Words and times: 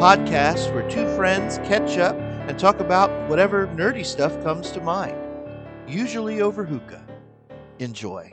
podcast 0.00 0.72
where 0.72 0.88
two 0.88 1.06
friends 1.14 1.58
catch 1.58 1.98
up 1.98 2.16
and 2.48 2.58
talk 2.58 2.80
about 2.80 3.10
whatever 3.28 3.66
nerdy 3.66 4.04
stuff 4.04 4.32
comes 4.42 4.70
to 4.70 4.80
mind, 4.80 5.14
usually 5.86 6.40
over 6.40 6.64
hookah. 6.64 7.04
Enjoy. 7.80 8.32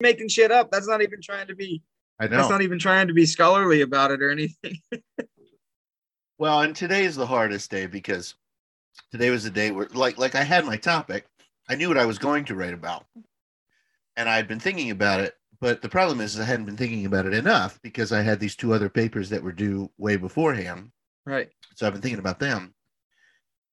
making 0.00 0.28
shit 0.28 0.52
up. 0.52 0.70
That's 0.70 0.86
not 0.86 1.02
even 1.02 1.20
trying 1.20 1.48
to 1.48 1.56
be. 1.56 1.82
I 2.20 2.28
know. 2.28 2.36
That's 2.36 2.50
not 2.50 2.62
even 2.62 2.78
trying 2.78 3.08
to 3.08 3.14
be 3.14 3.26
scholarly 3.26 3.80
about 3.80 4.12
it 4.12 4.22
or 4.22 4.30
anything. 4.30 4.78
Well, 6.38 6.60
and 6.60 6.76
today 6.76 7.06
is 7.06 7.16
the 7.16 7.26
hardest 7.26 7.70
day 7.70 7.86
because 7.86 8.34
today 9.10 9.30
was 9.30 9.44
the 9.44 9.50
day 9.50 9.70
where, 9.70 9.88
like, 9.94 10.18
like 10.18 10.34
I 10.34 10.42
had 10.42 10.66
my 10.66 10.76
topic, 10.76 11.24
I 11.66 11.76
knew 11.76 11.88
what 11.88 11.96
I 11.96 12.04
was 12.04 12.18
going 12.18 12.44
to 12.44 12.54
write 12.54 12.74
about, 12.74 13.06
and 14.18 14.28
I 14.28 14.36
had 14.36 14.46
been 14.46 14.60
thinking 14.60 14.90
about 14.90 15.20
it. 15.20 15.34
But 15.60 15.82
the 15.82 15.88
problem 15.88 16.20
is, 16.20 16.38
I 16.38 16.44
hadn't 16.44 16.66
been 16.66 16.76
thinking 16.76 17.06
about 17.06 17.26
it 17.26 17.34
enough 17.34 17.80
because 17.82 18.12
I 18.12 18.22
had 18.22 18.40
these 18.40 18.56
two 18.56 18.72
other 18.74 18.88
papers 18.88 19.30
that 19.30 19.42
were 19.42 19.52
due 19.52 19.90
way 19.98 20.16
beforehand. 20.16 20.90
right. 21.24 21.48
So 21.74 21.86
I've 21.86 21.92
been 21.92 22.02
thinking 22.02 22.18
about 22.20 22.38
them, 22.38 22.74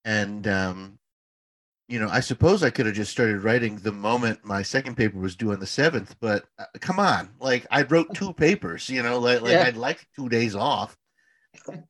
and 0.03 0.45
um, 0.47 0.99
you 1.87 1.99
know, 1.99 2.09
I 2.09 2.21
suppose 2.21 2.63
I 2.63 2.69
could 2.69 2.85
have 2.85 2.95
just 2.95 3.11
started 3.11 3.43
writing 3.43 3.77
the 3.77 3.91
moment 3.91 4.43
my 4.43 4.61
second 4.61 4.95
paper 4.95 5.17
was 5.19 5.35
due 5.35 5.51
on 5.51 5.59
the 5.59 5.67
seventh. 5.67 6.15
But 6.19 6.45
uh, 6.57 6.65
come 6.79 6.99
on, 6.99 7.29
like 7.39 7.65
I 7.71 7.83
wrote 7.83 8.13
two 8.13 8.33
papers, 8.45 8.89
you 8.89 9.03
know, 9.03 9.19
like, 9.19 9.41
like 9.41 9.51
Yeah. 9.51 9.63
I'd 9.63 9.77
like 9.77 10.07
two 10.15 10.29
days 10.29 10.55
off. 10.55 10.97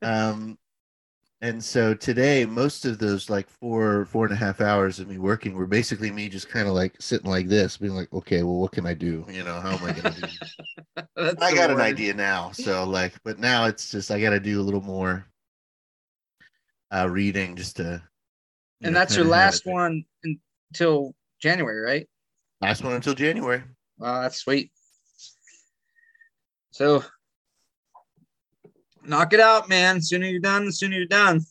Um, 0.01 0.57
and 1.43 1.61
so 1.61 1.93
today, 1.93 2.45
most 2.45 2.85
of 2.85 2.99
those 2.99 3.29
like 3.29 3.49
four 3.49 4.05
four 4.05 4.23
and 4.23 4.33
a 4.33 4.37
half 4.37 4.61
hours 4.61 5.01
of 5.01 5.09
me 5.09 5.17
working 5.17 5.53
were 5.53 5.67
basically 5.67 6.09
me 6.09 6.29
just 6.29 6.47
kind 6.47 6.69
of 6.69 6.73
like 6.73 6.95
sitting 7.01 7.29
like 7.29 7.49
this, 7.49 7.75
being 7.75 7.93
like, 7.93 8.11
okay, 8.13 8.43
well, 8.43 8.55
what 8.55 8.71
can 8.71 8.85
I 8.85 8.93
do? 8.93 9.25
You 9.29 9.43
know, 9.43 9.59
how 9.59 9.71
am 9.71 9.83
I 9.83 9.91
going 9.91 10.13
to 10.13 10.21
do? 10.21 11.35
I 11.41 11.53
got 11.53 11.69
an 11.69 11.81
idea 11.81 12.13
now. 12.13 12.51
So 12.51 12.85
like, 12.85 13.21
but 13.25 13.39
now 13.39 13.65
it's 13.65 13.91
just 13.91 14.09
I 14.09 14.21
got 14.21 14.29
to 14.29 14.39
do 14.39 14.61
a 14.61 14.63
little 14.63 14.81
more 14.81 15.27
uh 16.91 17.09
reading 17.11 17.57
just 17.57 17.75
to. 17.75 18.01
And 18.81 18.93
know, 18.93 18.99
that's 18.99 19.17
your 19.17 19.25
last 19.25 19.65
one 19.65 20.05
until 20.71 21.13
January, 21.41 21.81
right? 21.81 22.07
Last 22.61 22.85
one 22.85 22.93
until 22.93 23.15
January. 23.15 23.63
Wow, 23.97 24.21
that's 24.21 24.37
sweet. 24.37 24.71
So 26.71 27.03
knock 29.05 29.33
it 29.33 29.39
out, 29.39 29.69
man. 29.69 30.01
Sooner 30.01 30.27
you're 30.27 30.39
done, 30.39 30.65
the 30.65 30.71
sooner 30.71 30.97
you're 30.97 31.05
done. 31.05 31.41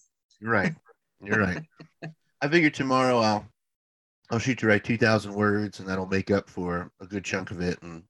You're 0.41 0.51
right. 0.53 0.75
You're 1.23 1.39
right. 1.39 1.63
I 2.41 2.49
figure 2.49 2.71
tomorrow 2.71 3.19
I'll 3.19 3.47
I'll 4.31 4.39
shoot 4.39 4.59
to 4.59 4.67
write 4.67 4.85
two 4.85 4.99
thousand 4.99 5.35
words, 5.35 5.79
and 5.79 5.89
that'll 5.89 6.07
make 6.07 6.31
up 6.31 6.49
for 6.49 6.91
a 7.01 7.07
good 7.07 7.25
chunk 7.25 7.51
of 7.51 7.61
it. 7.61 7.81
And 7.83 8.03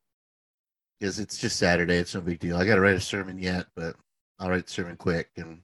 because 0.98 1.19
it's 1.19 1.39
just 1.39 1.57
Saturday, 1.57 1.97
it's 1.97 2.15
no 2.15 2.20
big 2.20 2.39
deal. 2.39 2.57
I 2.57 2.65
got 2.65 2.77
to 2.77 2.81
write 2.81 2.95
a 2.95 3.01
sermon 3.01 3.39
yet, 3.39 3.67
but 3.75 3.97
I'll 4.39 4.51
write 4.51 4.67
the 4.67 4.73
sermon 4.73 4.97
quick 4.97 5.31
and 5.37 5.63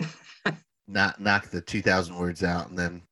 not 0.88 1.20
knock 1.20 1.48
the 1.48 1.60
two 1.60 1.82
thousand 1.82 2.16
words 2.16 2.42
out, 2.42 2.68
and 2.68 2.78
then 2.78 3.02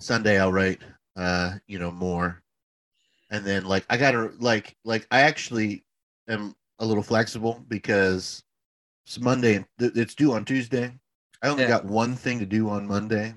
Sunday 0.00 0.38
I'll 0.38 0.52
write 0.52 0.80
uh 1.16 1.54
you 1.66 1.78
know 1.78 1.90
more, 1.90 2.42
and 3.30 3.44
then 3.44 3.64
like 3.64 3.86
I 3.88 3.96
gotta 3.96 4.32
like 4.38 4.76
like 4.84 5.06
I 5.10 5.22
actually 5.22 5.84
am 6.28 6.54
a 6.78 6.84
little 6.84 7.02
flexible 7.02 7.64
because 7.68 8.42
it's 9.06 9.20
Monday 9.20 9.56
and 9.56 9.66
it's 9.78 10.14
due 10.14 10.32
on 10.32 10.44
Tuesday. 10.44 10.92
I 11.42 11.48
only 11.48 11.64
Yeah. 11.64 11.68
got 11.70 11.84
one 11.84 12.14
thing 12.14 12.38
to 12.38 12.46
do 12.46 12.68
on 12.68 12.86
Monday, 12.86 13.34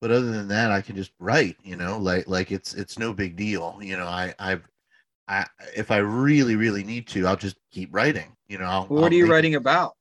but 0.00 0.10
other 0.10 0.30
than 0.32 0.48
that, 0.48 0.70
I 0.72 0.80
can 0.80 0.96
just 0.96 1.12
write. 1.18 1.56
You 1.62 1.76
know, 1.76 1.98
like 1.98 2.26
like 2.28 2.50
it's 2.50 2.74
it's 2.74 2.98
no 2.98 3.12
big 3.12 3.36
deal. 3.36 3.78
You 3.80 3.96
know, 3.96 4.06
I 4.06 4.34
I've 4.38 4.66
I 5.28 5.46
if 5.76 5.90
I 5.90 5.98
really 5.98 6.56
really 6.56 6.82
need 6.84 7.06
to, 7.08 7.26
I'll 7.26 7.36
just 7.36 7.56
keep 7.70 7.94
writing. 7.94 8.36
You 8.48 8.58
know, 8.58 8.64
I'll, 8.66 8.86
What 8.86 8.98
I'll 9.04 9.10
are 9.10 9.14
you 9.14 9.24
make 9.24 9.30
it- 9.30 9.32
writing 9.32 9.54
about? 9.54 9.96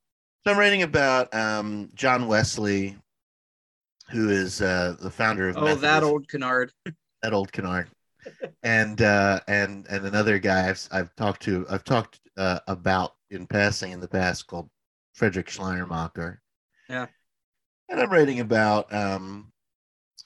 So 0.45 0.51
I'm 0.53 0.57
writing 0.57 0.83
about 0.83 1.33
um, 1.35 1.89
John 1.95 2.25
Wesley, 2.27 2.95
who 4.09 4.29
is 4.29 4.61
uh, 4.61 4.95
the 5.00 5.11
founder 5.11 5.50
of 5.50 5.57
Oh, 5.57 5.75
that 5.75 6.01
old 6.01 6.27
canard. 6.27 6.71
that 7.21 7.33
old 7.33 7.51
canard 7.51 7.89
and 8.63 9.01
uh 9.01 9.39
and 9.47 9.85
and 9.89 10.06
another 10.06 10.39
guy 10.39 10.69
i've, 10.69 10.88
I've 10.91 11.16
talked 11.16 11.41
to 11.44 11.66
i've 11.69 11.83
talked 11.85 12.19
uh, 12.38 12.59
about 12.67 13.16
in 13.29 13.47
passing 13.47 13.91
in 13.94 14.00
the 14.01 14.07
past 14.09 14.45
called 14.47 14.69
frederick 15.19 15.50
schleiermacher 15.50 16.41
Yeah. 16.90 17.07
and 17.90 18.00
i'm 18.00 18.09
writing 18.12 18.40
about 18.40 18.91
um 18.94 19.52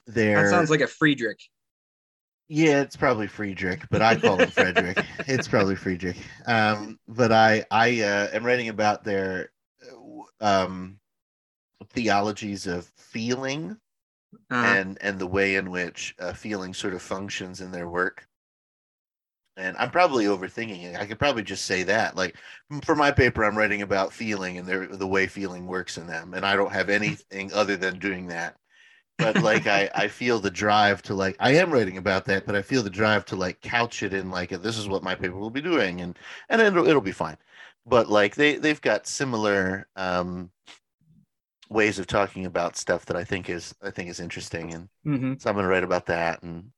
their 0.07 0.43
That 0.43 0.49
sounds 0.49 0.69
like 0.69 0.81
a 0.81 0.87
Friedrich. 0.87 1.39
yeah 2.49 2.81
it's 2.81 2.95
probably 2.95 3.27
friedrich 3.27 3.81
but 3.89 4.01
i 4.01 4.15
call 4.15 4.41
him 4.41 4.49
frederick 4.51 4.97
it's 5.27 5.47
probably 5.47 5.75
friedrich 5.75 6.17
um 6.45 6.99
but 7.07 7.31
i 7.31 7.65
i 7.71 8.01
uh, 8.01 8.27
am 8.33 8.45
writing 8.45 8.69
about 8.69 9.03
their 9.03 9.49
uh, 10.41 10.45
um 10.45 10.99
theologies 11.89 12.67
of 12.67 12.85
feeling 12.97 13.77
Uh, 14.49 14.77
and 14.77 14.97
and 15.01 15.19
the 15.19 15.27
way 15.27 15.55
in 15.55 15.71
which 15.71 16.15
uh, 16.19 16.33
feeling 16.33 16.73
sort 16.73 16.93
of 16.93 17.01
functions 17.01 17.61
in 17.61 17.71
their 17.71 17.89
work. 17.89 18.27
And 19.55 19.77
I'm 19.77 19.91
probably 19.91 20.25
overthinking 20.25 20.83
it. 20.83 20.95
I 20.95 21.05
could 21.05 21.19
probably 21.19 21.43
just 21.43 21.65
say 21.65 21.83
that. 21.83 22.15
Like 22.15 22.35
for 22.83 22.95
my 22.95 23.11
paper, 23.11 23.43
I'm 23.43 23.57
writing 23.57 23.83
about 23.83 24.11
feeling 24.13 24.57
and 24.57 24.67
their 24.67 24.87
the 24.87 25.07
way 25.07 25.27
feeling 25.27 25.67
works 25.67 25.97
in 25.97 26.07
them, 26.07 26.33
and 26.33 26.45
I 26.45 26.55
don't 26.55 26.71
have 26.73 26.89
anything 26.89 27.53
other 27.53 27.77
than 27.77 27.99
doing 27.99 28.27
that. 28.27 28.57
But 29.19 29.41
like 29.41 29.67
I 29.67 29.89
I 29.95 30.07
feel 30.07 30.39
the 30.39 30.51
drive 30.51 31.01
to 31.03 31.13
like 31.15 31.35
I 31.39 31.53
am 31.55 31.71
writing 31.71 31.97
about 31.97 32.25
that, 32.25 32.45
but 32.45 32.55
I 32.55 32.61
feel 32.63 32.83
the 32.83 32.89
drive 32.89 33.25
to 33.25 33.35
like 33.35 33.61
couch 33.61 34.03
it 34.03 34.13
in 34.13 34.31
like 34.31 34.49
this 34.49 34.77
is 34.77 34.89
what 34.89 35.03
my 35.03 35.15
paper 35.15 35.37
will 35.37 35.51
be 35.51 35.61
doing, 35.61 36.01
and 36.01 36.17
and 36.49 36.61
it'll 36.61 36.87
it'll 36.87 37.01
be 37.01 37.11
fine. 37.11 37.37
But 37.85 38.09
like 38.09 38.35
they 38.35 38.57
they've 38.57 38.81
got 38.81 39.07
similar 39.07 39.87
um 39.95 40.51
ways 41.69 41.99
of 41.99 42.07
talking 42.07 42.45
about 42.45 42.77
stuff 42.77 43.05
that 43.05 43.17
I 43.17 43.23
think 43.23 43.49
is 43.49 43.73
I 43.81 43.91
think 43.91 44.09
is 44.09 44.19
interesting, 44.19 44.73
and 44.73 44.89
mhm. 45.05 45.41
so 45.41 45.49
I'm 45.49 45.57
to 45.57 45.67
write 45.67 45.83
about 45.83 46.05
that. 46.07 46.43
And 46.43 46.71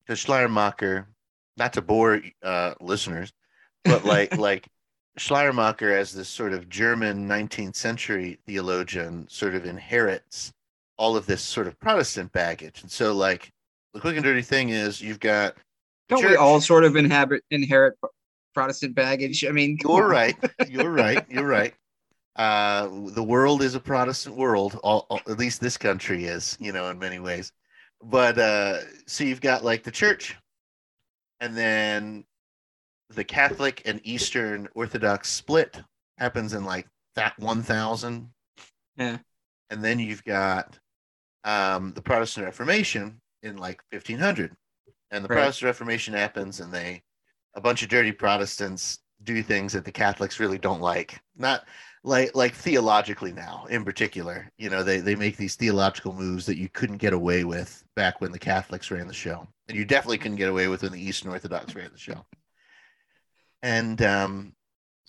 because 0.00 0.18
Schleiermacher, 0.20 1.08
not 1.56 1.72
to 1.74 1.82
bore 1.82 2.20
uh, 2.42 2.74
listeners, 2.80 3.32
but 3.84 4.04
like 4.06 4.36
like 4.36 4.68
Schleiermacher 5.18 5.94
as 5.96 6.12
this 6.12 6.28
sort 6.28 6.52
of 6.52 6.68
German 6.68 7.28
19th 7.28 7.76
century 7.76 8.38
theologian 8.46 9.28
sort 9.28 9.54
of 9.54 9.66
inherits 9.66 10.52
all 10.96 11.16
of 11.16 11.26
this 11.26 11.42
sort 11.42 11.66
of 11.66 11.78
Protestant 11.80 12.32
baggage. 12.32 12.82
And 12.82 12.90
so 12.90 13.12
like 13.12 13.50
the 13.92 14.00
quick 14.00 14.16
and 14.16 14.24
dirty 14.24 14.42
thing 14.42 14.70
is 14.70 15.00
you've 15.02 15.20
got 15.20 15.56
Don't 16.08 16.24
we 16.24 16.36
all 16.36 16.60
sort 16.60 16.84
of 16.84 16.96
inhabit 16.96 17.42
inherit 17.50 17.94
Protestant 18.54 18.94
baggage? 18.94 19.44
I 19.44 19.50
mean, 19.50 19.78
You're 19.82 20.08
right. 20.08 20.36
You're 20.68 20.90
right. 21.04 21.24
You're 21.28 21.46
right. 21.46 21.74
Uh, 22.36 22.88
the 23.10 23.22
world 23.22 23.62
is 23.62 23.74
a 23.74 23.80
Protestant 23.80 24.36
world. 24.36 24.78
All, 24.82 25.06
all- 25.10 25.20
at 25.28 25.38
least 25.38 25.60
this 25.60 25.76
country 25.76 26.24
is, 26.24 26.56
you 26.60 26.72
know, 26.72 26.88
in 26.88 26.98
many 26.98 27.18
ways. 27.18 27.52
But 28.02 28.38
uh, 28.38 28.78
so 29.06 29.24
you've 29.24 29.40
got 29.42 29.64
like 29.64 29.82
the 29.82 29.90
church, 29.90 30.36
and 31.42 31.56
then 31.56 32.24
the 33.10 33.24
Catholic 33.24 33.82
and 33.84 34.00
Eastern 34.04 34.68
Orthodox 34.76 35.28
split 35.28 35.82
happens 36.16 36.54
in 36.54 36.64
like 36.64 36.86
that 37.16 37.36
1000. 37.38 38.28
Yeah. 38.96 39.18
And 39.68 39.84
then 39.84 39.98
you've 39.98 40.22
got 40.22 40.78
um, 41.42 41.92
the 41.94 42.00
Protestant 42.00 42.46
Reformation 42.46 43.20
in 43.42 43.56
like 43.56 43.82
1500. 43.90 44.52
And 45.10 45.24
the 45.24 45.28
Right. 45.28 45.38
Protestant 45.38 45.66
Reformation 45.66 46.14
happens, 46.14 46.60
and 46.60 46.72
they, 46.72 47.02
a 47.54 47.60
bunch 47.60 47.82
of 47.82 47.88
dirty 47.88 48.12
Protestants 48.12 49.00
do 49.24 49.42
things 49.42 49.72
that 49.72 49.84
the 49.84 49.92
Catholics 49.92 50.38
really 50.38 50.58
don't 50.58 50.80
like. 50.80 51.20
Not 51.36 51.64
like 52.04 52.34
like 52.34 52.54
theologically 52.54 53.32
now, 53.32 53.66
in 53.70 53.84
particular. 53.84 54.50
You 54.58 54.70
know, 54.70 54.82
they 54.82 54.98
they 54.98 55.14
make 55.14 55.36
these 55.36 55.54
theological 55.54 56.12
moves 56.12 56.46
that 56.46 56.58
you 56.58 56.68
couldn't 56.68 56.98
get 56.98 57.12
away 57.12 57.44
with 57.44 57.84
back 57.94 58.20
when 58.20 58.32
the 58.32 58.38
Catholics 58.38 58.90
ran 58.90 59.06
the 59.06 59.14
show, 59.14 59.46
and 59.68 59.76
you 59.76 59.84
definitely 59.84 60.18
couldn't 60.18 60.36
get 60.36 60.48
away 60.48 60.68
with 60.68 60.82
when 60.82 60.92
the 60.92 61.02
Eastern 61.02 61.30
Orthodox 61.30 61.74
ran 61.74 61.90
the 61.92 61.98
show. 61.98 62.24
And 63.62 64.02
um, 64.02 64.54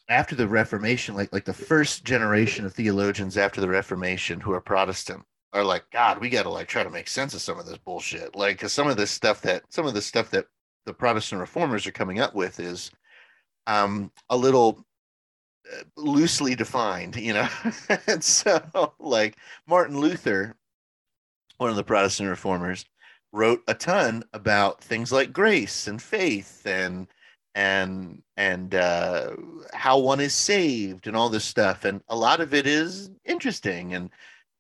after 0.09 0.35
the 0.35 0.47
Reformation, 0.47 1.15
like 1.15 1.33
like 1.33 1.45
the 1.45 1.53
first 1.53 2.05
generation 2.05 2.65
of 2.65 2.73
theologians 2.73 3.37
after 3.37 3.61
the 3.61 3.69
Reformation 3.69 4.39
who 4.39 4.51
are 4.51 4.61
Protestant 4.61 5.23
are 5.53 5.63
like, 5.63 5.85
God, 5.91 6.19
we 6.19 6.29
got 6.29 6.43
to 6.43 6.49
like 6.49 6.67
try 6.67 6.83
to 6.83 6.89
make 6.89 7.07
sense 7.07 7.33
of 7.33 7.41
some 7.41 7.59
of 7.59 7.65
this 7.65 7.77
bullshit. 7.77 8.35
Like, 8.35 8.59
cause 8.59 8.73
some 8.73 8.87
of 8.87 8.97
this 8.97 9.11
stuff 9.11 9.41
that 9.41 9.63
some 9.69 9.85
of 9.85 9.93
the 9.93 10.01
stuff 10.01 10.31
that 10.31 10.45
the 10.85 10.93
Protestant 10.93 11.41
reformers 11.41 11.87
are 11.87 11.91
coming 11.91 12.19
up 12.19 12.35
with 12.35 12.59
is 12.59 12.91
um, 13.67 14.11
a 14.29 14.37
little 14.37 14.85
loosely 15.95 16.55
defined, 16.55 17.15
you 17.15 17.33
know. 17.33 17.47
and 18.07 18.23
so, 18.23 18.93
like 18.99 19.37
Martin 19.67 19.99
Luther, 19.99 20.55
one 21.57 21.69
of 21.69 21.75
the 21.75 21.83
Protestant 21.83 22.29
reformers, 22.29 22.85
wrote 23.31 23.63
a 23.67 23.73
ton 23.73 24.23
about 24.33 24.83
things 24.83 25.11
like 25.11 25.33
grace 25.33 25.87
and 25.87 26.01
faith 26.01 26.65
and 26.65 27.07
and 27.55 28.21
and 28.37 28.75
uh, 28.75 29.31
how 29.73 29.99
one 29.99 30.19
is 30.19 30.33
saved 30.33 31.07
and 31.07 31.15
all 31.15 31.29
this 31.29 31.45
stuff. 31.45 31.85
And 31.85 32.01
a 32.07 32.15
lot 32.15 32.41
of 32.41 32.53
it 32.53 32.67
is 32.67 33.09
interesting 33.25 33.93
and 33.93 34.09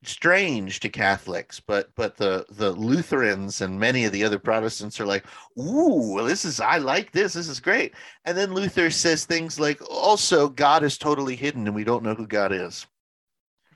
strange 0.07 0.79
to 0.81 0.89
Catholics, 0.89 1.59
but 1.59 1.89
but 1.95 2.17
the 2.17 2.45
the 2.49 2.71
Lutherans 2.71 3.61
and 3.61 3.79
many 3.79 4.05
of 4.05 4.11
the 4.11 4.23
other 4.23 4.39
Protestants 4.39 4.99
are 4.99 5.05
like, 5.05 5.25
"Ooh, 5.59 6.13
well, 6.13 6.25
this 6.25 6.45
is 6.45 6.59
I 6.59 6.77
like 6.77 7.11
this. 7.11 7.33
This 7.33 7.47
is 7.47 7.59
great." 7.59 7.93
And 8.25 8.37
then 8.37 8.53
Luther 8.53 8.89
says 8.89 9.25
things 9.25 9.59
like, 9.59 9.81
"Also, 9.89 10.49
God 10.49 10.83
is 10.83 10.97
totally 10.97 11.35
hidden, 11.35 11.67
and 11.67 11.75
we 11.75 11.83
don't 11.83 12.03
know 12.03 12.15
who 12.15 12.27
God 12.27 12.51
is." 12.51 12.85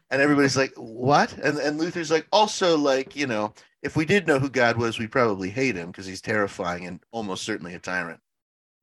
And 0.09 0.21
everybody's 0.21 0.57
like, 0.57 0.73
"What?" 0.75 1.33
And 1.33 1.57
and 1.57 1.77
Luther's 1.77 2.11
like, 2.11 2.27
"Also, 2.31 2.77
like 2.77 3.15
you 3.15 3.27
know, 3.27 3.53
if 3.81 3.95
we 3.95 4.05
did 4.05 4.27
know 4.27 4.39
who 4.39 4.49
God 4.49 4.77
was, 4.77 4.99
we'd 4.99 5.11
probably 5.11 5.49
hate 5.49 5.75
him 5.75 5.87
because 5.91 6.05
he's 6.05 6.21
terrifying 6.21 6.85
and 6.87 6.99
almost 7.11 7.43
certainly 7.43 7.73
a 7.73 7.79
tyrant. 7.79 8.19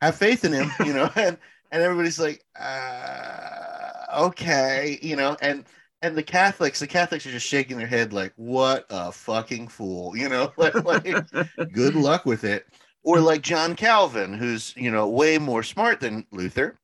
Have 0.00 0.17
faith 0.17 0.44
in 0.44 0.52
him, 0.52 0.70
you 0.85 0.93
know." 0.93 1.11
and 1.17 1.38
and 1.73 1.82
everybody's 1.82 2.19
like, 2.20 2.44
uh, 2.58 4.06
"Okay," 4.26 4.99
you 5.02 5.17
know, 5.17 5.37
and 5.41 5.64
and 6.04 6.16
the 6.16 6.22
Catholics, 6.22 6.80
the 6.80 6.86
Catholics 6.86 7.26
are 7.26 7.30
just 7.30 7.46
shaking 7.46 7.78
their 7.78 7.86
head 7.86 8.12
like, 8.12 8.32
"What 8.36 8.84
a 8.90 9.10
fucking 9.10 9.68
fool!" 9.68 10.16
You 10.16 10.28
know, 10.28 10.52
like, 10.58 10.74
like 10.84 11.04
good 11.72 11.94
luck 11.94 12.26
with 12.26 12.44
it. 12.44 12.66
Or 13.02 13.20
like 13.20 13.42
John 13.42 13.74
Calvin, 13.74 14.34
who's 14.34 14.74
you 14.76 14.90
know 14.90 15.08
way 15.08 15.38
more 15.38 15.62
smart 15.62 16.00
than 16.00 16.26
Luther, 16.30 16.78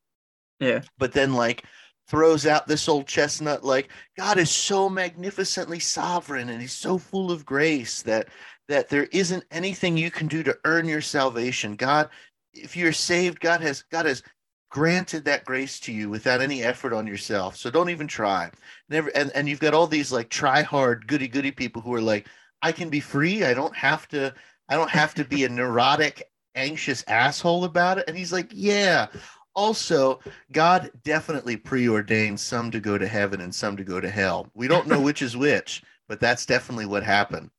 Yeah. 0.59 0.81
but 0.99 1.13
then 1.13 1.35
like 1.35 1.65
throws 2.09 2.47
out 2.47 2.67
this 2.67 2.89
old 2.89 3.07
chestnut 3.07 3.63
like 3.65 3.89
God 4.17 4.37
is 4.39 4.51
so 4.51 4.89
magnificently 4.89 5.79
sovereign 5.79 6.49
and 6.49 6.61
He's 6.61 6.73
so 6.73 6.99
full 6.99 7.31
of 7.31 7.45
grace 7.47 8.03
that 8.03 8.29
that 8.69 8.89
there 8.89 9.05
isn't 9.13 9.45
anything 9.51 9.97
you 9.97 10.11
can 10.11 10.29
do 10.29 10.43
to 10.43 10.59
earn 10.65 10.87
your 10.89 11.01
salvation. 11.03 11.77
God, 11.77 12.09
if 12.55 12.77
you're 12.77 12.93
saved, 12.93 13.41
God 13.41 13.61
has 13.61 13.83
God 13.91 14.07
has 14.07 14.23
granted 14.71 15.25
that 15.25 15.45
grace 15.45 15.81
to 15.81 15.93
you 15.93 16.09
without 16.09 16.41
any 16.41 16.63
effort 16.63 16.93
on 16.93 17.07
yourself. 17.07 17.57
So 17.57 17.71
don't 17.71 17.91
even 17.91 18.07
try. 18.07 18.51
Never 18.89 19.11
and, 19.15 19.31
and 19.35 19.49
you've 19.49 19.61
got 19.61 19.75
all 19.75 19.87
these 19.87 20.13
like 20.13 20.31
try 20.31 20.63
hard 20.63 21.07
goody 21.07 21.29
goody 21.29 21.51
people 21.51 21.83
who 21.83 21.93
are 21.95 22.01
like, 22.01 22.27
I 22.63 22.73
can 22.73 22.89
be 22.89 23.01
free. 23.01 23.45
I 23.45 23.53
don't 23.53 23.77
have 23.77 24.09
to, 24.09 24.33
I 24.69 24.77
don't 24.77 24.91
have 24.91 25.15
to 25.15 25.25
be 25.25 25.45
a 25.45 25.49
neurotic, 25.49 26.31
anxious 26.55 27.05
asshole 27.09 27.65
about 27.65 27.99
it. 27.99 28.05
And 28.09 28.17
he's 28.17 28.33
like, 28.33 28.51
Yeah. 28.53 29.09
Also, 29.57 30.21
God 30.53 30.91
definitely 31.03 31.57
preordained 31.57 32.39
some 32.39 32.71
to 32.71 32.79
go 32.79 32.97
to 32.97 33.09
heaven 33.09 33.41
and 33.41 33.53
some 33.53 33.77
to 33.77 33.85
go 33.85 34.01
to 34.01 34.09
hell. 34.09 34.49
We 34.55 34.69
don't 34.69 34.87
know 34.87 35.01
which 35.01 35.23
is 35.23 35.37
which, 35.37 35.83
but 36.09 36.21
that's 36.21 36.47
definitely 36.47 36.87
what 36.87 37.03
happened. 37.03 37.51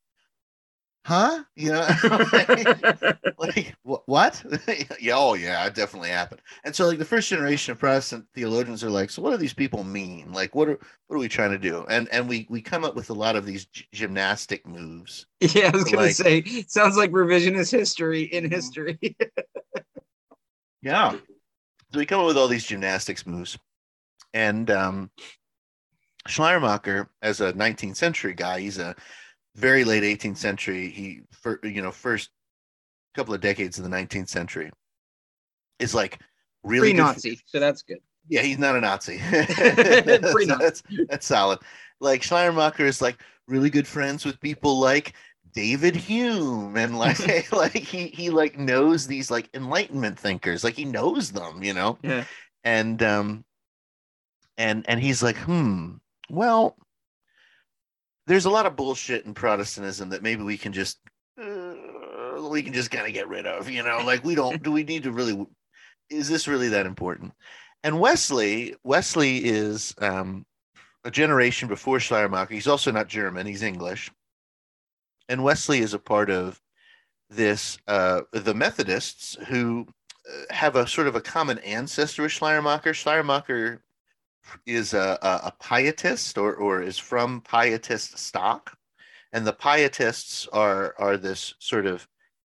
Huh? 1.03 1.44
You 1.56 1.71
know, 1.71 1.88
like 3.39 3.75
wh- 3.83 4.07
what? 4.07 4.44
yeah, 5.00 5.15
oh 5.15 5.33
yeah, 5.33 5.65
it 5.65 5.74
definitely 5.74 6.09
happened. 6.09 6.42
And 6.63 6.75
so, 6.75 6.86
like 6.88 7.00
the 7.00 7.06
first 7.06 7.27
generation 7.27 7.71
of 7.71 7.80
Protestant 7.80 8.25
theologians 8.36 8.83
are 8.83 8.89
like, 8.89 9.09
so 9.09 9.21
what 9.21 9.31
do 9.31 9.38
these 9.38 9.53
people 9.53 9.83
mean? 9.83 10.31
Like, 10.31 10.53
what 10.53 10.69
are 10.69 10.80
what 11.07 11.15
are 11.15 11.19
we 11.19 11.27
trying 11.27 11.51
to 11.51 11.57
do? 11.57 11.86
And 11.89 12.07
and 12.12 12.30
we 12.30 12.45
we 12.51 12.62
come 12.62 12.83
up 12.86 12.95
with 12.95 13.09
a 13.09 13.13
lot 13.15 13.36
of 13.36 13.48
these 13.48 13.65
g- 13.65 13.88
gymnastic 13.92 14.65
moves. 14.68 15.25
Yeah, 15.39 15.71
I 15.74 15.75
was 15.75 15.86
gonna 15.86 15.98
Like- 16.03 16.13
say, 16.15 16.44
sounds 16.68 16.98
like 16.98 17.09
revisionist 17.12 17.71
history 17.71 18.24
in 18.24 18.44
Mhm. 18.45 18.51
history. 18.51 19.00
Yeah. 20.83 21.12
So 21.94 22.00
we 22.00 22.06
come 22.06 22.21
up 22.21 22.27
with 22.27 22.38
all 22.38 22.48
these 22.48 22.65
gymnastics 22.65 23.25
moves, 23.25 23.57
and 24.36 24.69
um, 24.71 25.09
Schleiermacher, 26.27 27.09
as 27.21 27.42
a 27.42 27.53
19th 27.53 27.98
century 27.98 28.33
guy, 28.33 28.59
he's 28.59 28.77
a 28.77 28.95
very 29.56 29.83
late 29.83 30.03
18th 30.03 30.38
century. 30.38 30.89
He, 30.89 31.21
for 31.31 31.59
you 31.63 31.81
know, 31.81 31.92
first 31.92 32.30
couple 33.15 33.33
of 33.33 33.42
decades 33.42 33.77
of 33.77 33.83
the 33.83 33.89
19th 33.89 34.30
century, 34.30 34.71
is 35.80 35.94
like 35.94 36.19
really 36.63 36.92
Pre-Nazi, 36.92 37.39
so 37.45 37.59
that's 37.59 37.81
good. 37.81 38.00
Yeah, 38.27 38.42
he's 38.42 38.59
not 38.59 38.75
a 38.75 38.81
Nazi. 38.81 39.18
Pre-Nazi. 39.30 40.45
that's, 40.45 40.83
that's 41.09 41.25
solid. 41.25 41.59
Like 42.00 42.24
Schleiermacher 42.24 42.86
is 42.86 43.01
like 43.01 43.21
really 43.48 43.69
good 43.69 43.88
friends 43.88 44.25
with 44.25 44.39
people 44.39 44.80
like 44.80 45.13
David 45.53 45.95
Hume 45.95 46.77
and 46.77 46.98
like 46.98 47.51
like 47.51 47.74
he 47.74 48.07
he 48.07 48.30
like 48.30 48.57
knows 48.57 49.07
these 49.07 49.30
like 49.30 49.50
enlightenment 49.53 50.18
thinkers. 50.18 50.63
Like 50.63 50.75
he 50.75 50.86
knows 50.86 51.31
them, 51.31 51.63
you 51.63 51.74
know? 51.74 51.98
Yeah. 52.01 52.24
And 52.63 53.01
um 53.03 53.44
and 54.57 54.86
and 54.88 55.00
he's 55.00 55.24
like, 55.24 55.38
"Hmm, 55.38 55.95
well, 56.30 56.77
there's 58.31 58.45
a 58.45 58.49
lot 58.49 58.65
of 58.65 58.77
bullshit 58.77 59.25
in 59.25 59.33
Protestantism 59.33 60.07
that 60.07 60.23
maybe 60.23 60.41
we 60.41 60.57
can 60.57 60.71
just 60.71 60.99
uh, 61.37 61.73
we 62.49 62.63
can 62.63 62.71
just 62.71 62.89
kind 62.89 63.05
of 63.05 63.11
get 63.11 63.27
rid 63.27 63.45
of, 63.45 63.69
you 63.69 63.83
know? 63.83 63.99
Like 64.05 64.23
we 64.23 64.35
don't 64.35 64.63
do 64.63 64.71
we 64.71 64.85
need 64.85 65.03
to 65.03 65.11
really 65.11 65.45
is 66.09 66.29
this 66.29 66.47
really 66.47 66.69
that 66.69 66.85
important? 66.85 67.33
And 67.83 67.99
Wesley, 67.99 68.75
Wesley 68.85 69.43
is 69.43 69.93
um, 69.97 70.45
a 71.03 71.11
generation 71.11 71.67
before 71.67 71.99
Schleiermacher. 71.99 72.53
He's 72.53 72.69
also 72.69 72.89
not 72.89 73.09
German; 73.09 73.45
he's 73.45 73.63
English. 73.63 74.09
And 75.27 75.43
Wesley 75.43 75.79
is 75.79 75.93
a 75.93 75.99
part 75.99 76.29
of 76.29 76.61
this 77.29 77.79
uh, 77.89 78.21
the 78.31 78.53
Methodists 78.53 79.35
who 79.49 79.85
uh, 80.25 80.53
have 80.53 80.77
a 80.77 80.87
sort 80.87 81.07
of 81.07 81.15
a 81.15 81.21
common 81.21 81.59
ancestor 81.59 82.21
with 82.21 82.31
Schleiermacher. 82.31 82.93
Schleiermacher 82.93 83.83
is 84.65 84.93
a, 84.93 85.17
a, 85.21 85.53
pietist 85.61 86.38
or, 86.38 86.55
or 86.55 86.81
is 86.81 86.97
from 86.97 87.41
pietist 87.41 88.17
stock, 88.17 88.75
and 89.33 89.45
the 89.45 89.53
pietists 89.53 90.47
are 90.47 90.95
are 90.97 91.17
this 91.17 91.53
sort 91.59 91.85
of 91.85 92.07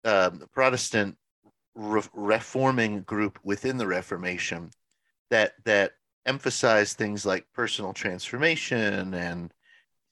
um, 0.05 0.43
Protestant 0.53 1.17
re- 1.75 2.03
reforming 2.13 3.03
group 3.03 3.39
within 3.43 3.77
the 3.77 3.87
Reformation 3.87 4.71
that 5.31 5.53
that 5.65 5.93
emphasize 6.27 6.95
things 6.95 7.27
like 7.27 7.47
personal 7.53 7.93
transformation 7.93 9.13
and 9.15 9.53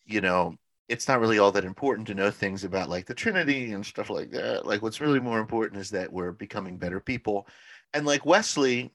you 0.04 0.20
know 0.20 0.56
it's 0.88 1.06
not 1.06 1.20
really 1.20 1.38
all 1.38 1.52
that 1.52 1.64
important 1.64 2.08
to 2.08 2.14
know 2.14 2.32
things 2.32 2.64
about 2.64 2.90
like 2.90 3.06
the 3.06 3.14
trinity 3.14 3.72
and 3.72 3.86
stuff 3.86 4.10
like 4.10 4.32
that. 4.32 4.66
Like 4.66 4.82
what's 4.82 5.00
really 5.00 5.20
more 5.20 5.38
important 5.38 5.80
is 5.80 5.90
that 5.90 6.12
we're 6.12 6.32
becoming 6.32 6.78
better 6.78 6.98
people. 6.98 7.46
And 7.94 8.04
like 8.04 8.26
wesley 8.26 8.92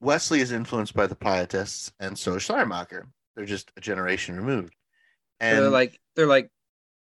wesley 0.00 0.40
is 0.40 0.52
influenced 0.52 0.94
by 0.94 1.06
the 1.06 1.14
pietists 1.14 1.92
and 2.00 2.18
so 2.18 2.34
is 2.34 2.42
schleiermacher 2.44 3.06
they're 3.36 3.44
just 3.44 3.70
a 3.76 3.80
generation 3.80 4.36
removed 4.36 4.74
So 5.40 5.46
and 5.46 5.58
they're 5.58 5.70
like 5.70 6.00
they're 6.16 6.26
like 6.26 6.50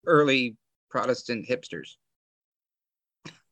early 0.07 0.57
Protestant 0.91 1.47
hipsters. 1.49 1.97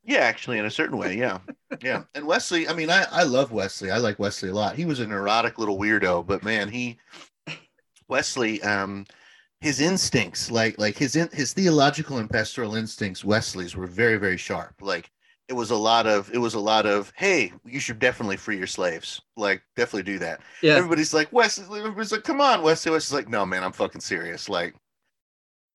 Yeah, 0.04 0.18
actually, 0.18 0.58
in 0.58 0.64
a 0.64 0.70
certain 0.70 0.98
way, 0.98 1.16
yeah, 1.16 1.38
yeah. 1.82 2.04
And 2.14 2.26
Wesley, 2.26 2.68
I 2.68 2.74
mean, 2.74 2.90
I 2.90 3.06
I 3.10 3.24
love 3.24 3.50
Wesley. 3.50 3.90
I 3.90 3.98
like 3.98 4.18
Wesley 4.18 4.50
a 4.50 4.54
lot. 4.54 4.76
He 4.76 4.84
was 4.84 5.00
a 5.00 5.06
neurotic 5.06 5.58
little 5.58 5.78
weirdo, 5.78 6.26
but 6.26 6.44
man, 6.44 6.68
he 6.68 6.98
Wesley, 8.08 8.62
um, 8.62 9.04
his 9.60 9.80
instincts, 9.80 10.50
like 10.50 10.78
like 10.78 10.96
his 10.96 11.16
in, 11.16 11.28
his 11.32 11.52
theological 11.52 12.18
and 12.18 12.30
pastoral 12.30 12.76
instincts, 12.76 13.24
Wesley's 13.24 13.74
were 13.74 13.88
very 13.88 14.16
very 14.16 14.36
sharp. 14.36 14.74
Like 14.80 15.10
it 15.48 15.54
was 15.54 15.70
a 15.70 15.76
lot 15.76 16.06
of 16.06 16.32
it 16.32 16.38
was 16.38 16.54
a 16.54 16.60
lot 16.60 16.86
of 16.86 17.12
hey, 17.16 17.52
you 17.64 17.78
should 17.78 17.98
definitely 17.98 18.36
free 18.36 18.56
your 18.56 18.66
slaves. 18.66 19.22
Like 19.36 19.62
definitely 19.76 20.12
do 20.12 20.18
that. 20.18 20.40
Yeah. 20.62 20.74
Everybody's 20.74 21.14
like 21.14 21.32
Wesley. 21.32 21.78
Everybody's 21.78 22.12
like, 22.12 22.24
come 22.24 22.40
on, 22.40 22.62
Wesley. 22.62 22.92
Wesley's 22.92 23.14
like, 23.14 23.28
no, 23.28 23.46
man, 23.46 23.62
I'm 23.62 23.72
fucking 23.72 24.00
serious. 24.00 24.48
Like, 24.48 24.74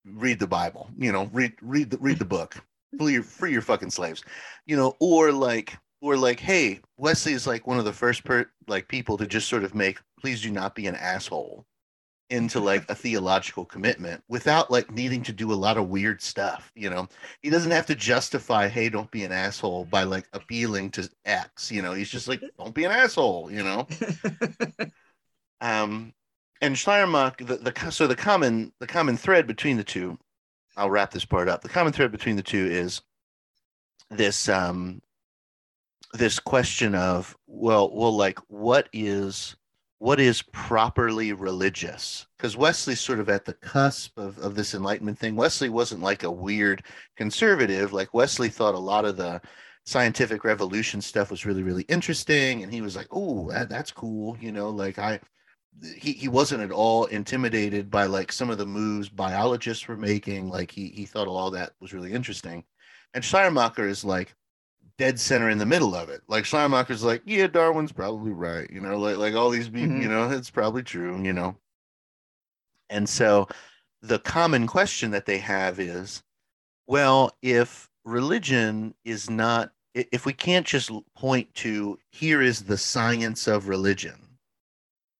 read 0.06 0.40
the 0.40 0.48
Bible. 0.48 0.90
You 0.98 1.12
know, 1.12 1.30
read 1.32 1.54
read 1.62 1.92
the 1.92 1.98
read 2.00 2.20
the 2.20 2.26
book. 2.26 2.56
Free 3.00 3.14
your 3.14 3.24
free 3.24 3.54
your 3.54 3.62
fucking 3.62 3.92
slaves. 3.92 4.22
You 4.66 4.76
know, 4.76 4.98
or 5.00 5.32
like 5.32 5.78
or 6.02 6.18
like, 6.18 6.42
hey, 6.42 6.82
Wesley 6.98 7.32
is 7.32 7.48
like 7.48 7.66
one 7.66 7.80
of 7.80 7.86
the 7.86 7.94
first 7.94 8.26
per 8.26 8.46
like 8.68 8.90
people 8.90 9.18
to 9.18 9.26
just 9.26 9.48
sort 9.48 9.64
of 9.64 9.74
make 9.74 10.00
please 10.20 10.42
do 10.42 10.52
not 10.52 10.76
be 10.76 10.88
an 10.88 10.96
asshole 10.96 11.66
into 12.32 12.60
like 12.60 12.90
a 12.90 12.96
theological 12.96 13.66
commitment 13.66 14.24
without 14.28 14.72
like 14.72 14.90
needing 14.90 15.22
to 15.24 15.34
do 15.34 15.52
a 15.52 15.54
lot 15.54 15.78
of 15.78 15.90
weird 15.90 16.22
stuff. 16.22 16.72
You 16.76 16.90
know, 16.90 17.08
he 17.42 17.50
doesn't 17.50 17.72
have 17.72 17.86
to 17.88 17.96
justify, 17.96 18.68
hey, 18.68 18.90
don't 18.90 19.12
be 19.12 19.24
an 19.24 19.32
asshole 19.32 19.86
by 19.86 20.04
like 20.04 20.28
appealing 20.34 20.92
to 20.92 21.10
X. 21.26 21.72
You 21.72 21.82
know, 21.82 21.94
he's 21.94 22.10
just 22.10 22.28
like, 22.28 22.42
don't 22.58 22.74
be 22.74 22.86
an 22.86 22.92
asshole. 22.92 23.52
You 23.52 23.64
know. 23.64 23.88
Um, 25.62 26.14
and 26.60 26.78
Schleiermacher, 26.78 27.46
the, 27.46 27.58
the 27.58 27.92
so 27.92 28.08
the 28.08 28.16
common 28.16 28.74
the 28.80 28.88
common 28.88 29.16
thread 29.16 29.48
between 29.48 29.78
the 29.78 29.84
two, 29.84 30.18
I'll 30.76 30.90
wrap 30.90 31.12
this 31.12 31.26
part 31.26 31.48
up. 31.48 31.62
The 31.62 31.70
common 31.70 31.94
thread 31.94 32.12
between 32.12 32.36
the 32.36 32.44
two 32.44 32.66
is 32.66 33.02
this 34.10 34.50
um 34.50 35.02
this 36.14 36.40
question 36.40 36.94
of 36.94 37.38
well 37.48 37.96
well 37.96 38.16
like 38.16 38.40
what 38.50 38.90
is 38.92 39.56
what 40.02 40.20
is 40.20 40.42
properly 40.42 41.32
religious? 41.32 42.26
Because 42.36 42.58
wesley's 42.58 43.00
sort 43.00 43.20
of 43.20 43.30
at 43.30 43.46
the 43.46 43.54
cusp 43.54 44.18
of, 44.18 44.36
of 44.40 44.56
this 44.56 44.74
enlightenment 44.74 45.20
thing. 45.20 45.36
Wesley 45.36 45.70
wasn't 45.70 46.02
like 46.02 46.24
a 46.24 46.32
weird 46.32 46.84
conservative. 47.16 47.94
Like 47.94 48.12
wesley 48.12 48.50
thought 48.50 48.74
a 48.74 48.80
lot 48.80 49.06
of 49.06 49.16
the 49.16 49.40
scientific 49.86 50.44
revolution 50.44 51.02
stuff 51.02 51.30
was 51.30 51.46
really 51.46 51.62
really 51.62 51.84
interesting 51.84 52.64
and 52.64 52.74
he 52.74 52.82
was 52.82 52.96
like 52.96 53.08
oh 53.12 53.52
that, 53.52 53.70
that's 53.70 53.92
cool 53.92 54.36
you 54.42 54.52
know? 54.52 54.72
Like 54.72 54.98
i 54.98 55.20
he, 55.96 56.14
he 56.14 56.28
wasn't 56.28 56.64
at 56.64 56.72
all 56.72 57.06
intimidated 57.06 57.92
by 57.92 58.08
like 58.08 58.32
some 58.32 58.50
of 58.50 58.58
the 58.58 58.66
moves 58.66 59.08
biologists 59.08 59.88
were 59.88 59.98
making. 59.98 60.50
Like 60.50 60.72
he, 60.72 60.88
he 60.88 61.06
thought 61.06 61.28
all 61.28 61.52
that 61.52 61.74
was 61.80 61.94
really 61.94 62.12
interesting. 62.12 62.64
And 63.14 63.24
schleiermacher 63.24 63.88
is 63.88 64.04
like 64.04 64.34
dead 65.02 65.20
center 65.20 65.50
in 65.50 65.58
the 65.58 65.66
middle 65.66 65.96
of 65.96 66.10
it 66.10 66.22
like 66.28 66.46
schleiermacher's 66.46 67.04
like 67.04 67.22
yeah 67.26 67.48
darwin's 67.48 67.92
probably 67.92 68.32
right 68.32 68.70
you 68.70 68.80
know 68.80 68.98
like 68.98 69.18
like 69.18 69.34
all 69.34 69.50
these 69.50 69.68
people 69.70 69.96
Mhm. 69.96 70.04
you 70.04 70.08
know 70.10 70.30
it's 70.30 70.50
probably 70.52 70.84
true 70.84 71.22
you 71.24 71.34
know 71.34 71.56
and 72.92 73.08
so 73.08 73.48
the 74.02 74.20
common 74.20 74.68
question 74.68 75.12
that 75.12 75.26
they 75.26 75.38
have 75.38 75.80
is, 75.80 76.24
well, 76.88 77.38
if 77.42 77.90
religion 78.04 78.94
is 79.06 79.30
not, 79.30 79.72
if 79.94 80.26
we 80.26 80.34
can't 80.34 80.66
just 80.66 80.92
point 81.16 81.54
to 81.56 81.98
here 82.12 82.42
is 82.42 82.64
the 82.64 82.78
science 82.78 83.48
of 83.48 83.68
religion, 83.68 84.16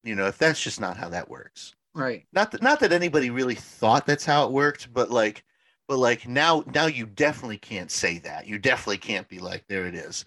you 0.04 0.16
know, 0.16 0.28
if 0.28 0.38
that's 0.38 0.62
just 0.62 0.82
not 0.82 0.98
how 0.98 1.10
that 1.10 1.30
works, 1.30 1.76
Right. 1.94 2.26
not 2.34 2.52
that 2.52 2.62
not 2.62 2.80
that 2.82 2.92
anybody 2.92 3.30
really 3.30 3.56
thought 3.56 4.06
that's 4.06 4.26
how 4.26 4.46
it 4.46 4.52
worked, 4.52 4.92
but 4.94 5.12
like, 5.12 5.44
but 5.92 6.00
like 6.00 6.26
now 6.26 6.64
now 6.74 6.86
you 6.86 7.06
definitely 7.06 7.58
can't 7.58 7.92
say 7.92 8.18
that. 8.20 8.48
You 8.48 8.58
definitely 8.58 9.00
can't 9.00 9.28
be 9.28 9.40
like, 9.40 9.66
there 9.68 9.88
it 9.88 9.94
is. 9.94 10.24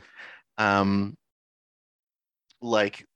Um, 0.58 1.16
like 2.60 3.06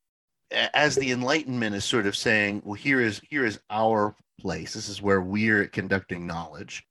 as 0.72 0.94
the 0.94 1.12
enlightenment 1.12 1.76
is 1.76 1.84
sort 1.84 2.06
of 2.06 2.16
saying 2.16 2.62
well 2.64 2.72
here 2.72 3.02
is 3.02 3.20
here 3.28 3.44
is 3.44 3.60
our 3.68 4.16
place 4.40 4.72
this 4.72 4.88
is 4.88 5.02
where 5.02 5.20
we're 5.20 5.66
conducting 5.66 6.26
knowledge 6.26 6.84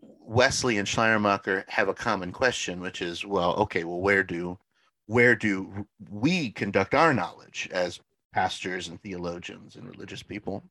wesley 0.00 0.78
and 0.78 0.88
schleiermacher 0.88 1.64
have 1.68 1.88
a 1.88 1.94
common 1.94 2.32
question 2.32 2.80
which 2.80 3.00
is 3.00 3.24
well 3.24 3.54
okay 3.54 3.84
well 3.84 4.00
where 4.00 4.24
do 4.24 4.58
where 5.06 5.36
do 5.36 5.86
we 6.10 6.50
conduct 6.50 6.94
our 6.94 7.14
knowledge 7.14 7.68
as 7.72 8.00
pastors 8.32 8.88
and 8.88 9.00
theologians 9.02 9.76
and 9.76 9.88
religious 9.88 10.22
people 10.22 10.64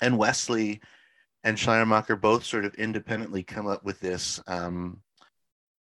and 0.00 0.16
wesley 0.16 0.80
and 1.44 1.58
schleiermacher 1.58 2.16
both 2.16 2.44
sort 2.44 2.64
of 2.64 2.74
independently 2.74 3.42
come 3.42 3.66
up 3.66 3.84
with 3.84 4.00
this 4.00 4.40
um, 4.46 5.00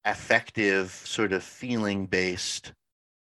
affective 0.05 0.91
sort 0.91 1.33
of 1.33 1.43
feeling 1.43 2.05
based 2.05 2.73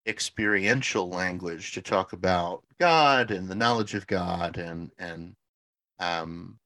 experiential 0.06 1.08
language 1.08 1.72
to 1.72 1.82
talk 1.82 2.12
about 2.12 2.62
God 2.78 3.32
and 3.32 3.48
the 3.48 3.54
knowledge 3.56 3.94
of 3.94 4.06
God 4.06 4.58
and 4.58 4.92
and 4.98 5.34
um, 5.98 6.58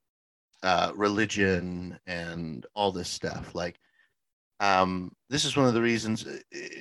uh, 0.62 0.92
religion 0.94 1.98
and 2.06 2.66
all 2.74 2.92
this 2.92 3.08
stuff. 3.08 3.54
Like, 3.54 3.80
um, 4.60 5.12
this 5.30 5.44
is 5.44 5.56
one 5.56 5.66
of 5.66 5.74
the 5.74 5.82
reasons 5.82 6.26
uh, 6.26 6.38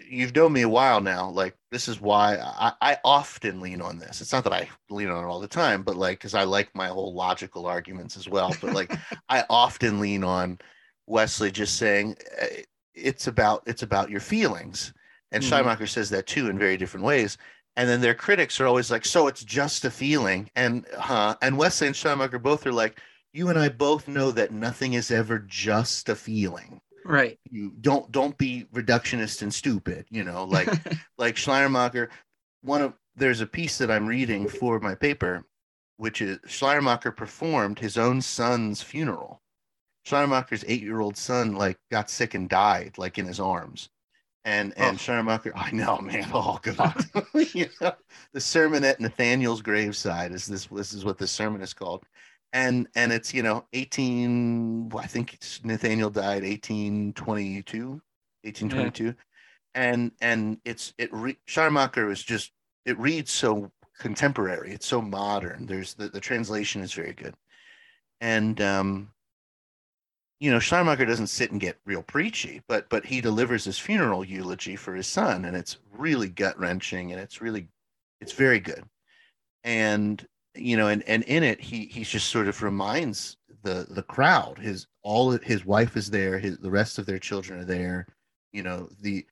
you've 0.09 0.35
known 0.35 0.53
me 0.53 0.61
a 0.63 0.69
while 0.69 1.01
now. 1.01 1.29
Like, 1.29 1.55
this 1.71 1.87
is 1.87 2.01
why 2.01 2.37
I, 2.37 2.73
I 2.81 2.97
often 3.05 3.61
lean 3.61 3.81
on 3.81 3.97
this. 3.99 4.21
It's 4.21 4.33
not 4.33 4.43
that 4.43 4.53
I 4.53 4.69
lean 4.89 5.09
on 5.09 5.23
it 5.23 5.27
all 5.27 5.39
the 5.39 5.47
time, 5.47 5.83
but 5.83 5.95
like, 5.95 6.19
because 6.19 6.35
I 6.35 6.43
like 6.43 6.75
my 6.75 6.87
whole 6.89 7.13
logical 7.13 7.65
arguments 7.65 8.17
as 8.17 8.27
well. 8.27 8.55
But 8.55 8.71
like, 8.71 8.93
I 9.29 9.45
often 9.49 9.99
lean 10.01 10.23
on 10.23 10.59
Wesley 11.07 11.51
just 11.51 11.77
saying 11.77 12.17
uh, 12.41 12.45
it's 12.93 13.27
about 13.27 13.63
it's 13.65 13.83
about 13.83 14.09
your 14.09 14.19
feelings 14.19 14.93
and 15.31 15.43
Mhm. 15.43 15.47
Schleiermacher 15.47 15.87
says 15.87 16.09
that 16.11 16.27
too 16.27 16.49
in 16.49 16.57
very 16.59 16.77
different 16.77 17.05
ways. 17.05 17.37
And 17.75 17.87
then 17.89 18.01
their 18.01 18.13
critics 18.15 18.59
are 18.59 18.67
always 18.67 18.91
like, 18.91 19.05
"So 19.05 19.27
it's 19.27 19.43
just 19.43 19.85
a 19.85 19.91
feeling," 19.91 20.49
and 20.55 20.85
huh? 20.97 21.37
And 21.41 21.57
Wesley 21.57 21.87
and 21.87 21.95
Schleiermacher 21.95 22.39
both 22.39 22.65
are 22.65 22.73
like, 22.73 22.99
"You 23.33 23.47
and 23.49 23.57
I 23.57 23.69
both 23.69 24.07
know 24.07 24.31
that 24.31 24.51
nothing 24.51 24.93
is 24.93 25.11
ever 25.11 25.39
just 25.39 26.09
a 26.09 26.15
feeling. 26.15 26.81
Right. 27.09 27.39
You 27.49 27.73
don't 27.81 28.11
don't 28.11 28.37
be 28.37 28.65
reductionist 28.73 29.41
and 29.41 29.51
stupid. 29.53 30.05
You 30.11 30.23
know, 30.23 30.43
like 30.45 30.69
like 31.17 31.37
Schleiermacher. 31.37 32.09
One 32.61 32.83
of 32.83 32.93
there's 33.15 33.41
a 33.41 33.47
piece 33.47 33.79
that 33.79 33.89
I'm 33.89 34.05
reading 34.07 34.47
for 34.47 34.79
my 34.79 34.93
paper, 34.95 35.43
which 35.97 36.21
is 36.21 36.37
Schleiermacher 36.45 37.11
performed 37.11 37.79
his 37.79 37.97
own 37.97 38.21
son's 38.21 38.83
funeral. 38.83 39.41
Schleiermacher's 40.05 40.63
eight-year-old 40.67 41.17
son 41.17 41.55
like 41.55 41.79
got 41.91 42.11
sick 42.11 42.35
and 42.35 42.47
died 42.47 42.97
like 42.99 43.17
in 43.17 43.25
his 43.25 43.39
arms 43.39 43.89
and 44.45 44.73
and 44.77 44.95
Oh. 44.95 44.97
Schleiermacher, 44.97 45.51
I 45.55 45.71
know, 45.71 45.97
man. 45.99 46.29
Oh 46.33 46.59
God, 46.61 47.05
you 47.53 47.67
know, 47.81 47.93
the 48.33 48.41
sermon 48.41 48.83
at 48.83 48.99
Nathaniel's 48.99 49.61
graveside 49.61 50.31
is 50.31 50.45
this. 50.45 50.67
This 50.67 50.93
is 50.93 51.05
what 51.05 51.17
the 51.17 51.27
sermon 51.27 51.61
is 51.61 51.73
called, 51.73 52.03
and 52.53 52.87
and 52.95 53.11
it's 53.11 53.33
you 53.33 53.43
know 53.43 53.65
eighteen. 53.73 54.91
I 54.97 55.07
think 55.07 55.33
it's, 55.33 55.63
Nathaniel 55.63 56.09
died 56.09 56.43
eighteen 56.43 57.13
twenty 57.13 57.61
two, 57.63 58.01
eighteen 58.43 58.69
twenty 58.69 58.91
two, 58.91 59.15
and 59.75 60.11
and 60.21 60.59
it's 60.65 60.93
it. 60.97 61.13
Re, 61.13 61.37
Schleiermacher 61.45 62.11
is 62.11 62.23
just 62.23 62.51
it 62.85 62.97
reads 62.99 63.31
so 63.31 63.71
contemporary. 63.99 64.71
It's 64.71 64.87
so 64.87 65.01
modern. 65.01 65.65
There's 65.65 65.93
the 65.93 66.09
the 66.09 66.19
translation 66.19 66.81
is 66.81 66.93
very 66.93 67.13
good, 67.13 67.35
and 68.21 68.59
um 68.61 69.11
you 70.39 70.51
know, 70.51 70.59
Schleiermacher 70.59 71.05
doesn't 71.05 71.27
sit 71.27 71.51
and 71.51 71.59
get 71.59 71.77
real 71.85 72.01
preachy, 72.01 72.61
but 72.67 72.89
but 72.89 73.05
he 73.05 73.21
delivers 73.21 73.65
his 73.65 73.77
funeral 73.77 74.23
eulogy 74.23 74.75
for 74.75 74.95
his 74.95 75.07
son, 75.07 75.45
and 75.45 75.55
it's 75.55 75.77
really 75.91 76.29
gut 76.29 76.57
wrenching, 76.57 77.11
and 77.11 77.19
it's 77.19 77.41
really, 77.41 77.67
it's 78.21 78.31
very 78.31 78.59
good, 78.59 78.83
and 79.63 80.25
you 80.61 80.77
know, 80.77 80.87
and 80.87 81.03
and 81.07 81.23
in 81.23 81.43
it, 81.43 81.59
he 81.59 81.85
he 81.85 82.03
just 82.03 82.27
sort 82.27 82.47
of 82.47 82.61
reminds 82.61 83.37
the 83.63 83.87
the 83.89 84.03
crowd, 84.03 84.57
his 84.57 84.87
all 85.03 85.31
his 85.31 85.65
wife 85.65 85.97
is 85.97 86.09
there, 86.09 86.39
his 86.39 86.57
the 86.57 86.71
rest 86.71 86.97
of 86.97 87.05
their 87.05 87.19
children 87.19 87.59
are 87.59 87.65
there, 87.65 88.07
you 88.51 88.63
know, 88.63 88.89
the 89.01 89.25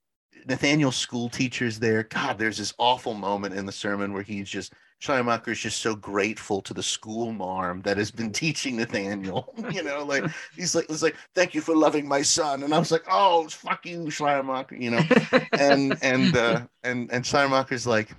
Nathaniel's 0.47 0.95
school 0.95 1.29
teacher's 1.29 1.79
there. 1.79 2.03
God, 2.03 2.37
there's 2.37 2.57
this 2.57 2.73
awful 2.77 3.13
moment 3.13 3.55
in 3.55 3.65
the 3.65 3.71
sermon 3.71 4.13
where 4.13 4.23
he's 4.23 4.49
just 4.49 4.73
Schleiermacher 4.99 5.51
is 5.51 5.59
just 5.59 5.81
so 5.81 5.95
grateful 5.95 6.61
to 6.63 6.73
the 6.73 6.81
school 6.81 7.31
marm 7.31 7.81
that 7.83 7.97
has 7.97 8.09
been 8.09 8.31
teaching 8.31 8.77
Nathaniel, 8.77 9.53
you 9.71 9.83
know, 9.83 10.03
like 10.03 10.23
he's 10.55 10.73
like, 10.73 10.89
it's 10.89 11.03
like, 11.03 11.15
thank 11.35 11.53
you 11.53 11.61
for 11.61 11.75
loving 11.75 12.07
my 12.07 12.23
son. 12.23 12.63
And 12.63 12.73
I 12.73 12.79
was 12.79 12.91
like, 12.91 13.05
oh, 13.09 13.47
fuck 13.47 13.85
you, 13.85 14.09
Schleiermacher, 14.09 14.75
you 14.75 14.91
know, 14.91 15.03
and, 15.51 15.97
and, 16.01 16.35
uh, 16.35 16.61
and, 16.83 17.11
and 17.11 17.23
Schleiermacher's 17.23 17.85
like, 17.85 18.09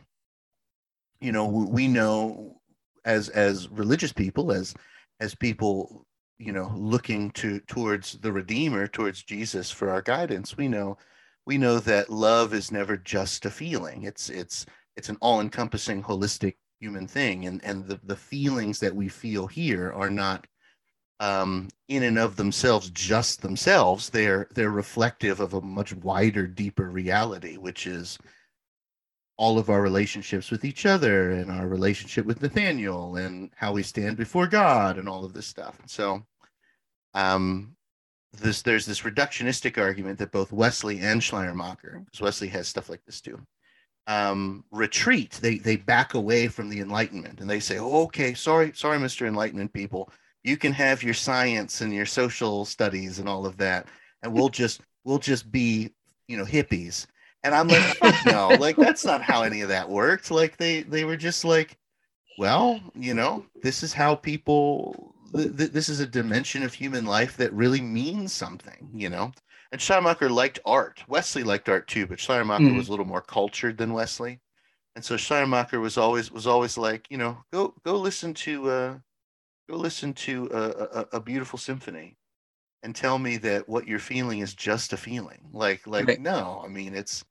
you 1.21 1.33
know, 1.33 1.47
we 1.47 1.65
we 1.67 1.88
know 1.88 2.58
as, 3.05 3.28
as 3.31 3.69
religious 3.69 4.12
people, 4.12 4.52
as, 4.52 4.75
as 5.21 5.35
people, 5.35 6.07
you 6.38 6.52
know, 6.52 6.73
looking 6.76 7.31
to, 7.33 7.61
towards 7.61 8.19
the 8.19 8.33
Redeemer, 8.33 8.87
towards 8.87 9.23
Jesus 9.23 9.71
for 9.71 9.90
our 9.90 10.02
guidance, 10.02 10.57
we 10.57 10.69
know, 10.69 10.99
we 11.47 11.59
know 11.59 11.78
that 11.81 12.11
love 12.11 12.55
is 12.55 12.71
never 12.71 12.97
just 12.97 13.47
a 13.47 13.50
feeling. 13.50 14.05
It's, 14.05 14.31
it's, 14.31 14.67
it's 14.97 15.09
an 15.09 15.19
all-encompassing 15.21 16.02
holistic 16.02 16.55
human 16.81 17.09
thing 17.09 17.47
and 17.47 17.62
and 17.64 17.87
the, 17.87 18.00
the 18.05 18.17
feelings 18.17 18.78
that 18.81 18.95
we 18.95 19.09
feel 19.09 19.47
here 19.47 19.93
are 19.93 20.11
not 20.11 20.47
um, 21.21 21.69
in 21.88 22.05
and 22.05 22.19
of 22.19 22.37
themselves 22.37 22.90
just 22.90 23.43
themselves 23.43 24.11
they're 24.11 24.49
they're 24.55 24.71
reflective 24.71 25.40
of 25.40 25.55
a 25.55 25.61
much 25.61 25.93
wider 25.95 26.47
deeper 26.47 26.88
reality 26.88 27.57
which 27.57 27.87
is 27.87 28.19
all 29.38 29.59
of 29.59 29.71
our 29.71 29.80
relationships 29.80 30.50
with 30.50 30.64
each 30.64 30.85
other 30.85 31.30
and 31.30 31.50
our 31.50 31.66
relationship 31.66 32.26
with 32.26 32.42
nathaniel 32.42 33.16
and 33.16 33.50
how 33.57 33.73
we 33.73 33.83
stand 33.83 34.16
before 34.16 34.47
god 34.47 34.99
and 34.99 35.09
all 35.09 35.25
of 35.25 35.33
this 35.33 35.47
stuff 35.47 35.78
and 35.80 35.90
so 35.90 36.23
um 37.14 37.75
this 38.33 38.62
there's 38.62 38.85
this 38.85 39.02
reductionistic 39.02 39.78
argument 39.78 40.18
that 40.18 40.33
both 40.33 40.52
wesley 40.52 41.00
and 41.00 41.23
schleiermacher 41.23 42.02
because 42.04 42.21
wesley 42.21 42.49
has 42.49 42.68
stuff 42.68 42.90
like 42.90 43.04
this 43.07 43.21
too 43.21 43.40
um, 44.09 44.64
retreat. 44.73 45.33
They 45.42 45.59
they 45.59 45.76
back 45.76 46.14
away 46.14 46.49
from 46.49 46.68
the 46.68 46.80
Enlightenment 46.80 47.40
and 47.40 47.49
they 47.49 47.61
say, 47.61 47.78
oh, 47.78 48.04
"Okay, 48.04 48.35
sorry, 48.35 48.73
sorry, 48.75 48.99
Mister 48.99 49.26
Enlightenment 49.26 49.73
people, 49.73 50.11
you 50.42 50.57
can 50.57 50.73
have 50.73 51.02
your 51.02 51.14
science 51.14 51.83
and 51.83 51.92
your 51.92 52.07
social 52.07 52.64
studies 52.64 53.18
and 53.18 53.28
all 53.28 53.47
of 53.47 53.59
that, 53.59 53.87
and 54.23 54.33
we'll 54.33 54.49
just 54.49 54.80
we'll 55.04 55.18
just 55.18 55.52
be 55.52 55.95
you 56.26 56.37
know 56.37 56.45
hippies." 56.45 57.07
And 57.42 57.54
I'm 57.54 57.68
like, 57.68 57.87
no, 58.23 58.54
like 58.57 58.78
that's 58.78 59.04
not 59.04 59.23
how 59.23 59.42
any 59.42 59.61
of 59.62 59.68
that 59.68 59.88
worked. 59.88 60.30
Like 60.30 60.57
they 60.57 60.83
they 60.83 61.04
were 61.04 61.16
just 61.16 61.45
like, 61.45 61.78
well, 62.37 62.80
you 62.95 63.14
know, 63.14 63.47
this 63.62 63.83
is 63.83 63.92
how 63.95 64.14
people. 64.16 65.14
Th- 65.35 65.57
th- 65.57 65.73
this 65.73 65.88
is 65.90 66.00
a 66.00 66.07
dimension 66.07 66.62
of 66.64 66.75
human 66.75 67.04
life 67.07 67.37
that 67.38 67.52
really 67.52 67.83
means 67.83 68.33
something, 68.33 68.90
you 68.95 69.11
know. 69.11 69.33
And 69.73 69.80
Schleiermacher 69.80 70.30
liked 70.30 70.61
art. 70.66 71.04
Wesley 71.09 71.42
liked 71.45 71.68
art 71.68 71.88
too, 71.88 72.07
but 72.07 72.21
Schleiermacher 72.21 72.73
Mhm. 72.73 72.75
was 72.75 72.88
a 72.88 72.92
little 72.92 73.07
more 73.07 73.23
cultured 73.23 73.78
than 73.78 73.92
Wesley. 73.95 74.40
And 74.97 75.04
so 75.04 75.16
Schleiermacher 75.16 75.80
was 75.80 75.99
always 75.99 76.30
was 76.33 76.47
always 76.47 76.78
like, 76.78 77.07
you 77.11 77.18
know, 77.18 77.45
go 77.52 77.75
go 77.85 77.97
listen 77.99 78.35
to 78.35 78.71
uh, 78.71 78.99
go 79.71 79.76
listen 79.76 80.14
to 80.14 80.49
a, 80.52 81.00
a, 81.00 81.07
a 81.18 81.21
beautiful 81.21 81.59
symphony, 81.59 82.18
and 82.82 82.94
tell 82.94 83.18
me 83.18 83.37
that 83.38 83.68
what 83.68 83.87
you're 83.88 83.99
feeling 83.99 84.40
is 84.40 84.54
just 84.54 84.92
a 84.92 84.97
feeling. 84.97 85.49
Like 85.52 85.87
like 85.87 86.06
Right. 86.06 86.20
no, 86.20 86.62
I 86.64 86.68
mean 86.68 86.94
it's 86.94 87.25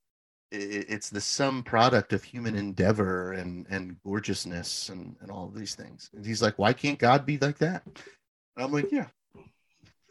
i- 0.54 0.56
i- 0.58 0.86
it's 0.90 1.10
the 1.10 1.22
sum 1.22 1.64
product 1.64 2.14
of 2.14 2.24
human 2.24 2.56
endeavor 2.56 3.34
and 3.34 3.66
and 3.70 4.02
gorgeousness 4.04 4.90
and 4.90 5.16
and 5.22 5.32
all 5.32 5.46
of 5.46 5.56
these 5.56 5.76
things. 5.76 6.10
And 6.14 6.26
he's 6.26 6.42
like, 6.42 6.58
why 6.60 6.74
can't 6.74 7.00
God 7.00 7.26
be 7.26 7.38
like 7.38 7.58
that? 7.60 7.84
And 7.86 8.66
I'm 8.66 8.72
like, 8.72 8.92
yeah. 8.92 9.08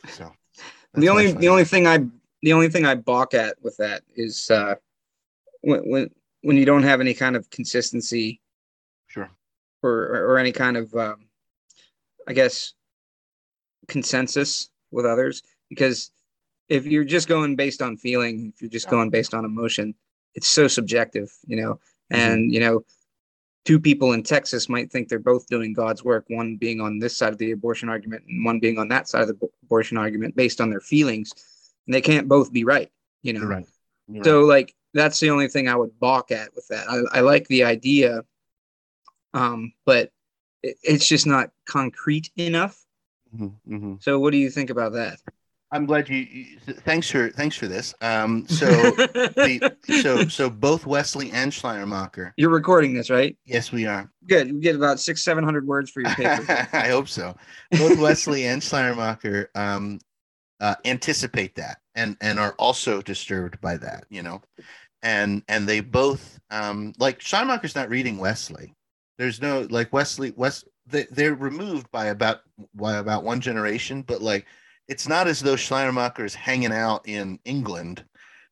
So 0.08 0.32
the 0.94 1.08
only 1.08 1.32
the 1.32 1.48
only 1.48 1.64
thing 1.64 1.86
I 1.86 1.98
the 2.42 2.52
only 2.52 2.68
thing 2.68 2.84
I 2.86 2.94
balk 2.94 3.34
at 3.34 3.60
with 3.62 3.76
that 3.78 4.02
is 4.14 4.50
uh, 4.50 4.76
when 5.62 5.80
when 5.90 6.10
when 6.42 6.56
you 6.56 6.64
don't 6.64 6.84
have 6.84 7.00
any 7.00 7.12
kind 7.12 7.34
of 7.34 7.50
consistency 7.50 8.40
sure. 9.08 9.30
or 9.82 9.92
or 9.92 10.38
any 10.38 10.52
kind 10.52 10.76
of 10.76 10.94
um, 10.94 11.26
I 12.28 12.32
guess 12.32 12.74
consensus 13.88 14.70
with 14.96 15.06
others 15.06 15.42
because 15.68 16.10
if 16.68 16.84
you're 16.86 17.04
just 17.04 17.28
going 17.28 17.54
based 17.54 17.80
on 17.82 17.96
feeling 17.96 18.52
if 18.54 18.60
you're 18.60 18.70
just 18.70 18.90
going 18.90 19.10
based 19.10 19.34
on 19.34 19.44
emotion 19.44 19.94
it's 20.34 20.48
so 20.48 20.66
subjective 20.66 21.30
you 21.46 21.56
know 21.56 21.78
Mhm. 22.12 22.18
and 22.18 22.52
you 22.54 22.60
know 22.60 22.84
two 23.66 23.80
people 23.80 24.12
in 24.12 24.22
Texas 24.22 24.68
might 24.68 24.92
think 24.92 25.08
they're 25.08 25.18
both 25.18 25.48
doing 25.48 25.72
God's 25.72 26.04
work, 26.04 26.24
one 26.28 26.56
being 26.56 26.80
on 26.80 27.00
this 27.00 27.16
side 27.16 27.32
of 27.32 27.38
the 27.38 27.50
abortion 27.50 27.88
argument 27.88 28.22
and 28.28 28.44
one 28.44 28.60
being 28.60 28.78
on 28.78 28.86
that 28.88 29.08
side 29.08 29.22
of 29.22 29.28
the 29.28 29.48
abortion 29.64 29.98
argument 29.98 30.36
based 30.36 30.60
on 30.60 30.70
their 30.70 30.80
feelings. 30.80 31.32
And 31.86 31.92
they 31.92 32.00
can't 32.00 32.28
both 32.28 32.52
be 32.52 32.62
right, 32.62 32.92
you 33.22 33.32
know? 33.32 33.40
You're 33.40 33.48
right. 33.48 33.66
You're 34.06 34.24
So, 34.24 34.40
like, 34.44 34.72
that's 34.94 35.18
the 35.18 35.30
only 35.30 35.48
thing 35.48 35.66
I 35.66 35.74
would 35.74 35.98
balk 35.98 36.30
at 36.30 36.54
with 36.54 36.68
that. 36.68 36.88
I, 36.88 37.18
I 37.18 37.20
like 37.22 37.48
the 37.48 37.64
idea, 37.64 38.22
um, 39.34 39.72
but 39.84 40.12
it, 40.62 40.76
it's 40.84 41.08
just 41.08 41.26
not 41.26 41.50
concrete 41.66 42.30
enough. 42.36 42.85
Right. 43.40 43.50
Mhm, 43.68 43.80
mhm. 43.82 44.02
So, 44.02 44.18
what 44.18 44.32
do 44.32 44.38
you 44.38 44.50
think 44.50 44.70
about 44.70 44.92
that? 44.92 45.18
I'm 45.72 45.84
glad 45.84 46.08
you, 46.08 46.18
you. 46.18 46.58
Thanks 46.84 47.10
for 47.10 47.28
thanks 47.30 47.56
for 47.56 47.66
this. 47.66 47.92
Um, 48.00 48.46
so 48.48 48.66
the, 48.66 49.76
so 50.00 50.28
so 50.28 50.48
both 50.48 50.86
Wesley 50.86 51.32
and 51.32 51.52
Schleiermacher. 51.52 52.32
You're 52.36 52.50
recording 52.50 52.94
this, 52.94 53.10
right? 53.10 53.36
Yes, 53.44 53.72
we 53.72 53.86
are. 53.86 54.10
Good. 54.28 54.48
You 54.48 54.60
get 54.60 54.76
about 54.76 55.00
six, 55.00 55.24
seven 55.24 55.42
hundred 55.42 55.66
words 55.66 55.90
for 55.90 56.02
your 56.02 56.10
paper. 56.14 56.68
I 56.72 56.88
hope 56.88 57.08
so. 57.08 57.36
Both 57.72 57.98
Wesley 57.98 58.46
and 58.46 58.62
Schleiermacher 58.62 59.50
um, 59.56 59.98
uh, 60.60 60.76
anticipate 60.84 61.56
that 61.56 61.78
and 61.96 62.16
and 62.20 62.38
are 62.38 62.54
also 62.58 63.02
disturbed 63.02 63.60
by 63.60 63.76
that. 63.76 64.04
You 64.08 64.22
know, 64.22 64.42
and 65.02 65.42
and 65.48 65.68
they 65.68 65.80
both 65.80 66.38
um, 66.50 66.92
like 66.98 67.20
Schleiermacher's 67.20 67.74
not 67.74 67.88
reading 67.90 68.18
Wesley. 68.18 68.72
There's 69.18 69.42
no 69.42 69.66
like 69.68 69.92
Wesley 69.92 70.32
West. 70.36 70.68
They, 70.86 71.06
they're 71.10 71.34
removed 71.34 71.90
by 71.90 72.06
about 72.06 72.40
by 72.74 72.96
about 72.96 73.24
one 73.24 73.40
generation, 73.40 74.02
but 74.02 74.22
like 74.22 74.46
it's 74.88 75.08
not 75.08 75.26
as 75.26 75.40
though 75.40 75.56
Schleiermacher 75.56 76.24
is 76.24 76.34
hanging 76.34 76.72
out 76.72 77.06
in 77.08 77.40
England 77.44 78.04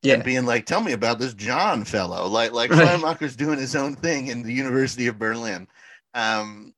yeah. 0.02 0.14
and 0.14 0.24
being 0.24 0.44
like, 0.44 0.66
"Tell 0.66 0.80
me 0.80 0.92
about 0.92 1.18
this 1.18 1.34
John 1.34 1.84
fellow." 1.84 2.26
Like 2.26 2.52
like 2.52 2.70
Right. 2.70 2.80
Schleiermacher's 2.80 3.36
doing 3.36 3.58
his 3.58 3.76
own 3.76 3.94
thing 3.94 4.28
in 4.28 4.42
the 4.42 4.52
University 4.52 5.06
of 5.06 5.18
Berlin. 5.18 5.68
Um, 6.14 6.74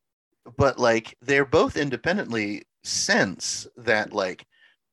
but 0.56 0.78
like 0.78 1.16
they're 1.22 1.44
both 1.44 1.76
independently 1.76 2.64
sense 2.84 3.66
that 3.76 4.12
like 4.12 4.46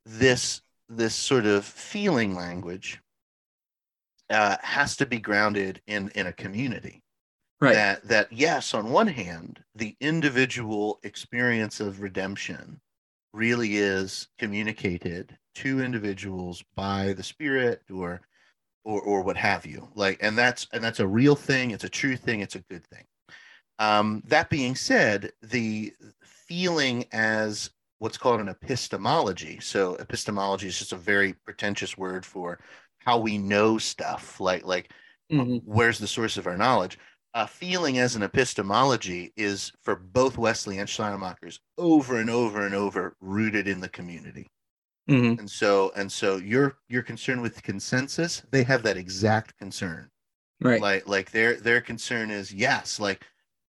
this 0.05 0.61
this 0.89 1.15
sort 1.15 1.45
of 1.45 1.65
feeling 1.65 2.35
language 2.35 3.01
uh, 4.29 4.57
has 4.61 4.95
to 4.97 5.05
be 5.05 5.19
grounded 5.19 5.81
in 5.87 6.09
in 6.15 6.27
a 6.27 6.33
community 6.33 7.03
Right. 7.63 7.73
that 7.73 8.03
that 8.07 8.31
yes 8.31 8.73
on 8.73 8.91
one 8.91 9.07
hand 9.07 9.63
the 9.75 9.95
individual 10.01 10.99
experience 11.03 11.79
of 11.79 12.01
redemption 12.01 12.81
really 13.33 13.77
is 13.77 14.27
communicated 14.37 15.37
to 15.55 15.81
individuals 15.81 16.63
by 16.75 17.13
the 17.13 17.23
spirit 17.23 17.81
or 17.91 18.21
or 18.85 19.01
or 19.01 19.21
what 19.23 19.37
have 19.37 19.65
you 19.65 19.89
like 19.95 20.19
and 20.21 20.37
that's 20.37 20.67
and 20.73 20.83
that's 20.83 20.99
a 20.99 21.07
real 21.07 21.35
thing 21.35 21.71
it's 21.71 21.85
a 21.85 21.89
true 21.89 22.17
thing 22.17 22.41
it's 22.41 22.55
a 22.55 22.63
good 22.69 22.85
thing 22.87 23.05
um, 23.79 24.21
that 24.27 24.49
being 24.49 24.75
said 24.75 25.31
the 25.41 25.93
feeling 26.23 27.05
as 27.11 27.71
what's 27.99 28.17
called 28.17 28.41
an 28.41 28.49
epistemology 28.49 29.59
so 29.61 29.95
epistemology 29.95 30.67
is 30.67 30.77
just 30.77 30.93
a 30.93 30.97
very 30.97 31.33
pretentious 31.33 31.97
word 31.97 32.25
for 32.25 32.59
how 32.99 33.17
we 33.17 33.37
know 33.37 33.77
stuff 33.77 34.39
like 34.39 34.65
like 34.65 34.91
Mhm. 35.31 35.61
where's 35.65 35.99
the 35.99 36.07
source 36.07 36.37
of 36.37 36.47
our 36.47 36.57
knowledge 36.57 36.99
uh, 37.33 37.45
feeling 37.47 37.97
as 37.97 38.15
an 38.15 38.23
epistemology 38.23 39.33
is 39.35 39.71
for 39.81 39.95
both 39.95 40.37
Wesley 40.37 40.77
and 40.79 40.87
Schleiermacher's 40.89 41.59
over 41.77 42.19
and 42.19 42.29
over 42.29 42.65
and 42.65 42.75
over 42.75 43.15
rooted 43.21 43.67
in 43.67 43.79
the 43.79 43.89
community. 43.89 44.47
Mhm. 45.09 45.39
And 45.39 45.49
so 45.51 45.91
and 45.95 46.11
so 46.11 46.37
you're 46.37 46.77
you're 46.87 47.03
concerned 47.03 47.41
with 47.41 47.61
consensus. 47.63 48.41
They 48.51 48.63
have 48.63 48.83
that 48.83 48.97
exact 48.97 49.57
concern. 49.57 50.09
Right. 50.61 50.81
Like 50.81 51.07
like 51.07 51.31
their 51.31 51.55
their 51.55 51.81
concern 51.81 52.31
is 52.31 52.53
yes, 52.53 52.99
like 52.99 53.25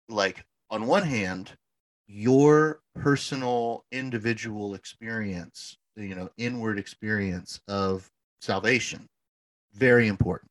like 0.10 0.46
on 0.70 0.88
one 0.88 1.04
hand, 1.04 1.58
your 2.08 2.82
personal 2.96 3.86
individual 3.92 4.74
experience, 4.76 5.78
you 5.96 6.16
know, 6.16 6.30
inward 6.38 6.78
experience 6.80 7.62
of 7.68 8.12
salvation, 8.42 9.08
very 9.74 10.08
important. 10.08 10.51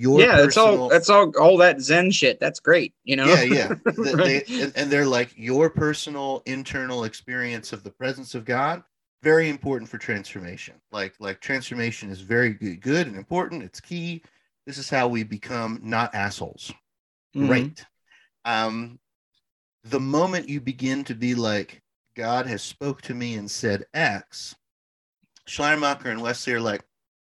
Your 0.00 0.22
yeah, 0.22 0.36
that's 0.36 0.56
all. 0.56 0.88
That's 0.88 1.10
all. 1.10 1.30
All 1.38 1.58
that 1.58 1.82
Zen 1.82 2.10
shit. 2.10 2.40
That's 2.40 2.58
great. 2.58 2.94
You 3.04 3.16
know. 3.16 3.26
yeah 3.26 3.42
yeah 3.42 3.68
Right. 3.98 4.46
they, 4.48 4.70
and, 4.74 4.90
they're 4.90 5.04
like 5.04 5.30
your 5.36 5.68
personal 5.68 6.42
internal 6.46 7.04
experience 7.04 7.74
of 7.74 7.82
the 7.82 7.90
presence 7.90 8.34
of 8.34 8.46
god 8.46 8.82
very 9.22 9.50
important 9.50 9.90
for 9.90 9.98
transformation 9.98 10.74
like 10.90 11.12
like 11.20 11.38
transformation 11.40 12.08
is 12.08 12.22
very 12.22 12.54
good, 12.54 12.80
good 12.80 13.06
and 13.08 13.16
important 13.16 13.62
it's 13.62 13.78
key 13.78 14.22
this 14.66 14.78
is 14.78 14.88
how 14.88 15.06
we 15.06 15.22
become 15.22 15.78
not 15.82 16.14
assholes 16.14 16.72
Mhm. 17.36 17.46
great 17.46 17.86
um 18.46 18.98
the 19.84 20.00
moment 20.00 20.48
you 20.48 20.62
begin 20.62 21.04
to 21.04 21.14
be 21.14 21.34
like 21.34 21.82
god 22.14 22.46
has 22.46 22.62
spoke 22.62 23.02
to 23.02 23.12
me 23.12 23.34
and 23.34 23.50
said 23.50 23.84
x 23.92 24.54
schleiermacher 25.46 26.08
and 26.08 26.22
wesley 26.22 26.54
are 26.54 26.60
like 26.60 26.82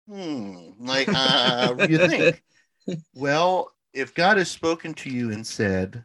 hmm 0.09 0.70
like 0.79 1.09
uh 1.09 1.72
what 1.72 1.88
do 1.88 1.92
you 1.92 1.98
think 2.09 2.40
well 3.14 3.73
if 3.92 4.14
god 4.14 4.37
has 4.37 4.51
spoken 4.51 4.95
to 4.95 5.11
you 5.11 5.33
and 5.33 5.47
said 5.47 6.05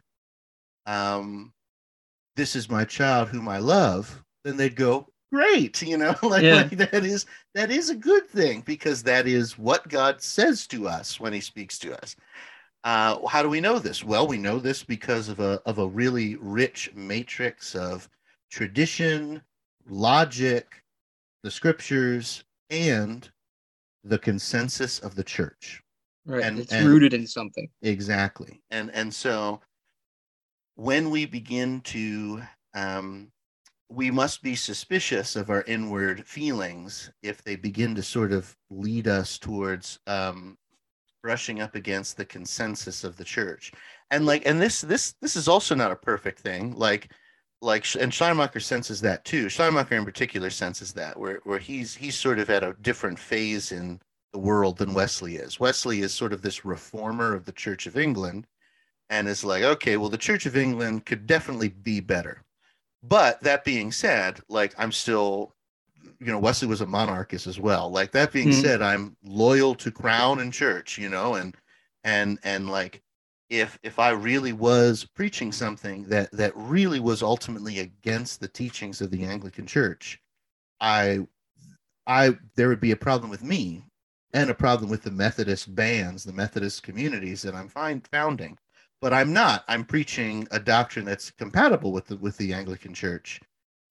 um 0.86 1.52
this 2.36 2.54
is 2.54 2.70
my 2.70 2.84
child 2.84 3.28
whom 3.28 3.48
i 3.48 3.58
love 3.58 4.22
then 4.44 4.56
they'd 4.56 4.76
go 4.76 5.06
great 5.32 5.82
you 5.82 5.96
know 5.96 6.14
like, 6.22 6.42
Yeah. 6.42 6.54
like 6.54 6.70
that 6.70 7.04
is 7.04 7.26
that 7.54 7.70
is 7.70 7.90
a 7.90 7.94
good 7.94 8.28
thing 8.28 8.62
because 8.62 9.02
that 9.02 9.26
is 9.26 9.58
what 9.58 9.88
god 9.88 10.22
says 10.22 10.66
to 10.68 10.88
us 10.88 11.20
when 11.20 11.32
he 11.32 11.40
speaks 11.40 11.78
to 11.80 12.00
us 12.02 12.16
uh, 12.84 13.26
how 13.26 13.42
do 13.42 13.48
we 13.48 13.60
know 13.60 13.78
this? 13.78 14.04
Well, 14.04 14.26
we 14.26 14.38
know 14.38 14.58
this 14.58 14.84
because 14.84 15.28
of 15.28 15.40
a 15.40 15.60
of 15.66 15.78
a 15.78 15.86
really 15.86 16.36
rich 16.36 16.90
matrix 16.94 17.74
of 17.74 18.08
tradition, 18.50 19.42
logic, 19.86 20.82
the 21.42 21.50
scriptures, 21.50 22.44
and 22.70 23.28
the 24.04 24.18
consensus 24.18 25.00
of 25.00 25.16
the 25.16 25.24
church. 25.24 25.82
Right. 26.28 26.44
And- 26.44 26.60
it's 26.60 26.72
and- 26.72 26.86
rooted 26.86 27.14
in 27.14 27.26
something. 27.26 27.68
Exactly. 27.82 28.60
And 28.70 28.90
and 28.92 29.12
so 29.12 29.60
when 30.76 31.10
we 31.10 31.26
begin 31.26 31.80
to 31.80 32.42
um, 32.74 33.32
we 33.88 34.10
must 34.10 34.42
be 34.42 34.54
suspicious 34.54 35.34
of 35.34 35.48
our 35.48 35.62
inward 35.62 36.26
feelings 36.26 37.10
if 37.22 37.42
they 37.42 37.56
begin 37.56 37.94
to 37.94 38.02
sort 38.02 38.32
of 38.32 38.54
lead 38.70 39.08
us 39.08 39.38
towards 39.38 39.98
um, 40.06 40.58
brushing 41.22 41.62
up 41.62 41.74
against 41.74 42.16
the 42.18 42.24
consensus 42.24 43.02
of 43.02 43.16
the 43.16 43.24
church 43.24 43.72
and 44.10 44.26
like 44.26 44.46
and 44.46 44.60
this 44.60 44.82
this 44.82 45.14
this 45.22 45.34
is 45.34 45.48
also 45.48 45.74
not 45.74 45.90
a 45.90 45.96
perfect 45.96 46.38
thing 46.38 46.74
like 46.76 47.10
like 47.60 47.84
and 47.98 48.12
Schleiermacher 48.12 48.60
senses 48.60 49.00
that 49.00 49.24
too 49.24 49.48
Schleiermacher 49.48 49.96
in 49.96 50.04
particular 50.04 50.50
senses 50.50 50.92
that 50.92 51.18
where 51.18 51.40
where 51.44 51.58
he's 51.58 51.94
he's 51.96 52.14
sort 52.16 52.38
of 52.38 52.50
at 52.50 52.62
a 52.62 52.76
different 52.82 53.18
phase 53.18 53.72
in 53.72 53.98
the 54.32 54.38
world 54.38 54.78
than 54.78 54.94
Wesley 54.94 55.36
is 55.36 55.60
Wesley 55.60 56.00
is 56.00 56.14
sort 56.14 56.32
of 56.32 56.42
this 56.42 56.64
reformer 56.64 57.34
of 57.34 57.44
the 57.44 57.52
Church 57.52 57.86
of 57.86 57.96
England 57.96 58.46
and 59.10 59.28
is 59.28 59.44
like 59.44 59.62
okay 59.62 59.96
well 59.96 60.10
the 60.10 60.18
Church 60.18 60.46
of 60.46 60.56
England 60.56 61.06
could 61.06 61.26
definitely 61.26 61.68
be 61.68 62.00
better 62.00 62.42
but 63.02 63.40
that 63.42 63.64
being 63.64 63.92
said 63.92 64.40
like 64.48 64.74
I'm 64.78 64.92
still 64.92 65.54
you 66.20 66.26
know 66.26 66.38
Wesley 66.38 66.68
was 66.68 66.80
a 66.80 66.86
monarchist 66.86 67.46
as 67.46 67.60
well. 67.60 67.90
Like 67.90 68.12
that 68.12 68.32
being 68.32 68.48
Mhm. 68.48 68.52
said, 68.52 68.82
I'm 68.82 69.16
loyal 69.24 69.74
to 69.76 69.90
crown 69.90 70.40
and 70.40 70.52
church, 70.52 70.98
you 70.98 71.08
know, 71.08 71.34
and 71.34 71.54
and 72.04 72.38
and 72.44 72.70
like 72.70 73.02
if 73.50 73.78
if 73.82 73.98
I 73.98 74.10
really 74.10 74.52
was 74.52 75.04
preaching 75.14 75.52
something 75.52 76.04
that 76.04 76.30
that 76.32 76.52
really 76.56 77.00
was 77.00 77.22
ultimately 77.22 77.80
against 77.80 78.40
the 78.40 78.48
teachings 78.48 79.00
of 79.00 79.10
the 79.10 79.24
Anglican 79.24 79.66
Church, 79.66 80.20
I 80.80 81.26
I 82.06 82.38
there 82.56 82.68
would 82.68 82.80
be 82.80 82.92
a 82.92 82.96
problem 82.96 83.30
with 83.30 83.44
me 83.44 83.84
and 84.32 84.50
a 84.50 84.54
problem 84.54 84.90
with 84.90 85.02
the 85.02 85.10
Methodist 85.10 85.74
bands, 85.74 86.24
the 86.24 86.32
Methodist 86.32 86.82
communities 86.82 87.42
that 87.42 87.54
I'm 87.54 87.68
find, 87.68 88.06
founding. 88.08 88.58
But 89.00 89.12
I'm 89.12 89.32
not. 89.32 89.64
I'm 89.68 89.84
preaching 89.84 90.48
a 90.50 90.58
doctrine 90.58 91.04
that's 91.04 91.30
compatible 91.30 91.92
with 91.92 92.06
the 92.06 92.16
with 92.16 92.36
the 92.36 92.52
Anglican 92.52 92.94
Church 92.94 93.40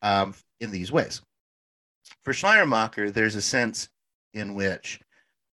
um, 0.02 0.34
in 0.60 0.69
these 0.71 0.91
ways 0.91 1.21
for 2.23 2.34
Schleiermacher, 2.34 3.12
there's 3.12 3.36
a 3.36 3.41
sense 3.41 3.89
in 4.34 4.54
which 4.54 5.00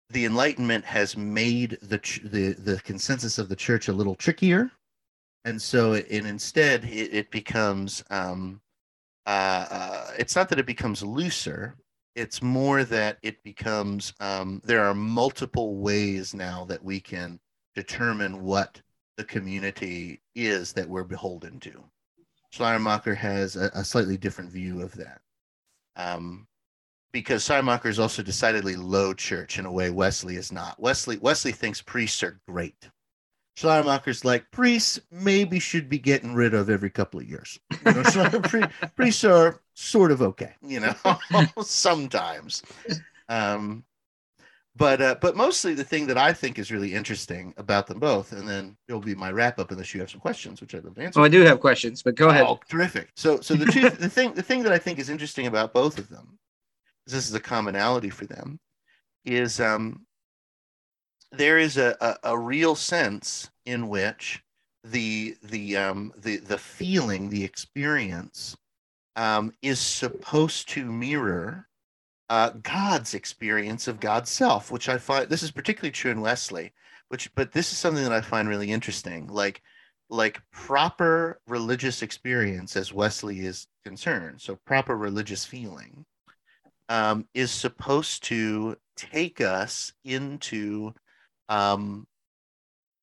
the 0.09 0.25
Enlightenment 0.25 0.85
has 0.85 1.17
made 1.17 1.77
the 1.81 1.97
the 2.23 2.53
the 2.53 2.81
consensus 2.81 3.37
of 3.37 3.49
the 3.49 3.55
church 3.55 3.87
a 3.87 3.93
little 3.93 4.15
trickier, 4.15 4.71
and 5.45 5.61
so 5.61 5.93
it, 5.93 6.07
and 6.11 6.27
instead 6.27 6.83
it, 6.85 7.13
it 7.13 7.31
becomes 7.31 8.03
um, 8.09 8.61
uh, 9.25 9.65
uh, 9.69 10.07
it's 10.17 10.35
not 10.35 10.49
that 10.49 10.59
it 10.59 10.65
becomes 10.65 11.03
looser. 11.03 11.75
It's 12.15 12.41
more 12.41 12.83
that 12.83 13.17
it 13.23 13.43
becomes 13.43 14.13
um, 14.19 14.61
there 14.63 14.85
are 14.85 14.93
multiple 14.93 15.77
ways 15.77 16.33
now 16.33 16.65
that 16.65 16.83
we 16.83 16.99
can 16.99 17.39
determine 17.75 18.43
what 18.43 18.81
the 19.17 19.23
community 19.23 20.21
is 20.35 20.73
that 20.73 20.87
we're 20.87 21.03
beholden 21.03 21.59
to. 21.61 21.83
Schleiermacher 22.51 23.15
has 23.15 23.55
a, 23.55 23.71
a 23.73 23.83
slightly 23.83 24.17
different 24.17 24.51
view 24.51 24.81
of 24.81 24.93
that 24.93 25.21
um, 25.95 26.47
because 27.11 27.43
Schleiermacher 27.43 27.89
is 27.89 27.99
also 27.99 28.21
decidedly 28.21 28.75
low 28.75 29.13
church 29.13 29.59
in 29.59 29.65
a 29.65 29.71
way 29.71 29.89
Wesley 29.89 30.35
is 30.35 30.51
not. 30.51 30.79
Wesley 30.79 31.17
Wesley 31.17 31.51
thinks 31.51 31.81
priests 31.81 32.23
are 32.23 32.39
great. 32.47 32.89
Schleiermacher's 33.55 34.25
like 34.25 34.49
priests 34.51 34.99
maybe 35.11 35.59
should 35.59 35.87
be 35.87 35.99
getting 35.99 36.33
rid 36.33 36.53
of 36.53 36.69
every 36.69 36.89
couple 36.89 37.19
of 37.19 37.29
years. 37.29 37.59
You 37.85 37.93
know, 37.93 38.03
so 38.03 38.39
pre- 38.41 38.65
priests 38.95 39.23
are 39.23 39.61
sort 39.75 40.11
of 40.11 40.21
okay, 40.21 40.53
you 40.61 40.79
know, 40.79 40.95
sometimes. 41.61 42.63
Um, 43.29 43.83
but 44.75 45.01
uh, 45.01 45.15
but 45.21 45.35
mostly 45.35 45.75
the 45.75 45.83
thing 45.83 46.07
that 46.07 46.17
I 46.17 46.33
think 46.33 46.57
is 46.57 46.71
really 46.71 46.95
interesting 46.95 47.53
about 47.57 47.85
them 47.85 47.99
both, 47.99 48.31
and 48.31 48.47
then 48.47 48.75
it'll 48.87 49.01
be 49.01 49.13
my 49.13 49.31
wrap 49.31 49.59
up 49.59 49.69
unless 49.69 49.93
you 49.93 49.99
have 49.99 50.09
some 50.09 50.19
questions, 50.19 50.61
which 50.61 50.73
I'd 50.73 50.83
love 50.83 50.95
to 50.95 51.03
answer. 51.03 51.19
Oh, 51.19 51.23
I 51.23 51.29
do 51.29 51.41
have 51.41 51.59
questions, 51.59 52.01
but 52.01 52.15
go 52.15 52.29
ahead. 52.29 52.45
Oh, 52.47 52.59
terrific. 52.67 53.11
So 53.15 53.39
so 53.39 53.53
the 53.53 53.65
two, 53.65 53.89
the 53.89 54.09
thing 54.09 54.33
the 54.33 54.41
thing 54.41 54.63
that 54.63 54.71
I 54.73 54.79
think 54.79 54.97
is 54.97 55.09
interesting 55.09 55.45
about 55.45 55.73
both 55.73 55.99
of 55.99 56.09
them, 56.09 56.39
this 57.05 57.27
is 57.29 57.35
a 57.35 57.39
commonality 57.39 58.09
for 58.09 58.25
them, 58.25 58.59
is 59.25 59.59
um 59.59 60.07
there 61.33 61.57
is 61.57 61.77
a, 61.77 61.97
a, 61.99 62.31
a 62.31 62.37
real 62.37 62.75
sense 62.75 63.49
in 63.65 63.87
which 63.89 64.43
the 64.83 65.35
the 65.41 65.77
um 65.77 66.13
the 66.17 66.37
the 66.37 66.57
feeling, 66.57 67.29
the 67.29 67.43
experience 67.43 68.57
um, 69.15 69.53
is 69.61 69.79
supposed 69.79 70.69
to 70.69 70.85
mirror 70.85 71.67
uh, 72.29 72.51
God's 72.61 73.13
experience 73.13 73.87
of 73.87 73.99
God's 73.99 74.29
self, 74.29 74.71
which 74.71 74.89
I 74.89 74.97
find 74.97 75.29
this 75.29 75.43
is 75.43 75.51
particularly 75.51 75.91
true 75.91 76.11
in 76.11 76.21
Wesley, 76.21 76.73
which 77.09 77.33
but 77.35 77.51
this 77.51 77.71
is 77.71 77.77
something 77.77 78.03
that 78.03 78.13
I 78.13 78.21
find 78.21 78.47
really 78.47 78.71
interesting. 78.71 79.27
Like 79.27 79.61
like 80.09 80.41
proper 80.51 81.39
religious 81.47 82.01
experience 82.01 82.75
as 82.75 82.93
Wesley 82.93 83.39
is 83.45 83.67
concerned, 83.83 84.41
so 84.41 84.57
proper 84.65 84.97
religious 84.97 85.45
feeling 85.45 86.05
um, 86.89 87.27
is 87.33 87.51
supposed 87.51 88.23
to 88.25 88.77
take 88.95 89.41
us 89.41 89.93
into 90.03 90.93
um, 91.49 92.07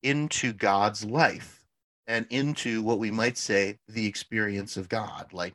into 0.02 0.52
God's 0.52 1.04
life 1.04 1.62
and 2.06 2.26
into 2.30 2.82
what 2.82 2.98
we 2.98 3.10
might 3.10 3.38
say 3.38 3.78
the 3.88 4.06
experience 4.06 4.76
of 4.76 4.88
God. 4.88 5.26
Like 5.32 5.54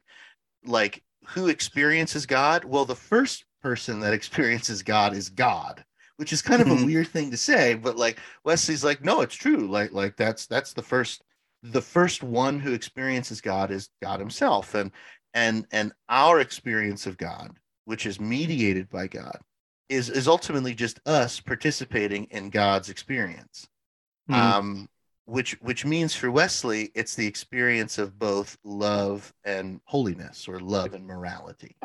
like 0.65 1.03
who 1.27 1.47
experiences 1.47 2.25
God? 2.25 2.65
Well, 2.65 2.85
the 2.85 2.95
first 2.95 3.45
person 3.61 3.99
that 4.01 4.13
experiences 4.15 4.83
God 4.83 5.13
is 5.15 5.29
God, 5.29 5.83
which 6.17 6.33
is 6.33 6.41
kind 6.41 6.61
of 6.61 6.71
a 6.71 6.75
Mhm. 6.75 6.85
weird 6.85 7.07
thing 7.07 7.31
to 7.31 7.37
say, 7.37 7.75
but 7.75 7.97
like 7.97 8.19
Wesley's 8.43 8.83
like, 8.83 9.03
no, 9.03 9.21
it's 9.21 9.35
true. 9.35 9.67
Like, 9.69 9.91
like 9.93 10.15
that's 10.17 10.47
that's 10.47 10.73
the 10.73 10.83
first 10.83 11.23
the 11.63 11.81
first 11.81 12.23
one 12.23 12.59
who 12.59 12.73
experiences 12.73 13.41
God 13.41 13.71
is 13.71 13.89
God 14.01 14.19
himself. 14.19 14.75
And 14.75 14.91
and 15.33 15.65
and 15.71 15.93
our 16.09 16.39
experience 16.39 17.07
of 17.07 17.17
God, 17.17 17.51
which 17.85 18.05
is 18.05 18.19
mediated 18.19 18.89
by 18.89 19.07
God, 19.07 19.39
is 19.89 20.09
is 20.09 20.27
ultimately 20.27 20.73
just 20.73 20.99
us 21.05 21.39
participating 21.39 22.25
in 22.25 22.49
God's 22.49 22.89
experience. 22.89 23.67
Mhm. 24.29 24.35
Um 24.35 24.89
which 25.25 25.53
which 25.61 25.85
means 25.85 26.15
for 26.15 26.29
Wesley, 26.29 26.91
it's 26.93 27.15
the 27.15 27.25
experience 27.25 27.97
of 27.97 28.19
both 28.19 28.57
love 28.63 29.33
and 29.43 29.81
holiness 29.85 30.47
or 30.47 30.59
love 30.59 30.93
and 30.93 31.05
morality. 31.05 31.75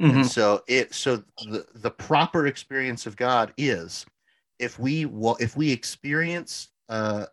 Mhm. 0.00 0.14
And 0.14 0.26
so 0.26 0.62
it 0.66 0.94
so 0.94 1.22
the 1.38 1.66
the 1.74 1.90
proper 1.90 2.46
experience 2.46 3.06
of 3.06 3.16
God 3.16 3.52
is 3.56 4.04
if 4.58 4.78
we 4.78 5.06
if 5.38 5.56
we 5.56 5.70
experience 5.70 6.68
uh 6.88 7.26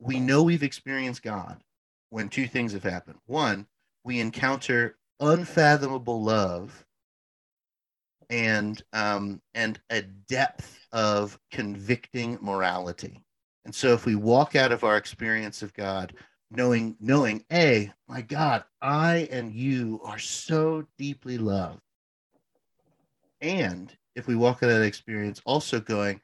we 0.00 0.18
know 0.18 0.42
we've 0.42 0.62
experienced 0.64 1.22
God 1.22 1.62
when 2.10 2.28
two 2.28 2.46
things 2.46 2.72
have 2.72 2.82
happened. 2.82 3.18
One, 3.26 3.66
we 4.04 4.20
encounter 4.20 4.98
unfathomable 5.20 6.22
love 6.22 6.83
and 8.34 8.82
um 8.92 9.40
and 9.54 9.80
a 9.90 10.02
depth 10.02 10.86
of 10.92 11.38
convicting 11.52 12.36
morality. 12.40 13.22
And 13.64 13.74
so 13.74 13.92
if 13.92 14.04
we 14.04 14.16
walk 14.16 14.56
out 14.56 14.72
of 14.72 14.82
our 14.82 14.96
experience 14.96 15.62
of 15.62 15.72
God 15.72 16.14
knowing 16.50 16.96
knowing 17.00 17.44
a 17.52 17.92
my 18.08 18.22
God, 18.22 18.64
I 18.82 19.28
and 19.30 19.54
you 19.54 20.00
are 20.04 20.18
so 20.18 20.84
deeply 20.98 21.38
loved 21.38 21.80
and 23.40 23.96
if 24.16 24.26
we 24.26 24.34
walk 24.34 24.62
out 24.62 24.70
of 24.70 24.78
that 24.78 24.84
experience 24.84 25.40
also 25.44 25.78
going 25.80 26.20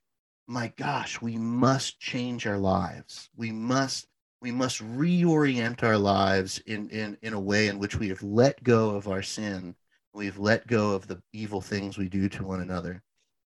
my 0.48 0.72
gosh 0.76 1.20
we 1.20 1.36
must 1.36 2.00
change 2.00 2.46
our 2.46 2.58
lives 2.58 3.28
we 3.36 3.52
must 3.52 4.06
we 4.40 4.50
must 4.50 4.82
reorient 4.82 5.82
our 5.82 5.98
lives 5.98 6.58
in 6.66 6.88
in 6.90 7.16
in 7.22 7.34
a 7.34 7.40
way 7.40 7.68
in 7.68 7.78
which 7.78 7.96
we 7.96 8.08
have 8.08 8.22
let 8.22 8.62
go 8.64 8.90
of 8.90 9.06
our 9.06 9.22
sin 9.22 9.74
we've 10.14 10.38
let 10.38 10.66
go 10.66 10.92
of 10.92 11.06
the 11.06 11.22
evil 11.32 11.60
things 11.60 11.98
we 11.98 12.08
do 12.08 12.28
to 12.28 12.44
one 12.44 12.60
another. 12.60 13.02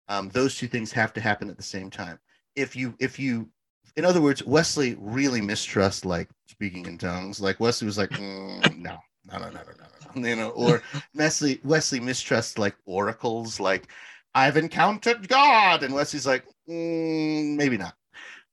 Um, 0.08 0.30
those 0.30 0.58
two 0.58 0.68
things 0.68 0.92
have 0.92 1.14
to 1.14 1.22
happen 1.22 1.50
at 1.50 1.58
the 1.58 1.64
same 1.64 1.90
time. 1.90 2.20
If 2.56 2.76
you 2.76 2.96
if 3.00 3.18
you 3.20 3.50
in 3.96 4.06
other 4.06 4.22
words 4.22 4.44
wesley 4.46 4.96
really 5.00 5.42
mistrusts 5.42 6.06
like 6.06 6.30
speaking 6.48 6.86
in 6.86 6.98
tongues. 6.98 7.40
Like 7.40 7.60
wesley 7.60 7.86
was 7.86 7.98
like 7.98 8.10
"Mm, 8.12 8.80
no 8.80 8.98
no 9.26 9.38
no 9.38 9.50
no 9.50 9.62
no 9.62 10.22
no 10.22 10.28
you 10.28 10.36
know 10.36 10.50
or 10.50 10.82
Wesley 11.16 11.60
Wesley 11.64 12.00
mistrusts 12.00 12.58
like 12.58 12.76
oracles, 12.86 13.60
like 13.60 13.88
I've 14.34 14.58
encountered 14.58 15.28
God, 15.28 15.84
and 15.84 15.94
Wesley's 15.94 16.28
like 16.28 16.46
"Mm, 16.70 17.56
maybe 17.56 17.78
not. 17.78 17.96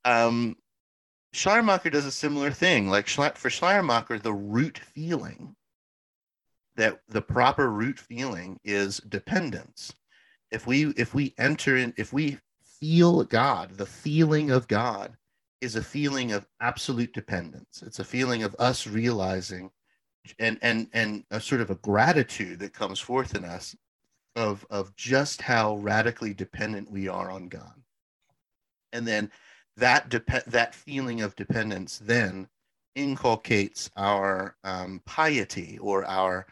Um, 0.05 0.55
Schleiermacher 1.33 1.89
does 1.89 2.05
a 2.05 2.11
similar 2.11 2.51
thing. 2.51 2.89
Like 2.89 3.07
for 3.07 3.49
Schleiermacher, 3.49 4.19
the 4.19 4.33
root 4.33 4.79
feeling 4.79 5.55
that 6.79 7.01
the 7.09 7.21
proper 7.21 7.69
root 7.69 7.99
feeling 7.99 8.57
is 8.63 8.99
dependence. 9.09 9.93
If 10.49 10.65
we 10.65 10.87
if 10.91 11.13
we 11.13 11.35
enter 11.37 11.75
in, 11.75 11.93
if 11.97 12.13
we 12.13 12.37
feel 12.79 13.25
God, 13.25 13.77
the 13.77 13.85
feeling 13.85 14.49
of 14.49 14.69
God 14.69 15.17
is 15.59 15.75
a 15.75 15.83
feeling 15.83 16.31
of 16.31 16.47
absolute 16.61 17.11
dependence. 17.11 17.83
It's 17.85 17.99
a 17.99 18.05
feeling 18.05 18.43
of 18.43 18.55
us 18.59 18.87
realizing 18.87 19.69
and 20.39 20.57
and 20.61 20.87
and 20.93 21.25
a 21.31 21.41
sort 21.41 21.59
of 21.59 21.69
a 21.69 21.75
gratitude 21.75 22.59
that 22.59 22.73
comes 22.73 22.99
forth 22.99 23.35
in 23.35 23.43
us 23.43 23.75
of 24.37 24.65
of 24.69 24.95
just 24.95 25.41
how 25.41 25.75
radically 25.79 26.33
dependent 26.33 26.89
we 26.89 27.09
are 27.09 27.29
on 27.29 27.49
God. 27.49 27.75
And 28.93 29.05
then 29.05 29.31
that 29.75 30.07
dep- 30.07 30.45
that 30.45 30.73
feeling 30.73 31.21
of 31.23 31.35
dependence 31.35 31.99
then 31.99 32.47
inculcates 32.95 33.91
our 33.97 34.55
um, 34.63 35.01
piety 35.05 35.77
or 35.79 36.05
our 36.05 36.47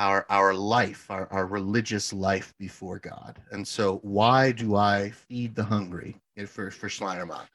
our 0.00 0.24
our 0.30 0.54
life, 0.54 1.10
our, 1.10 1.28
our 1.30 1.46
religious 1.46 2.12
life 2.12 2.54
before 2.58 2.98
God. 2.98 3.38
And 3.52 3.68
so 3.68 3.98
why 4.02 4.50
do 4.50 4.74
I 4.74 5.10
feed 5.10 5.54
the 5.54 5.64
hungry 5.64 6.16
eh, 6.38 6.46
for, 6.46 6.70
for 6.70 6.88
Schleiermacher? 6.88 7.46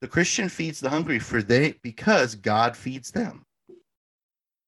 The 0.00 0.08
Christian 0.08 0.48
feeds 0.48 0.78
the 0.78 0.90
hungry 0.90 1.18
for 1.18 1.42
they 1.42 1.74
because 1.82 2.36
God 2.36 2.76
feeds 2.76 3.10
them. 3.10 3.44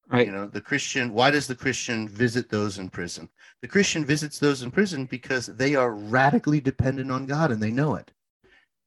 Right. 0.08 0.26
You 0.26 0.32
know, 0.32 0.46
the 0.46 0.60
Christian, 0.60 1.14
why 1.14 1.30
does 1.30 1.46
the 1.46 1.54
Christian 1.54 2.08
visit 2.08 2.50
those 2.50 2.78
in 2.78 2.90
prison? 2.90 3.30
The 3.62 3.68
Christian 3.68 4.04
visits 4.04 4.38
those 4.38 4.62
in 4.62 4.70
prison 4.70 5.06
because 5.06 5.46
they 5.46 5.76
are 5.76 5.94
radically 5.94 6.60
dependent 6.60 7.10
on 7.10 7.26
God 7.26 7.50
and 7.50 7.62
they 7.62 7.70
know 7.70 7.94
it. 7.94 8.10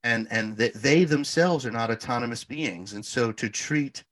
And 0.03 0.27
and 0.29 0.57
that 0.57 0.73
they 0.73 1.05
themselves 1.05 1.65
are 1.65 1.71
not 1.71 1.91
autonomous 1.91 2.43
beings. 2.43 2.93
And 2.93 3.05
so 3.05 3.31
to 3.31 3.49
treat 3.49 4.03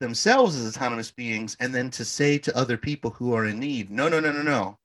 themselves 0.00 0.56
as 0.56 0.76
autonomous 0.76 1.10
beings 1.10 1.56
and 1.60 1.74
then 1.74 1.90
to 1.90 2.04
say 2.04 2.38
to 2.38 2.56
other 2.56 2.76
people 2.76 3.10
who 3.10 3.34
are 3.34 3.46
in 3.46 3.58
need, 3.58 3.90
no, 3.90 4.08
no, 4.08 4.20
no, 4.20 4.32
no, 4.32 4.42
no. 4.42 4.78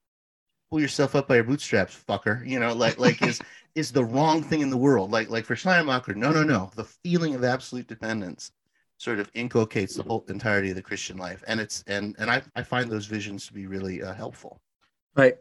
Pull 0.69 0.82
yourself 0.82 1.15
up 1.15 1.28
by 1.28 1.36
your 1.36 1.43
bootstraps, 1.43 1.95
fucker. 2.08 2.47
You 2.47 2.60
know, 2.60 2.73
like 2.73 2.97
like 2.97 3.21
is 3.21 3.39
is 3.76 3.91
the 3.91 4.04
wrong 4.04 4.41
thing 4.41 4.62
in 4.62 4.71
the 4.71 4.78
world. 4.78 5.12
Like 5.12 5.30
like 5.30 5.45
for 5.45 5.56
Schleiermacher, 5.56 6.15
no, 6.15 6.32
no, 6.32 6.43
no. 6.43 6.71
The 6.76 6.84
feeling 6.84 7.36
of 7.36 7.43
absolute 7.43 7.88
dependence 7.88 8.52
sort 8.97 9.19
of 9.19 9.30
inculcates 9.36 9.95
the 9.95 10.04
whole 10.04 10.26
entirety 10.30 10.71
of 10.71 10.76
the 10.76 10.82
Christian 10.82 11.17
life, 11.17 11.43
and 11.47 11.60
it's 11.60 11.84
and 11.86 12.15
and 12.17 12.32
I 12.32 12.41
I 12.56 12.63
find 12.63 12.89
those 12.89 13.06
visions 13.06 13.45
to 13.47 13.54
be 13.54 13.67
really 13.67 14.02
uh, 14.02 14.13
helpful. 14.15 14.62
Right. 15.15 15.38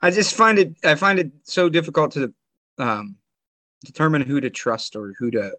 I 0.00 0.10
just 0.10 0.36
find 0.36 0.60
it 0.60 0.76
I 0.84 0.94
find 0.94 1.18
it 1.18 1.32
so 1.42 1.68
difficult 1.68 2.12
to 2.12 2.32
um, 2.78 3.16
determine 3.84 4.22
who 4.22 4.40
to 4.40 4.50
trust 4.50 4.96
or 4.96 5.14
who 5.18 5.30
to 5.30 5.52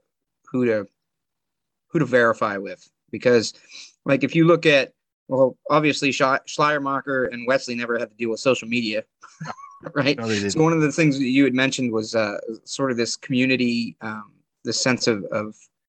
who 0.52 0.66
to 0.66 0.88
who 1.88 2.00
to 2.00 2.06
verify 2.06 2.58
with 2.58 2.90
because 3.12 3.54
like 4.06 4.24
if 4.24 4.36
you 4.36 4.46
look 4.46 4.66
at 4.66 4.94
well 5.28 5.58
obviously 5.70 6.12
Sch- 6.12 6.46
Schleiermacher 6.46 7.26
and 7.26 7.48
Wesley 7.48 7.76
never 7.76 7.98
had 7.98 8.10
to 8.10 8.16
deal 8.16 8.32
with 8.32 8.40
social 8.40 8.68
media 8.68 9.04
right 9.94 10.18
No, 10.18 10.28
so 10.28 10.62
one 10.62 10.74
of 10.74 10.82
the 10.82 10.92
things 10.92 11.18
that 11.18 11.26
you 11.26 11.44
had 11.44 11.54
mentioned 11.54 11.92
was 11.92 12.16
uh, 12.16 12.38
sort 12.64 12.92
of 12.92 12.98
this 12.98 13.16
community 13.16 13.96
um, 14.02 14.32
this 14.64 14.82
sense 14.82 15.08
of, 15.08 15.24
of 15.26 15.56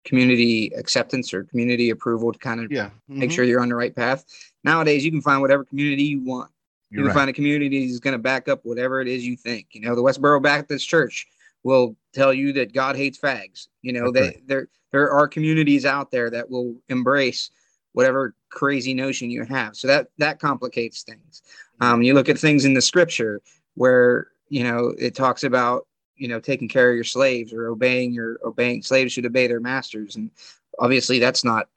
community 0.07 0.71
acceptance 0.77 1.33
or 1.33 1.43
community 1.43 1.89
approval 1.89 2.31
to 2.31 2.39
kind 2.39 2.61
of 2.61 2.71
yeah, 2.71 2.89
make 3.09 3.29
mhm. 3.29 3.33
sure 3.33 3.43
you're 3.43 3.59
on 3.59 3.69
the 3.69 3.75
right 3.75 3.93
path. 3.93 4.23
Nowadays, 4.63 5.03
you 5.03 5.11
can 5.11 5.21
find 5.21 5.41
whatever 5.41 5.65
community 5.65 6.03
you 6.03 6.23
want. 6.23 6.49
You 6.89 6.99
You're 6.99 7.07
right. 7.07 7.15
find 7.15 7.29
a 7.29 7.33
community 7.33 7.87
that's 7.87 7.99
going 7.99 8.13
to 8.13 8.17
back 8.19 8.47
up 8.47 8.61
whatever 8.63 9.01
it 9.01 9.07
is 9.07 9.25
you 9.25 9.35
think. 9.35 9.67
You 9.71 9.81
know, 9.81 9.95
the 9.95 10.01
Westboro 10.01 10.41
Baptist 10.41 10.87
Church 10.87 11.27
will 11.63 11.95
tell 12.13 12.33
you 12.33 12.53
that 12.53 12.73
God 12.73 12.95
hates 12.95 13.19
fags. 13.19 13.67
You 13.81 13.93
know, 13.93 14.11
they 14.11 14.41
there 14.45 14.69
there 14.91 15.11
are 15.11 15.27
communities 15.27 15.85
out 15.85 16.11
there 16.11 16.29
that 16.29 16.49
will 16.49 16.75
embrace 16.87 17.51
whatever 17.93 18.35
crazy 18.49 18.93
notion 18.93 19.29
you 19.29 19.43
have. 19.43 19.75
So 19.75 19.87
that 19.87 20.07
that 20.17 20.39
complicates 20.39 21.03
things. 21.03 21.41
Um, 21.81 22.01
you 22.01 22.13
look 22.13 22.29
at 22.29 22.37
things 22.37 22.63
in 22.63 22.73
the 22.73 22.81
Scripture 22.81 23.41
where 23.75 24.27
you 24.49 24.63
know, 24.63 24.93
it 24.97 25.15
talks 25.15 25.43
about 25.43 25.87
you 26.15 26.27
know 26.27 26.39
taking 26.39 26.67
care 26.67 26.89
of 26.89 26.95
your 26.95 27.03
slaves 27.03 27.53
or 27.53 27.67
obeying 27.67 28.13
your 28.13 28.39
obeying 28.45 28.81
slaves 28.81 29.13
should 29.13 29.25
obey 29.25 29.47
their 29.47 29.59
masters, 29.59 30.15
and 30.15 30.31
obviously 30.79 31.19
that's 31.19 31.43
not 31.43 31.67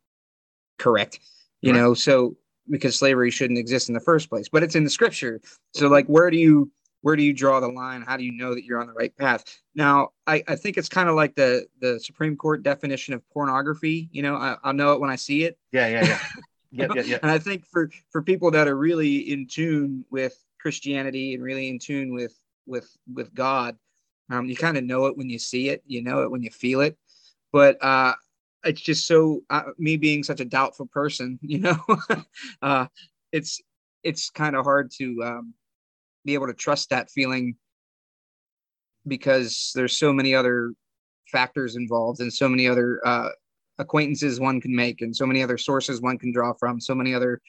correct. 0.78 1.20
You 1.62 1.72
Right. 1.72 1.78
know, 1.78 1.94
so 1.94 2.36
because 2.70 2.96
slavery 2.96 3.30
shouldn't 3.30 3.58
exist 3.58 3.88
in 3.88 3.94
the 3.94 4.00
first 4.00 4.28
place, 4.28 4.48
but 4.48 4.62
it's 4.62 4.76
in 4.76 4.84
the 4.84 4.90
scripture. 4.90 5.40
So 5.74 5.88
like, 5.88 6.06
where 6.06 6.30
do 6.30 6.36
you 6.36 6.70
where 7.02 7.16
do 7.16 7.22
you 7.22 7.32
draw 7.32 7.60
the 7.60 7.68
line? 7.68 8.02
How 8.02 8.16
do 8.16 8.24
you 8.24 8.32
know 8.32 8.54
that 8.54 8.64
you're 8.64 8.80
on 8.80 8.86
the 8.86 8.92
right 8.92 9.16
path? 9.16 9.44
Now, 9.74 10.10
I, 10.26 10.42
I 10.46 10.56
think 10.56 10.76
it's 10.76 10.88
kind 10.88 11.08
of 11.08 11.14
like 11.14 11.34
the 11.34 11.66
the 11.80 11.98
Supreme 12.00 12.36
Court 12.36 12.62
definition 12.62 13.14
of 13.14 13.28
pornography. 13.30 14.08
You 14.12 14.22
know, 14.22 14.36
I, 14.36 14.56
I'll 14.62 14.74
know 14.74 14.92
it 14.92 15.00
when 15.00 15.10
I 15.10 15.16
see 15.16 15.44
it. 15.44 15.58
Yeah, 15.72 15.86
yeah, 15.86 16.06
yeah. 16.06 16.18
Yep, 16.72 16.94
yep, 16.94 17.06
yep. 17.06 17.20
And 17.24 17.32
I 17.32 17.38
think 17.38 17.66
for 17.66 17.90
for 18.10 18.22
people 18.22 18.52
that 18.52 18.68
are 18.68 18.76
really 18.76 19.32
in 19.32 19.48
tune 19.48 20.04
with 20.08 20.40
Christianity 20.60 21.34
and 21.34 21.42
really 21.42 21.68
in 21.68 21.80
tune 21.80 22.14
with 22.14 22.32
with 22.64 22.88
with 23.12 23.34
God, 23.34 23.76
um, 24.30 24.46
you 24.46 24.54
kind 24.54 24.76
of 24.76 24.84
know 24.84 25.06
it 25.06 25.16
when 25.16 25.28
you 25.28 25.40
see 25.40 25.68
it. 25.70 25.82
You 25.84 26.00
know 26.00 26.22
it 26.22 26.30
when 26.30 26.44
you 26.44 26.50
feel 26.50 26.80
it. 26.80 26.96
But 27.52 27.82
uh, 27.82 28.14
it's 28.64 28.80
just 28.80 29.06
so 29.06 29.42
uh, 29.50 29.62
me 29.78 29.96
being 29.96 30.22
such 30.22 30.40
a 30.40 30.44
doubtful 30.44 30.86
person, 30.86 31.38
you 31.42 31.58
know, 31.58 31.78
uh, 32.62 32.86
it's 33.32 33.60
it's 34.02 34.30
kind 34.30 34.56
of 34.56 34.64
hard 34.64 34.90
to 34.98 35.22
um, 35.24 35.54
be 36.24 36.34
able 36.34 36.46
to 36.46 36.54
trust 36.54 36.90
that 36.90 37.10
feeling 37.10 37.54
because 39.06 39.72
there's 39.74 39.96
so 39.96 40.12
many 40.12 40.34
other 40.34 40.72
factors 41.28 41.76
involved 41.76 42.20
and 42.20 42.32
so 42.32 42.48
many 42.48 42.66
other 42.66 43.00
uh, 43.04 43.28
acquaintances 43.78 44.40
one 44.40 44.60
can 44.60 44.74
make 44.74 45.00
and 45.00 45.14
so 45.14 45.26
many 45.26 45.42
other 45.42 45.56
sources 45.56 46.00
one 46.00 46.18
can 46.18 46.32
draw 46.32 46.52
from 46.54 46.80
so 46.80 46.94
many 46.94 47.14
other 47.14 47.40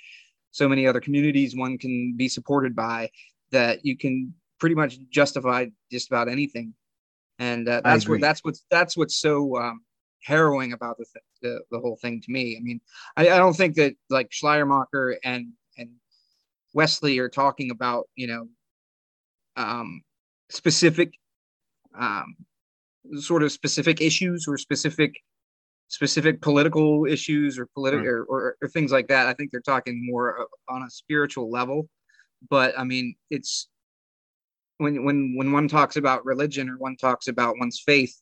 so 0.51 0.67
many 0.67 0.85
other 0.85 1.01
communities 1.01 1.55
one 1.55 1.77
can 1.77 2.13
be 2.15 2.27
supported 2.27 2.75
by 2.75 3.09
that 3.51 3.85
you 3.85 3.97
can 3.97 4.33
pretty 4.61 4.75
much 4.75 4.99
justify 5.09 5.65
just 5.91 6.07
about 6.07 6.29
anything. 6.29 6.73
And 7.39 7.67
uh, 7.67 7.81
that's 7.83 8.07
what 8.07 8.21
that's 8.21 8.43
what's 8.43 8.63
that's 8.69 8.95
what's 8.95 9.15
so 9.15 9.57
um, 9.57 9.81
harrowing 10.23 10.73
about 10.73 10.97
the, 10.97 11.05
th- 11.05 11.25
the 11.41 11.61
the 11.71 11.79
whole 11.79 11.97
thing 11.97 12.21
to 12.21 12.31
me 12.31 12.57
i 12.57 12.59
mean 12.61 12.79
I, 13.17 13.29
I 13.29 13.37
don't 13.37 13.55
think 13.55 13.75
that 13.75 13.95
like 14.09 14.31
schleiermacher 14.31 15.17
and 15.23 15.53
and 15.77 15.89
wesley 16.73 17.19
are 17.19 17.29
talking 17.29 17.71
about 17.71 18.07
you 18.15 18.27
know 18.27 18.47
um 19.57 20.01
specific 20.49 21.13
um 21.97 22.35
sort 23.19 23.43
of 23.43 23.51
specific 23.51 24.01
issues 24.01 24.45
or 24.47 24.57
specific 24.57 25.15
specific 25.91 26.41
political 26.41 27.05
issues 27.05 27.59
or 27.59 27.67
political 27.73 28.07
or, 28.07 28.23
or, 28.23 28.57
or 28.61 28.67
things 28.69 28.93
like 28.93 29.09
that. 29.09 29.27
I 29.27 29.33
think 29.33 29.51
they're 29.51 29.59
talking 29.59 30.05
more 30.09 30.47
on 30.69 30.83
a 30.83 30.89
spiritual 30.89 31.51
level. 31.51 31.89
But 32.49 32.79
I 32.79 32.85
mean, 32.85 33.15
it's 33.29 33.67
when 34.77 35.03
when 35.03 35.35
when 35.35 35.51
one 35.51 35.67
talks 35.67 35.97
about 35.97 36.25
religion 36.25 36.69
or 36.69 36.77
one 36.77 36.95
talks 36.95 37.27
about 37.27 37.57
one's 37.59 37.83
faith, 37.85 38.17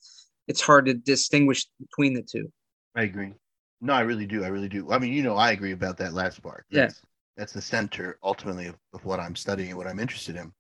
it's 0.50 0.62
hard 0.62 0.88
to 0.88 0.96
distinguish 0.96 1.68
between 1.80 2.14
the 2.14 2.24
two. 2.24 2.52
I 2.96 3.04
agree. 3.04 3.34
No, 3.80 3.94
I 3.94 4.02
really 4.02 4.26
do. 4.26 4.44
I 4.44 4.48
really 4.48 4.68
do. 4.68 4.92
I 4.92 5.00
mean, 5.00 5.14
you 5.14 5.24
know, 5.24 5.36
I 5.36 5.52
agree 5.52 5.72
about 5.72 5.96
that 5.98 6.14
last 6.14 6.42
part. 6.44 6.66
Yeah. 6.70 6.82
That's, 6.82 7.02
that's 7.38 7.54
the 7.54 7.62
center 7.62 8.18
ultimately 8.24 8.66
of, 8.66 8.76
of 8.94 9.06
what 9.06 9.22
I'm 9.22 9.36
studying 9.36 9.70
and 9.70 9.78
what 9.78 9.88
I'm 9.88 10.00
interested 10.00 10.36
in. 10.36 10.52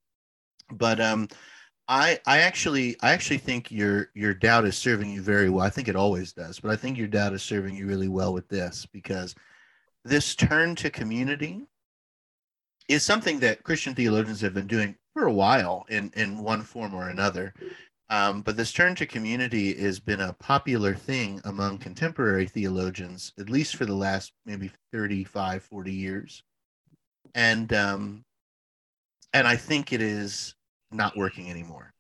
But 0.72 1.02
um, 1.02 1.28
I 1.90 2.20
I 2.28 2.40
actually 2.40 2.96
I 3.02 3.12
actually 3.12 3.40
think 3.40 3.72
your 3.72 4.12
your 4.14 4.36
doubt 4.36 4.66
is 4.66 4.78
serving 4.78 5.10
you 5.10 5.22
very 5.24 5.50
well. 5.50 5.66
I 5.66 5.72
think 5.72 5.88
it 5.88 5.96
always 5.96 6.32
does, 6.32 6.60
but 6.60 6.72
I 6.72 6.76
think 6.76 6.98
your 6.98 7.08
doubt 7.08 7.34
is 7.34 7.42
serving 7.42 7.76
you 7.76 7.88
really 7.88 8.08
well 8.08 8.32
with 8.32 8.48
this 8.48 8.86
because 8.94 9.34
this 10.06 10.36
turn 10.36 10.76
to 10.76 10.92
community 10.92 11.66
is 12.88 13.04
something 13.04 13.40
that 13.40 13.64
Christian 13.64 13.96
theologians 13.96 14.40
have 14.42 14.54
been 14.54 14.68
doing 14.68 14.96
for 15.14 15.26
a 15.26 15.34
while 15.34 15.86
in 15.90 16.12
in 16.16 16.38
one 16.44 16.62
form 16.62 16.94
or 16.94 17.10
another. 17.10 17.54
Um, 18.12 18.42
but 18.42 18.58
this 18.58 18.72
turn 18.72 18.96
to 18.96 19.06
community 19.06 19.74
has 19.76 20.00
been 20.00 20.22
a 20.22 20.34
popular 20.34 20.96
thing 20.96 21.42
among 21.46 21.78
contemporary 21.78 22.48
theologians, 22.48 23.34
at 23.40 23.50
least 23.50 23.76
for 23.76 23.86
the 23.86 23.94
last 23.96 24.34
maybe 24.46 24.72
35, 24.92 25.64
40 25.64 25.94
years. 25.94 26.44
And 27.36 27.72
um, 27.74 28.24
and 29.34 29.48
I 29.48 29.56
think 29.56 29.94
it 29.94 30.02
is 30.02 30.56
not 30.92 31.16
working 31.16 31.50
anymore 31.52 31.94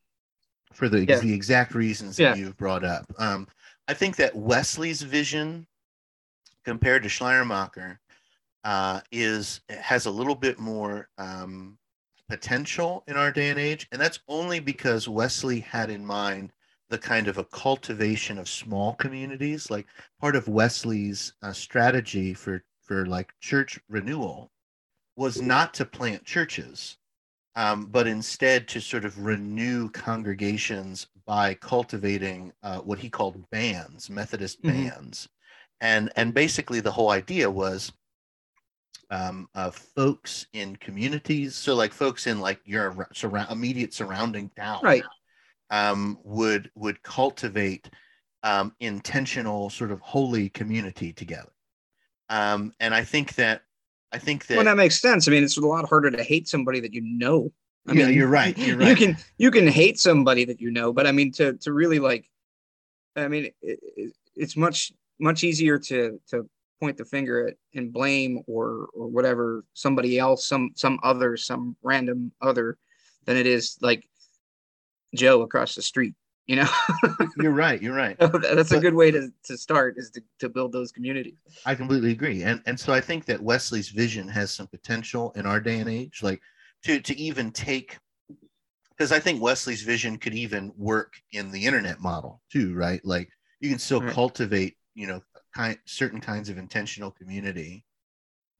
for 0.73 0.89
the, 0.89 1.05
Yeah. 1.05 1.19
the 1.19 1.33
exact 1.33 1.75
reasons 1.75 2.17
Yeah. 2.17 2.31
that 2.31 2.39
you've 2.39 2.57
brought 2.57 2.83
up. 2.83 3.05
Um, 3.19 3.47
I 3.87 3.93
think 3.93 4.15
that 4.15 4.35
Wesley's 4.35 5.03
vision 5.03 5.67
compared 6.65 7.03
to 7.03 7.09
Schleiermacher 7.09 7.99
uh, 8.63 9.01
is 9.11 9.61
has 9.69 10.05
a 10.07 10.11
little 10.11 10.35
bit 10.35 10.59
more 10.59 11.07
um, 11.17 11.77
potential 12.29 13.03
in 13.07 13.17
our 13.17 13.31
day 13.31 13.49
and 13.49 13.59
age, 13.59 13.87
and 13.91 14.01
that's 14.01 14.19
only 14.29 14.59
because 14.61 15.09
Wesley 15.09 15.59
had 15.61 15.89
in 15.89 16.05
mind 16.05 16.53
the 16.89 16.97
kind 16.99 17.27
of 17.27 17.37
a 17.37 17.45
cultivation 17.45 18.37
of 18.37 18.49
small 18.49 18.95
communities. 18.95 19.69
Like 19.71 19.87
part 20.19 20.35
of 20.37 20.47
Wesley's 20.47 21.33
uh, 21.41 21.53
strategy 21.53 22.33
for 22.33 22.63
for 22.81 23.05
like 23.05 23.33
church 23.41 23.79
renewal 23.89 24.51
was 25.15 25.41
not 25.41 25.73
to 25.75 25.85
plant 25.85 26.25
churches, 26.25 26.97
um, 27.55 27.87
but 27.87 28.07
instead 28.07 28.67
to 28.69 28.81
sort 28.81 29.05
of 29.05 29.25
renew 29.25 29.89
congregations 29.89 31.07
by 31.25 31.53
cultivating 31.55 32.53
uh, 32.63 32.79
what 32.81 32.99
he 32.99 33.09
called 33.09 33.49
bands, 33.51 34.09
Methodist 34.09 34.63
Mhm. 34.63 34.65
bands, 34.65 35.29
and 35.81 36.11
and 36.15 36.33
basically 36.33 36.79
the 36.81 36.91
whole 36.93 37.11
idea 37.11 37.49
was 37.51 37.93
um, 39.09 39.47
uh, 39.55 39.71
folks 39.71 40.47
in 40.53 40.75
communities, 40.77 41.55
so 41.55 41.75
like 41.75 41.93
folks 41.93 42.27
in 42.27 42.39
like 42.39 42.61
your 42.65 43.07
surround 43.13 43.51
immediate 43.51 43.93
surrounding 43.93 44.49
town, 44.51 44.81
Right. 44.81 45.09
um, 45.71 46.19
would 46.23 46.71
would 46.75 47.01
cultivate 47.03 47.89
um, 48.43 48.75
intentional 48.79 49.69
sort 49.69 49.91
of 49.91 50.01
holy 50.01 50.49
community 50.49 51.13
together. 51.13 51.51
Um, 52.29 52.73
and 52.79 52.93
I 52.95 53.03
think 53.03 53.35
that 53.35 53.63
I 54.11 54.19
think 54.19 54.47
that 54.47 54.57
Well, 54.57 54.65
that 54.65 54.77
makes 54.77 54.99
sense. 54.99 55.27
I 55.27 55.31
mean, 55.31 55.43
it's 55.43 55.57
a 55.57 55.61
lot 55.65 55.87
harder 55.87 56.09
to 56.11 56.23
hate 56.23 56.47
somebody 56.47 56.79
that 56.81 56.93
you 56.93 57.01
know. 57.01 57.51
I 57.87 57.93
Yeah, 57.93 58.07
mean, 58.07 58.09
you're 58.09 58.27
right, 58.27 58.57
you're 58.57 58.77
You 58.79 58.95
can 58.95 59.17
you 59.37 59.51
can 59.51 59.67
hate 59.67 59.99
somebody 59.99 60.45
that 60.45 60.59
you 60.61 60.71
know, 60.71 60.91
but 60.93 61.05
I 61.07 61.11
mean, 61.11 61.31
to 61.33 61.53
to 61.59 61.73
really 61.73 61.99
like, 61.99 62.29
I 63.15 63.27
mean, 63.27 63.45
it, 63.45 63.55
it, 63.61 64.13
it's 64.35 64.57
much 64.57 64.91
much 65.19 65.43
easier 65.43 65.79
to 65.79 66.19
to 66.29 66.49
point 66.79 66.97
the 66.97 67.05
finger 67.05 67.47
at 67.47 67.55
and 67.75 67.91
blame 67.93 68.41
or 68.47 68.87
or 68.93 69.07
whatever 69.07 69.65
somebody 69.73 70.19
else, 70.19 70.47
some 70.47 70.71
some 70.75 70.99
other, 71.03 71.37
some 71.37 71.75
random 71.83 72.31
other, 72.41 72.77
than 73.25 73.37
it 73.37 73.47
is 73.47 73.77
like 73.81 74.03
Joe 75.15 75.41
across 75.41 75.75
the 75.75 75.81
street. 75.81 76.13
You 76.47 76.57
know, 76.57 76.69
you're 77.37 77.51
right, 77.51 77.79
you're 77.81 77.95
right. 77.95 78.17
that's 78.19 78.71
a 78.71 78.79
good 78.79 78.95
way 78.95 79.11
to 79.11 79.29
to 79.43 79.57
start 79.57 79.95
is 79.97 80.09
to, 80.11 80.21
to 80.39 80.49
build 80.49 80.71
those 80.71 80.91
communities. 80.91 81.35
I 81.65 81.75
completely 81.75 82.11
agree, 82.11 82.41
and 82.43 82.61
and 82.65 82.79
so 82.79 82.91
I 82.93 83.01
think 83.01 83.25
that 83.25 83.41
Wesley's 83.41 83.89
vision 83.89 84.27
has 84.29 84.51
some 84.51 84.67
potential 84.67 85.31
in 85.35 85.45
our 85.45 85.59
day 85.59 85.79
and 85.79 85.89
age, 85.89 86.23
like 86.23 86.41
to 86.85 86.99
to 87.01 87.15
even 87.19 87.51
take, 87.51 87.97
because 88.97 89.11
I 89.11 89.19
think 89.19 89.41
Wesley's 89.41 89.83
vision 89.83 90.17
could 90.17 90.33
even 90.33 90.73
work 90.77 91.13
in 91.31 91.51
the 91.51 91.65
internet 91.65 91.99
model 92.01 92.41
too, 92.51 92.73
right? 92.75 93.03
Like 93.05 93.29
you 93.59 93.69
can 93.69 93.79
still 93.79 94.01
Right. 94.01 94.13
cultivate, 94.13 94.77
you 94.95 95.07
know, 95.07 95.21
kind 95.59 95.77
certain 95.85 96.21
kinds 96.21 96.49
of 96.49 96.57
intentional 96.57 97.11
community, 97.11 97.83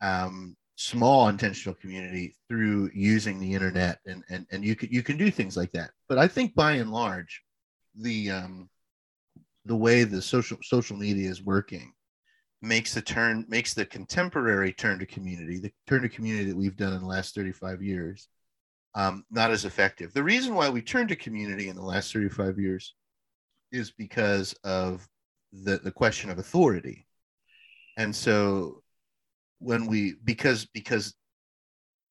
um, 0.02 0.56
small 0.76 1.30
intentional 1.30 1.76
community 1.76 2.36
through 2.50 2.90
using 2.94 3.40
the 3.40 3.54
internet, 3.54 4.00
and 4.06 4.24
and 4.30 4.46
and 4.52 4.66
you 4.66 4.76
could 4.76 4.92
you 4.92 5.02
can 5.02 5.18
do 5.18 5.32
things 5.32 5.56
like 5.56 5.72
that. 5.72 5.92
But 6.10 6.18
I 6.18 6.28
think 6.28 6.56
by 6.56 6.74
and 6.74 6.92
large, 6.92 7.42
the 7.96 8.32
um, 8.32 8.70
the 9.66 9.76
way 9.76 10.04
the 10.04 10.22
social 10.22 10.58
social 10.62 10.98
media 10.98 11.30
is 11.30 11.42
working 11.42 11.94
makes 12.62 12.94
the 12.94 13.02
turn 13.02 13.46
makes 13.48 13.74
the 13.74 13.86
contemporary 13.86 14.74
turn 14.74 15.00
to 15.00 15.06
community 15.06 15.60
the 15.60 15.72
turn 15.88 16.02
to 16.02 16.10
community 16.10 16.50
that 16.50 16.58
we've 16.58 16.76
done 16.76 16.92
in 16.92 17.00
the 17.00 17.08
last 17.08 17.34
35 17.34 17.82
years 17.82 18.28
um, 18.96 19.24
not 19.32 19.50
as 19.50 19.64
effective 19.64 20.14
the 20.14 20.22
reason 20.22 20.54
why 20.54 20.70
we 20.70 20.82
turned 20.82 21.08
to 21.08 21.16
community 21.16 21.70
in 21.70 21.76
the 21.78 21.82
last 21.82 22.12
35 22.12 22.60
years 22.60 22.96
is 23.72 23.92
because 23.92 24.52
of 24.66 25.08
the, 25.52 25.78
the 25.78 25.92
question 25.92 26.30
of 26.30 26.38
authority. 26.38 27.06
And 27.98 28.16
so 28.16 28.84
when 29.60 29.88
we 29.88 30.16
because 30.24 30.66
because 30.74 31.14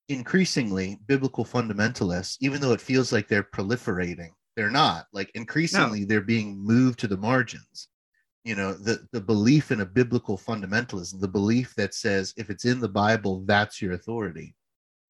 increasingly 0.09 0.99
biblical 1.07 1.45
fundamentalists 1.45 2.37
even 2.41 2.61
though 2.61 2.73
it 2.73 2.81
feels 2.81 3.13
like 3.13 3.29
they're 3.29 3.43
proliferating 3.43 4.31
they're 4.59 4.71
not. 4.71 5.07
Like 5.13 5.31
increasingly 5.37 6.05
they're 6.05 6.21
being 6.21 6.59
moved 6.59 6.99
to 6.99 7.07
the 7.07 7.17
margins. 7.17 7.87
You 8.43 8.57
know 8.57 8.73
the 8.73 9.07
the 9.13 9.21
belief 9.21 9.71
in 9.71 9.83
a 9.83 9.87
biblical 9.87 10.37
fundamentalism 10.37 11.21
the 11.21 11.29
belief 11.29 11.77
that 11.77 11.95
says 11.95 12.35
if 12.37 12.51
it's 12.51 12.65
in 12.65 12.81
the 12.81 12.89
bible 12.89 13.45
that's 13.47 13.81
your 13.81 13.93
authority. 13.93 14.57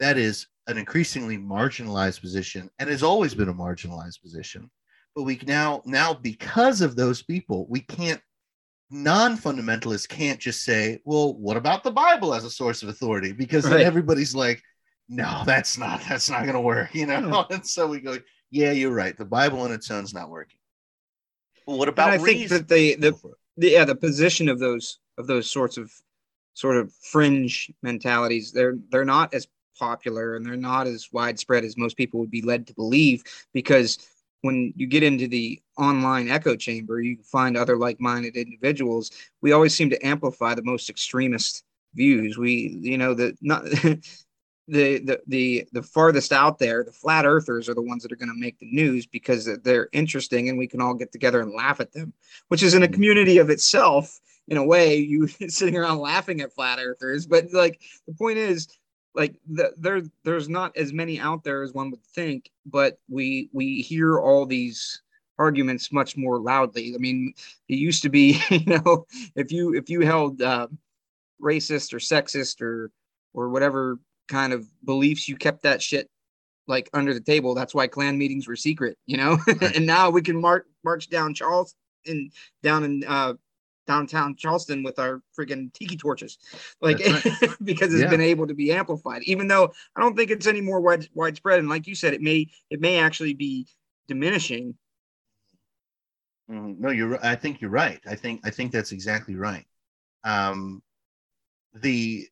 That 0.01 0.19
is 0.19 0.47
an 0.67 0.77
increasingly 0.77 1.39
marginalized 1.39 2.21
position 2.21 2.69
and 2.79 2.91
has 2.91 3.03
always 3.03 3.35
been 3.35 3.49
a 3.49 3.55
marginalized 3.55 4.21
position 4.21 4.71
but 5.15 5.23
we 5.25 5.39
now 5.47 5.83
now 5.85 6.15
because 6.15 6.81
of 6.81 6.97
those 6.97 7.23
people 7.23 7.67
we 7.69 7.81
can't 7.81 8.21
non-fundamentalists 8.91 10.09
can't 10.09 10.41
just 10.41 10.63
say 10.65 10.99
well 11.05 11.35
what 11.35 11.57
about 11.57 11.85
the 11.85 11.91
bible 11.91 12.33
as 12.35 12.45
a 12.45 12.51
source 12.51 12.83
of 12.83 12.89
authority 12.89 13.33
because 13.33 13.65
then 13.65 13.81
everybody's 13.83 14.35
like 14.35 14.63
no 15.09 15.43
that's 15.45 15.77
not 15.77 16.01
that's 16.09 16.31
not 16.31 16.43
going 16.43 16.55
to 16.55 16.61
work 16.61 16.95
you 16.95 17.07
know 17.07 17.19
Yeah. 17.21 17.45
and 17.55 17.67
so 17.67 17.87
we 17.87 18.01
go 18.01 18.17
yeah, 18.51 18.71
you're 18.73 18.95
right. 18.95 19.15
The 19.15 19.27
Bible 19.27 19.61
on 19.61 19.73
its 19.73 19.91
own 19.91 20.05
is 20.05 20.15
not 20.15 20.31
working. 20.31 20.57
Well, 21.67 21.77
what 21.77 21.89
And 21.89 21.93
about 21.95 22.09
I 22.09 22.17
think 22.17 22.29
reason? 22.41 22.57
that 22.57 22.69
the 22.69 22.95
the 22.97 23.11
Go 23.11 23.17
for 23.19 23.31
it. 23.33 23.37
the, 23.59 23.69
yeah 23.73 23.85
the 23.85 23.95
position 23.95 24.49
of 24.49 24.59
those 24.59 25.01
of 25.19 25.27
those 25.27 25.51
sorts 25.51 25.77
of 25.77 25.93
sort 26.55 26.79
of 26.79 26.91
fringe 27.13 27.71
mentalities 27.83 28.51
they're 28.53 28.79
they're 28.91 29.05
not 29.05 29.35
as 29.35 29.47
popular 29.79 30.37
and 30.37 30.47
they're 30.47 30.57
not 30.57 30.87
as 30.87 31.09
widespread 31.13 31.63
as 31.63 31.77
most 31.77 31.99
people 31.99 32.21
would 32.21 32.31
be 32.31 32.41
led 32.41 32.67
to 32.69 32.75
believe 32.75 33.23
because 33.53 33.99
when 34.43 34.73
you 34.77 34.87
get 34.87 35.03
into 35.03 35.29
the 35.29 35.61
online 35.77 36.29
echo 36.29 36.57
chamber 36.57 37.01
you 37.01 37.19
find 37.23 37.57
other 37.57 37.77
like-minded 37.77 38.37
individuals. 38.37 39.11
We 39.41 39.53
always 39.53 39.75
seem 39.75 39.91
to 39.91 40.07
amplify 40.07 40.55
the 40.55 40.63
most 40.63 40.91
extremist 40.91 41.65
views. 41.95 42.39
We 42.39 42.79
you 42.81 42.99
know 42.99 43.15
the 43.15 43.37
not 43.41 43.65
the 44.69 44.99
the 44.99 45.21
the 45.27 45.65
the 45.73 45.83
farthest 45.83 46.33
out 46.33 46.59
there 46.59 46.85
the 46.85 46.93
flat 46.93 47.25
earthers 47.25 47.69
are 47.69 47.75
the 47.75 47.83
ones 47.83 48.03
that 48.03 48.13
are 48.13 48.17
going 48.17 48.29
to 48.29 48.39
make 48.39 48.59
the 48.59 48.71
news 48.71 49.07
because 49.07 49.49
they're 49.65 49.89
interesting 49.93 50.51
and 50.51 50.59
we 50.59 50.67
can 50.67 50.83
all 50.83 50.93
get 50.93 51.11
together 51.11 51.41
and 51.41 51.55
laugh 51.55 51.81
at 51.81 51.93
them 51.93 52.13
which 52.49 52.63
is 52.63 52.75
in 52.75 52.83
a 52.83 52.87
mm-hmm. 52.87 52.93
community 52.93 53.39
of 53.39 53.49
itself 53.49 54.21
in 54.49 54.57
a 54.57 54.65
way 54.65 54.97
you 54.97 55.27
sitting 55.49 55.77
around 55.77 55.99
laughing 55.99 56.41
at 56.41 56.53
flat 56.53 56.79
earthers. 56.81 57.27
But 57.27 57.53
like 57.53 57.81
the 58.07 58.15
point 58.15 58.39
is 58.39 58.69
like 59.19 59.35
the, 59.49 59.75
there 59.77 60.01
there's 60.25 60.49
not 60.49 60.75
as 60.77 60.93
many 60.93 61.19
out 61.19 61.43
there 61.43 61.63
as 61.63 61.75
one 61.75 61.91
would 61.91 62.05
think 62.05 62.51
but 62.65 62.99
we 63.11 63.51
we 63.53 63.83
hear 63.83 64.21
all 64.21 64.47
these 64.47 65.03
arguments 65.39 65.93
much 65.93 66.17
more 66.17 66.41
loudly. 66.41 66.95
I 66.95 66.99
mean 66.99 67.35
it 67.69 67.77
used 67.77 68.03
to 68.05 68.09
be 68.09 68.41
you 68.51 68.65
know 68.65 69.07
if 69.35 69.53
you 69.53 69.75
if 69.75 69.91
you 69.91 70.01
held 70.01 70.41
uh, 70.41 70.69
racist 71.43 71.93
or 71.93 71.99
sexist 71.99 72.63
or 72.63 72.91
or 73.35 73.51
whatever 73.51 73.99
kind 74.29 74.53
of 74.53 74.67
beliefs 74.85 75.29
you 75.29 75.37
kept 75.37 75.63
that 75.63 75.83
shit 75.83 76.09
like 76.67 76.89
under 76.93 77.15
the 77.15 77.21
table. 77.21 77.55
That's 77.55 77.75
why 77.75 77.87
Klan 77.87 78.17
meetings 78.17 78.47
were 78.47 78.57
secret 78.57 78.97
you 79.07 79.17
know? 79.17 79.39
And 79.75 79.85
now 79.85 80.11
we 80.11 80.23
can 80.23 80.41
march 80.41 80.65
march 80.85 81.11
down 81.11 81.35
charles 81.35 81.75
and 82.07 82.31
down 82.63 82.85
in 82.85 83.05
uh 83.07 83.35
downtown 83.89 84.37
charleston 84.37 84.85
with 84.85 84.99
our 85.01 85.23
freaking 85.37 85.73
tiki 85.73 85.97
torches 85.97 86.39
like 86.81 86.99
That's 86.99 87.57
because 87.65 87.93
it's 87.93 88.03
Yeah. 88.05 88.11
been 88.11 88.21
able 88.21 88.47
to 88.47 88.55
be 88.55 88.71
amplified 88.71 89.23
even 89.25 89.49
though 89.49 89.73
i 89.97 90.01
don't 90.01 90.17
think 90.17 90.31
it's 90.31 90.47
any 90.47 90.61
more 90.61 90.81
wide, 90.81 91.09
widespread 91.15 91.59
and 91.59 91.69
like 91.69 91.89
you 91.89 91.97
said 91.97 92.15
it 92.15 92.21
may 92.21 92.47
it 92.71 92.81
may 92.81 92.99
actually 92.99 93.35
be 93.35 93.67
diminishing 94.07 94.75
Mhm. 96.51 96.79
No, 96.79 96.91
you're. 96.91 97.25
I 97.25 97.37
think 97.37 97.61
you're 97.61 97.71
right. 97.71 98.01
I 98.07 98.15
think. 98.15 98.41
I 98.45 98.51
think 98.51 98.73
that's 98.73 98.93
exactly 98.93 99.37
right. 99.37 99.67
Um, 100.25 100.83
the 101.75 102.27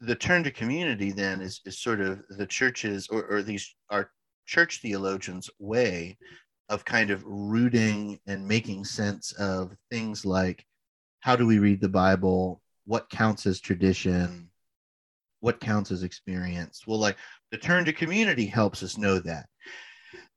the 0.00 0.14
turn 0.16 0.44
to 0.44 0.50
community 0.50 1.12
then 1.12 1.40
is 1.40 1.60
is 1.64 1.78
sort 1.78 2.00
of 2.00 2.22
the 2.28 2.46
churches 2.46 3.08
or 3.08 3.24
or 3.26 3.42
these 3.42 3.74
our 3.90 4.10
church 4.46 4.80
theologians' 4.82 5.48
way 5.58 6.18
of 6.68 6.84
kind 6.84 7.10
of 7.10 7.22
rooting 7.24 8.18
and 8.26 8.46
making 8.46 8.84
sense 8.84 9.32
of 9.32 9.76
things 9.90 10.24
like 10.24 10.64
how 11.20 11.36
do 11.36 11.46
we 11.46 11.58
read 11.58 11.80
the 11.80 11.88
Bible? 11.88 12.60
What 12.84 13.08
counts 13.08 13.46
as 13.46 13.60
tradition? 13.60 14.50
What 15.40 15.60
counts 15.60 15.90
as 15.90 16.02
experience? 16.02 16.86
Well, 16.86 16.98
like 16.98 17.16
the 17.50 17.58
turn 17.58 17.84
to 17.86 17.92
community 17.92 18.46
helps 18.46 18.82
us 18.82 18.98
know 18.98 19.18
that. 19.20 19.46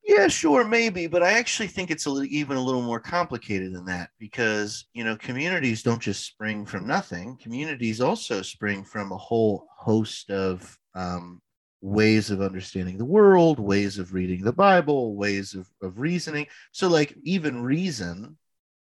Yeah, 0.05 0.29
sure, 0.29 0.63
maybe, 0.63 1.07
but 1.07 1.21
I 1.21 1.33
actually 1.33 1.67
think 1.67 1.91
it's 1.91 2.05
a 2.05 2.09
little, 2.09 2.29
even 2.31 2.55
a 2.55 2.63
little 2.63 2.81
more 2.81 3.01
complicated 3.01 3.73
than 3.73 3.83
that 3.85 4.09
because 4.17 4.85
you 4.93 5.03
know 5.03 5.17
communities 5.17 5.83
don't 5.83 6.01
just 6.01 6.25
spring 6.25 6.65
from 6.65 6.87
nothing. 6.87 7.37
Communities 7.41 7.99
also 7.99 8.41
spring 8.41 8.85
from 8.85 9.11
a 9.11 9.17
whole 9.17 9.67
host 9.75 10.29
of 10.29 10.79
um, 10.95 11.41
ways 11.81 12.31
of 12.31 12.41
understanding 12.41 12.97
the 12.97 13.05
world, 13.05 13.59
ways 13.59 13.99
of 13.99 14.13
reading 14.13 14.43
the 14.43 14.53
Bible, 14.53 15.15
ways 15.15 15.53
of, 15.53 15.69
of 15.81 15.99
reasoning. 15.99 16.47
So, 16.71 16.87
like, 16.87 17.15
even 17.23 17.61
reason 17.61 18.37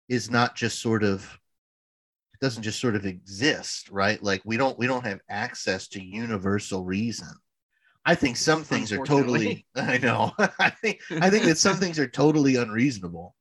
is 0.09 0.29
not 0.29 0.55
just 0.55 0.81
sort 0.81 1.03
of 1.03 1.39
it 2.33 2.45
doesn't 2.45 2.63
just 2.63 2.79
sort 2.79 2.95
of 2.95 3.05
exist, 3.05 3.89
right? 3.89 4.21
Like 4.21 4.41
we 4.43 4.57
don't 4.57 4.77
we 4.77 4.87
don't 4.87 5.05
have 5.05 5.21
access 5.29 5.87
to 5.89 6.03
universal 6.03 6.83
reason. 6.83 7.29
I 8.05 8.15
think 8.15 8.37
some 8.37 8.63
things 8.63 8.91
are 8.91 9.05
totally 9.05 9.65
I 9.75 9.99
know. 9.99 10.33
I 10.59 10.69
think 10.69 11.01
I 11.11 11.29
think 11.29 11.45
that 11.45 11.57
some 11.57 11.77
things 11.77 11.99
are 11.99 12.07
totally 12.07 12.55
unreasonable. 12.55 13.35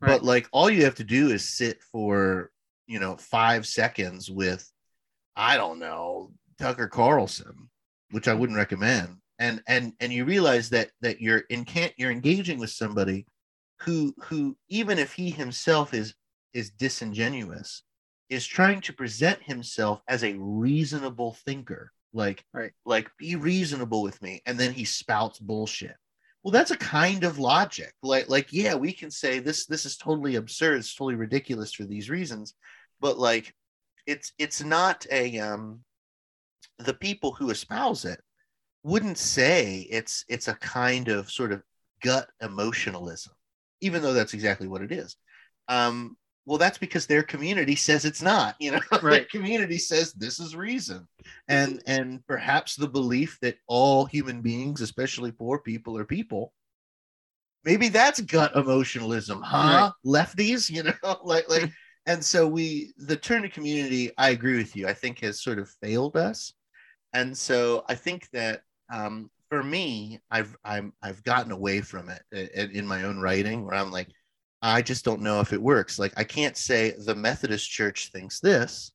Right. 0.00 0.08
But 0.08 0.24
like 0.24 0.48
all 0.52 0.68
you 0.68 0.84
have 0.84 0.96
to 0.96 1.04
do 1.04 1.30
is 1.30 1.48
sit 1.48 1.82
for, 1.90 2.50
you 2.86 3.00
know, 3.00 3.16
5 3.16 3.66
seconds 3.66 4.30
with 4.30 4.70
I 5.36 5.56
don't 5.56 5.78
know, 5.78 6.32
Tucker 6.58 6.88
Carlson, 6.88 7.70
which 8.10 8.28
I 8.28 8.34
wouldn't 8.34 8.58
recommend. 8.58 9.16
And 9.38 9.62
and 9.66 9.92
and 10.00 10.12
you 10.12 10.24
realize 10.24 10.70
that 10.70 10.90
that 11.00 11.20
you're 11.20 11.42
in 11.50 11.64
can't 11.64 11.92
you're 11.96 12.12
engaging 12.12 12.58
with 12.58 12.70
somebody 12.70 13.26
who 13.80 14.14
who 14.24 14.56
even 14.68 14.98
if 14.98 15.12
he 15.12 15.30
himself 15.30 15.92
is 15.92 16.14
is 16.52 16.70
disingenuous 16.70 17.82
is 18.30 18.46
trying 18.46 18.80
to 18.82 18.92
present 18.92 19.42
himself 19.42 20.00
as 20.08 20.22
a 20.24 20.36
reasonable 20.38 21.34
thinker. 21.44 21.92
Like 22.12 22.44
Right. 22.52 22.70
like 22.86 23.10
be 23.18 23.34
reasonable 23.34 24.02
with 24.02 24.22
me. 24.22 24.40
And 24.46 24.58
then 24.58 24.72
he 24.72 24.84
spouts 24.84 25.40
bullshit. 25.40 25.96
Well 26.44 26.52
that's 26.52 26.70
a 26.70 26.76
kind 26.76 27.24
of 27.24 27.38
logic. 27.40 27.92
Like 28.02 28.28
like 28.28 28.52
yeah 28.52 28.74
we 28.76 28.92
can 28.92 29.10
say 29.10 29.40
this 29.40 29.66
this 29.66 29.84
is 29.84 29.96
totally 29.96 30.36
absurd. 30.36 30.78
It's 30.78 30.94
totally 30.94 31.16
ridiculous 31.16 31.72
for 31.72 31.84
these 31.84 32.08
reasons. 32.08 32.54
But 33.00 33.18
like 33.18 33.52
it's 34.06 34.32
it's 34.38 34.62
not 34.62 35.06
a 35.10 35.40
um 35.40 35.80
the 36.78 36.94
people 36.94 37.32
who 37.32 37.50
espouse 37.50 38.04
it 38.04 38.20
wouldn't 38.82 39.18
say 39.18 39.86
it's 39.90 40.24
it's 40.28 40.48
a 40.48 40.54
kind 40.56 41.08
of 41.08 41.30
sort 41.30 41.52
of 41.52 41.62
gut 42.02 42.28
emotionalism 42.42 43.32
even 43.80 44.02
though 44.02 44.12
that's 44.14 44.34
exactly 44.34 44.68
what 44.68 44.82
it 44.82 44.92
is. 44.92 45.16
Um 45.68 46.16
well 46.46 46.58
that's 46.58 46.78
because 46.78 47.06
their 47.06 47.22
community 47.22 47.76
says 47.76 48.04
it's 48.04 48.22
not 48.22 48.56
you 48.60 48.72
know 48.72 48.80
their 49.08 49.20
Right. 49.20 49.28
community 49.30 49.78
says 49.78 50.12
this 50.12 50.40
is 50.40 50.56
reason. 50.56 51.06
And 51.48 51.82
and 51.86 52.26
perhaps 52.26 52.76
the 52.76 52.88
belief 52.88 53.38
that 53.42 53.58
all 53.66 54.04
human 54.06 54.42
beings 54.42 54.80
especially 54.80 55.32
poor 55.32 55.58
people 55.58 55.96
are 55.98 56.04
people 56.04 56.52
maybe 57.64 57.88
that's 57.88 58.20
gut 58.20 58.54
emotionalism 58.56 59.42
huh? 59.42 59.92
Lefties 60.04 60.70
you 60.70 60.82
know 60.82 60.94
like 61.24 61.48
like 61.48 61.70
and 62.06 62.24
so 62.24 62.46
we 62.46 62.92
the 62.98 63.16
turn 63.16 63.42
to 63.42 63.48
community 63.48 64.10
i 64.18 64.30
agree 64.30 64.56
with 64.56 64.76
you 64.76 64.86
i 64.86 64.92
think 64.94 65.20
has 65.20 65.42
sort 65.42 65.58
of 65.58 65.68
failed 65.82 66.16
us 66.16 66.52
and 67.14 67.36
so 67.36 67.84
i 67.88 67.94
think 67.94 68.28
that 68.32 68.60
um 68.92 69.30
for 69.48 69.62
me 69.62 70.20
i've 70.30 70.54
i'm 70.64 70.92
i've 71.02 71.22
gotten 71.24 71.52
away 71.52 71.80
from 71.80 72.08
it 72.10 72.22
i- 72.34 72.50
i- 72.60 72.68
in 72.72 72.86
my 72.86 73.04
own 73.04 73.18
writing 73.18 73.64
where 73.64 73.74
i'm 73.74 73.90
like 73.90 74.08
i 74.62 74.82
just 74.82 75.04
don't 75.04 75.20
know 75.22 75.40
if 75.40 75.52
it 75.52 75.60
works. 75.62 75.98
Like 75.98 76.12
i 76.16 76.24
can't 76.24 76.56
say 76.56 76.94
the 76.98 77.14
methodist 77.14 77.70
church 77.70 78.10
thinks 78.12 78.40
this 78.40 78.92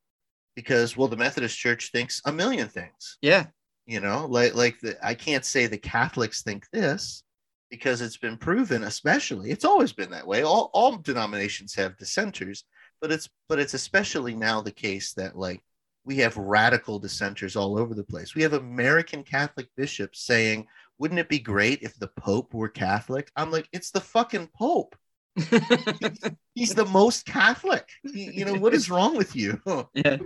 because 0.55 0.97
well 0.97 1.07
the 1.07 1.17
methodist 1.17 1.57
church 1.57 1.91
thinks 1.91 2.21
a 2.25 2.31
million 2.31 2.67
things. 2.67 3.17
Yeah. 3.21 3.45
You 3.85 3.99
know 4.01 4.27
like 4.27 4.53
like 4.55 4.79
the, 4.81 4.97
i 5.05 5.13
can't 5.13 5.45
say 5.45 5.67
the 5.67 5.77
catholics 5.77 6.43
think 6.43 6.65
this 6.73 7.23
because 7.69 8.01
it's 8.01 8.17
been 8.17 8.37
proven 8.37 8.83
especially 8.83 9.51
it's 9.51 9.65
always 9.65 9.93
been 9.93 10.11
that 10.11 10.27
way. 10.27 10.41
All, 10.43 10.69
all 10.73 10.97
denominations 10.97 11.75
have 11.75 11.97
dissenters 11.97 12.63
but 13.01 13.11
it's 13.11 13.29
but 13.47 13.59
it's 13.59 13.75
especially 13.75 14.35
now 14.35 14.61
the 14.61 14.71
case 14.71 15.13
that 15.13 15.37
like 15.37 15.61
we 16.09 16.17
have 16.17 16.35
radical 16.37 16.97
dissenters 16.97 17.55
all 17.55 17.77
over 17.77 17.93
the 17.93 18.03
place 18.03 18.33
we 18.33 18.41
have 18.41 18.53
american 18.53 19.23
catholic 19.23 19.67
bishops 19.77 20.21
saying 20.21 20.65
wouldn't 20.97 21.19
it 21.19 21.29
be 21.29 21.37
great 21.37 21.83
if 21.83 21.97
the 21.99 22.07
pope 22.07 22.51
were 22.51 22.67
catholic 22.67 23.31
i'm 23.35 23.51
like 23.51 23.69
it's 23.71 23.91
the 23.91 24.01
fucking 24.01 24.47
pope 24.47 24.95
he's 26.55 26.73
the 26.73 26.87
most 26.89 27.27
catholic 27.27 27.87
you, 28.03 28.31
you 28.31 28.43
know 28.43 28.55
what 28.55 28.73
is 28.73 28.89
wrong 28.89 29.15
with 29.15 29.35
you 29.35 29.61
yeah 29.93 30.17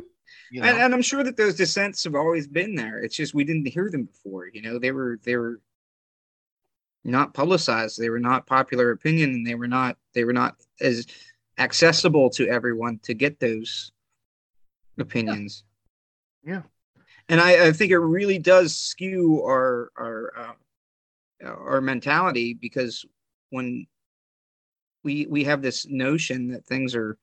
you 0.51 0.61
know 0.61 0.67
and, 0.67 0.79
and 0.79 0.93
I'm 0.93 1.01
sure 1.01 1.23
that 1.23 1.35
those 1.35 1.55
dissents 1.55 2.03
have 2.03 2.15
always 2.15 2.47
been 2.47 2.75
there. 2.75 2.99
It's 2.99 3.15
just 3.15 3.33
we 3.33 3.43
didn't 3.43 3.67
hear 3.67 3.89
them 3.89 4.03
before. 4.03 4.47
You 4.47 4.61
know, 4.61 4.79
they 4.79 4.91
were 4.91 5.19
they 5.23 5.35
were 5.35 5.59
not 7.03 7.33
publicized. 7.33 7.99
They 7.99 8.09
were 8.09 8.19
not 8.19 8.47
popular 8.47 8.91
opinion, 8.91 9.31
and 9.31 9.47
they 9.47 9.55
were 9.55 9.67
not 9.67 9.97
they 10.13 10.23
were 10.23 10.33
not 10.33 10.55
as 10.79 11.05
accessible 11.57 12.29
to 12.31 12.47
everyone 12.47 12.99
to 13.03 13.13
get 13.13 13.39
those 13.39 13.91
opinions. 14.97 15.63
Yeah. 15.65 15.72
Yeah, 16.45 16.63
and 17.29 17.39
I, 17.39 17.67
I 17.67 17.71
think 17.71 17.91
it 17.91 17.97
really 17.99 18.39
does 18.39 18.75
skew 18.75 19.41
our 19.43 19.91
our 19.97 20.31
uh, 20.37 21.47
our 21.47 21.81
mentality 21.81 22.53
because 22.53 23.05
when 23.49 23.87
we 25.03 25.25
we 25.29 25.43
have 25.43 25.61
this 25.61 25.85
notion 25.87 26.49
that 26.49 26.65
things 26.65 26.95
are 26.95 27.17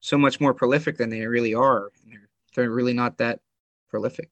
so 0.00 0.16
much 0.16 0.40
more 0.40 0.54
prolific 0.54 0.96
than 0.96 1.10
they 1.10 1.26
really 1.26 1.54
are, 1.54 1.90
and 2.02 2.12
they're 2.12 2.28
they're 2.54 2.70
really 2.70 2.94
not 2.94 3.18
that 3.18 3.40
prolific. 3.88 4.30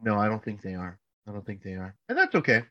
no 0.00 0.16
i 0.16 0.28
don't 0.28 0.44
think 0.44 0.60
they 0.62 0.74
are. 0.74 0.98
I 1.26 1.32
don't 1.32 1.44
think 1.44 1.62
they 1.62 1.74
are. 1.74 1.94
And 2.08 2.18
that's 2.18 2.34
okay. 2.34 2.62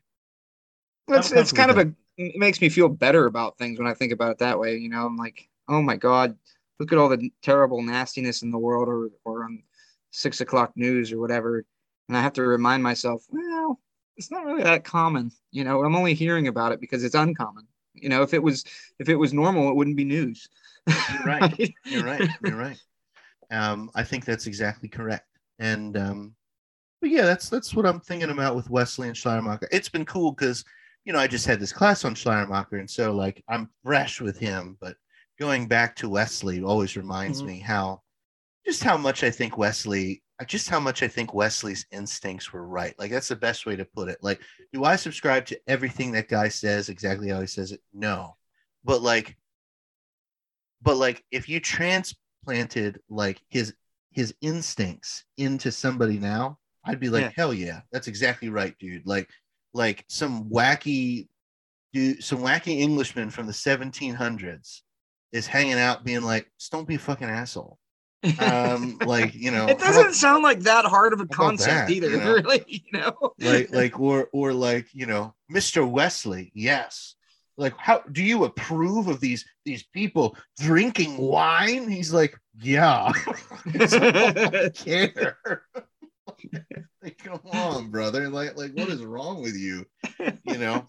It's 1.08 1.32
I'm 1.32 1.38
it's 1.38 1.52
kind 1.52 1.72
of 1.72 1.78
comfortable 1.78 2.00
a 2.18 2.24
it 2.34 2.38
makes 2.38 2.62
me 2.62 2.70
feel 2.70 2.90
better 2.90 3.26
about 3.26 3.58
things 3.58 3.80
when 3.80 3.88
I 3.88 3.94
think 3.94 4.12
about 4.12 4.32
it 4.32 4.38
that 4.40 4.60
way. 4.60 4.78
You 4.78 4.90
know, 4.90 5.06
I'm 5.06 5.18
like, 5.18 5.50
oh 5.68 5.82
my 5.82 5.98
god, 5.98 6.38
look 6.84 6.92
at 6.92 6.98
all 6.98 7.10
the 7.10 7.32
terrible 7.42 7.82
nastiness 7.82 8.42
in 8.42 8.52
the 8.52 8.58
world, 8.58 8.90
or 8.90 9.10
or 9.24 9.46
on 9.46 9.64
six 10.12 10.42
o'clock 10.42 10.74
news 10.76 11.14
or 11.14 11.20
whatever, 11.20 11.66
and 12.10 12.18
I 12.18 12.22
have 12.22 12.34
to 12.34 12.44
remind 12.44 12.84
myself, 12.84 13.26
well, 13.30 13.80
it's 14.18 14.30
not 14.30 14.46
really 14.46 14.64
that 14.64 14.84
common. 14.84 15.32
You 15.52 15.64
know, 15.64 15.84
I'm 15.84 15.96
only 15.96 16.14
hearing 16.14 16.48
about 16.48 16.74
it 16.74 16.82
because 16.82 17.04
it's 17.04 17.16
uncommon. 17.16 17.66
You 17.94 18.10
know, 18.10 18.22
if 18.22 18.34
it 18.34 18.44
was 18.44 18.66
if 19.00 19.08
it 19.08 19.16
was 19.16 19.34
normal, 19.34 19.70
it 19.70 19.76
wouldn't 19.76 19.96
be 19.96 20.04
news. 20.04 20.50
You're 20.88 21.24
right. 21.26 21.74
You're 21.86 22.04
right. 22.04 22.30
You're 22.44 22.58
right. 22.58 22.78
Um, 23.52 23.90
I 23.96 24.04
think 24.04 24.26
that's 24.26 24.48
exactly 24.48 24.90
correct. 24.90 25.28
And 25.60 25.96
um, 25.96 26.36
but 27.00 27.10
yeah, 27.10 27.24
that's 27.24 27.50
that's 27.50 27.74
what 27.74 27.86
I'm 27.86 28.00
thinking 28.02 28.32
about 28.32 28.56
with 28.56 28.70
Wesley 28.70 29.08
and 29.08 29.16
Schleiermacher. 29.18 29.70
It's 29.72 29.90
been 29.90 30.06
cool 30.06 30.32
because 30.32 30.66
you 31.06 31.14
know 31.14 31.20
I 31.20 31.28
just 31.28 31.46
had 31.46 31.60
this 31.60 31.74
class 31.74 32.06
on 32.06 32.16
Schleiermacher, 32.16 32.78
and 32.78 32.90
so 32.90 33.14
like 33.14 33.44
I'm 33.48 33.70
fresh 33.84 34.22
with 34.22 34.38
him. 34.38 34.78
But 34.82 34.98
going 35.40 35.68
back 35.68 35.96
to 35.98 36.10
Wesley 36.10 36.62
always 36.64 36.96
reminds 36.96 37.42
Mhm. 37.42 37.46
me 37.48 37.60
how 37.60 38.02
just 38.66 38.84
how 38.84 38.96
much 38.96 39.24
I 39.24 39.30
think 39.32 39.58
Wesley, 39.58 40.24
just 40.46 40.70
how 40.70 40.80
much 40.80 41.04
I 41.04 41.08
think 41.10 41.34
Wesley's 41.34 41.86
instincts 41.92 42.54
were 42.54 42.66
right. 42.66 42.98
Like 42.98 43.12
that's 43.12 43.28
the 43.28 43.36
best 43.36 43.66
way 43.66 43.76
to 43.76 43.84
put 43.86 44.08
it. 44.10 44.20
Like, 44.22 44.42
do 44.72 44.86
I 44.86 44.96
subscribe 44.96 45.46
to 45.48 45.60
everything 45.68 46.12
that 46.14 46.30
guy 46.30 46.48
says 46.48 46.88
exactly 46.90 47.30
how 47.30 47.42
he 47.42 47.48
says 47.48 47.72
it? 47.74 47.82
No, 47.94 48.38
but 48.86 49.02
like, 49.02 49.36
but 50.82 50.96
like 50.98 51.24
if 51.32 51.50
you 51.50 51.60
transplanted 51.60 53.00
like 53.10 53.42
his 53.50 53.74
his 54.12 54.34
instincts 54.42 55.24
into 55.38 55.72
somebody 55.72 56.20
now, 56.20 56.60
I'd 56.86 57.00
be 57.00 57.10
like, 57.10 57.24
Yeah. 57.24 57.32
hell 57.36 57.54
yeah, 57.54 57.82
that's 57.92 58.08
exactly 58.08 58.50
right, 58.50 58.78
dude. 58.78 59.06
Like, 59.08 59.30
like 59.74 60.06
some 60.08 60.50
wacky 60.50 61.28
dude, 61.94 62.24
some 62.24 62.40
wacky 62.40 62.80
Englishman 62.80 63.30
from 63.32 63.48
the 63.48 63.54
1700s 63.54 64.84
is 65.34 65.48
hanging 65.48 65.74
out, 65.80 66.06
being 66.06 66.22
like, 66.22 66.50
just 66.58 66.72
don't 66.72 66.88
be 66.88 66.96
a 66.96 67.00
fucking 67.00 67.28
asshole. 67.30 67.78
Um, 68.40 69.00
like 69.06 69.36
you 69.36 69.52
know, 69.52 69.66
it 69.68 69.80
doesn't 69.80 70.02
about- 70.02 70.14
sound 70.16 70.44
like 70.44 70.62
that 70.62 70.86
hard 70.86 71.12
of 71.12 71.20
a 71.20 71.26
concept 71.28 71.90
that, 71.90 71.90
either, 71.90 72.10
you 72.10 72.18
know? 72.20 72.34
really. 72.36 72.64
You 72.68 73.00
know, 73.00 73.34
like 73.38 73.74
like 73.74 74.00
or 74.00 74.30
or 74.32 74.54
like 74.54 74.88
you 74.94 75.06
know 75.08 75.34
mr 75.52 75.86
wesley 75.86 76.50
yes. 76.56 77.16
Like 77.58 77.74
how 77.78 78.00
do 78.14 78.24
you 78.24 78.46
approve 78.46 79.10
of 79.10 79.20
these 79.20 79.44
these 79.66 79.84
people 79.84 80.38
drinking 80.58 81.18
wine? 81.18 81.90
He's 81.90 82.14
like 82.14 82.40
yeah. 82.62 83.12
It's 83.66 83.94
like, 83.94 84.16
I 84.56 84.70
care. 84.70 85.64
Like 87.04 87.18
come 87.18 87.42
on 87.52 87.90
brother. 87.90 88.30
Like 88.30 88.56
like 88.56 88.72
what 88.74 88.88
is 88.88 89.04
wrong 89.04 89.42
with 89.42 89.58
you? 89.58 89.86
You 90.46 90.58
know 90.58 90.86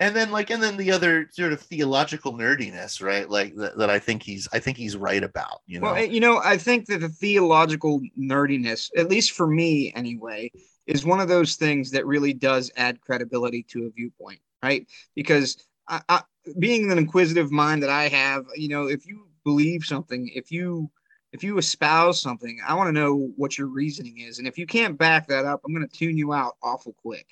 and 0.00 0.14
then 0.14 0.30
like 0.30 0.50
and 0.50 0.62
then 0.62 0.76
the 0.76 0.92
other 0.92 1.28
sort 1.32 1.52
of 1.52 1.60
theological 1.60 2.32
nerdiness 2.32 3.02
right? 3.02 3.28
Like 3.28 3.54
that, 3.56 3.76
that 3.78 3.90
i 3.90 3.98
think 3.98 4.22
he's 4.22 4.48
i 4.52 4.58
think 4.58 4.76
he's 4.76 4.96
right 4.96 5.22
about 5.22 5.62
you 5.66 5.80
know? 5.80 5.92
Well, 5.92 6.04
you 6.04 6.20
know, 6.20 6.40
I 6.42 6.56
think 6.56 6.86
that 6.86 7.00
the 7.00 7.08
theological 7.08 8.00
nerdiness, 8.18 8.90
at 8.96 9.08
least 9.08 9.32
for 9.32 9.46
me 9.46 9.92
anyway, 9.94 10.50
is 10.86 11.04
one 11.04 11.20
of 11.20 11.28
those 11.28 11.56
things 11.56 11.90
that 11.92 12.06
really 12.06 12.32
does 12.32 12.70
add 12.76 13.00
credibility 13.00 13.62
to 13.64 13.84
a 13.84 13.90
viewpoint, 13.90 14.40
right? 14.62 14.86
Because 15.14 15.64
I, 15.86 16.00
I, 16.08 16.22
being 16.58 16.90
an 16.90 16.98
inquisitive 16.98 17.52
mind 17.52 17.82
that 17.82 17.90
I 17.90 18.08
have, 18.08 18.46
you 18.56 18.68
know, 18.68 18.88
if 18.88 19.06
you 19.06 19.28
believe 19.44 19.84
something, 19.84 20.30
if 20.34 20.50
you 20.50 20.90
if 21.32 21.44
you 21.44 21.58
espouse 21.58 22.22
something, 22.22 22.58
I 22.66 22.72
want 22.74 22.88
to 22.88 22.92
know 22.92 23.30
what 23.36 23.58
your 23.58 23.66
reasoning 23.66 24.20
is, 24.20 24.38
and 24.38 24.48
if 24.48 24.56
you 24.56 24.66
can't 24.66 24.96
back 24.96 25.28
that 25.28 25.44
up, 25.44 25.60
I'm 25.64 25.74
going 25.74 25.86
to 25.86 25.96
tune 25.96 26.16
you 26.16 26.32
out 26.32 26.56
awful 26.62 26.94
quick, 27.02 27.26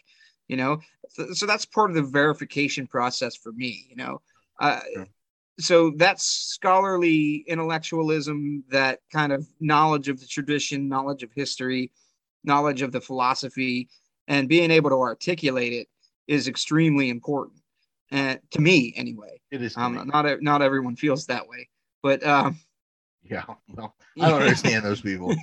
you 0.48 0.56
know. 0.56 0.80
So, 1.10 1.32
so 1.32 1.46
that's 1.46 1.64
part 1.64 1.90
of 1.90 1.96
the 1.96 2.02
verification 2.02 2.86
process 2.86 3.36
for 3.36 3.52
me, 3.52 3.86
you 3.88 3.96
know. 3.96 4.20
Uh, 4.60 4.80
Sure. 4.94 5.06
so 5.58 5.92
that's 5.96 6.24
scholarly 6.24 7.44
intellectualism 7.46 8.64
that 8.70 9.00
kind 9.12 9.32
of 9.32 9.46
knowledge 9.60 10.08
of 10.08 10.20
the 10.20 10.26
tradition 10.26 10.88
knowledge 10.88 11.22
of 11.22 11.30
history 11.34 11.90
knowledge 12.44 12.82
of 12.82 12.92
the 12.92 13.00
philosophy 13.00 13.88
and 14.28 14.48
being 14.48 14.70
able 14.70 14.90
to 14.90 14.96
articulate 14.96 15.72
it 15.72 15.88
is 16.26 16.48
extremely 16.48 17.10
important 17.10 17.60
and 18.10 18.38
to 18.50 18.60
me 18.60 18.94
anyway 18.96 19.40
it 19.50 19.62
is 19.62 19.76
um, 19.76 20.08
not 20.12 20.42
not 20.42 20.62
everyone 20.62 20.96
feels 20.96 21.26
that 21.26 21.46
way 21.48 21.68
but 22.02 22.24
um 22.26 22.58
yeah 23.22 23.44
well 23.74 23.94
i 24.20 24.26
don't 24.28 24.42
understand 24.42 24.84
those 24.84 25.00
people 25.00 25.34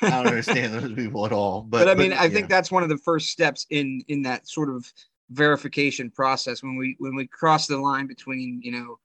i 0.00 0.10
don't 0.10 0.26
understand 0.26 0.72
those 0.74 0.92
people 0.94 1.26
at 1.26 1.32
all 1.32 1.62
but 1.62 1.84
but, 1.84 1.88
i 1.88 1.94
mean 1.94 2.12
i 2.12 2.24
yeah. 2.24 2.28
think 2.28 2.48
that's 2.48 2.70
one 2.70 2.82
of 2.82 2.88
the 2.88 2.98
first 2.98 3.28
steps 3.28 3.66
in 3.70 4.02
in 4.08 4.22
that 4.22 4.48
sort 4.48 4.68
of 4.68 4.90
verification 5.30 6.10
process 6.10 6.62
when 6.62 6.76
we 6.76 6.96
when 6.98 7.14
we 7.14 7.26
cross 7.26 7.66
the 7.66 7.76
line 7.76 8.06
between 8.06 8.60
you 8.62 8.72
know 8.72 8.98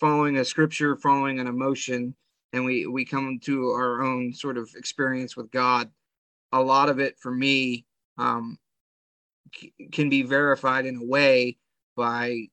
following 0.00 0.38
a 0.38 0.44
scripture 0.44 0.96
following 0.96 1.40
an 1.40 1.46
emotion 1.46 2.14
and 2.52 2.64
we 2.64 2.86
we 2.86 3.04
come 3.04 3.38
to 3.42 3.68
our 3.70 4.02
own 4.02 4.32
sort 4.32 4.56
of 4.56 4.70
experience 4.76 5.36
with 5.36 5.50
god 5.50 5.90
a 6.52 6.60
lot 6.60 6.88
of 6.88 7.00
it 7.00 7.18
for 7.18 7.32
me 7.32 7.84
um 8.18 8.58
c- 9.54 9.72
can 9.92 10.08
be 10.08 10.22
verified 10.22 10.86
in 10.86 10.96
a 10.96 11.04
way 11.04 11.56
by 11.96 12.48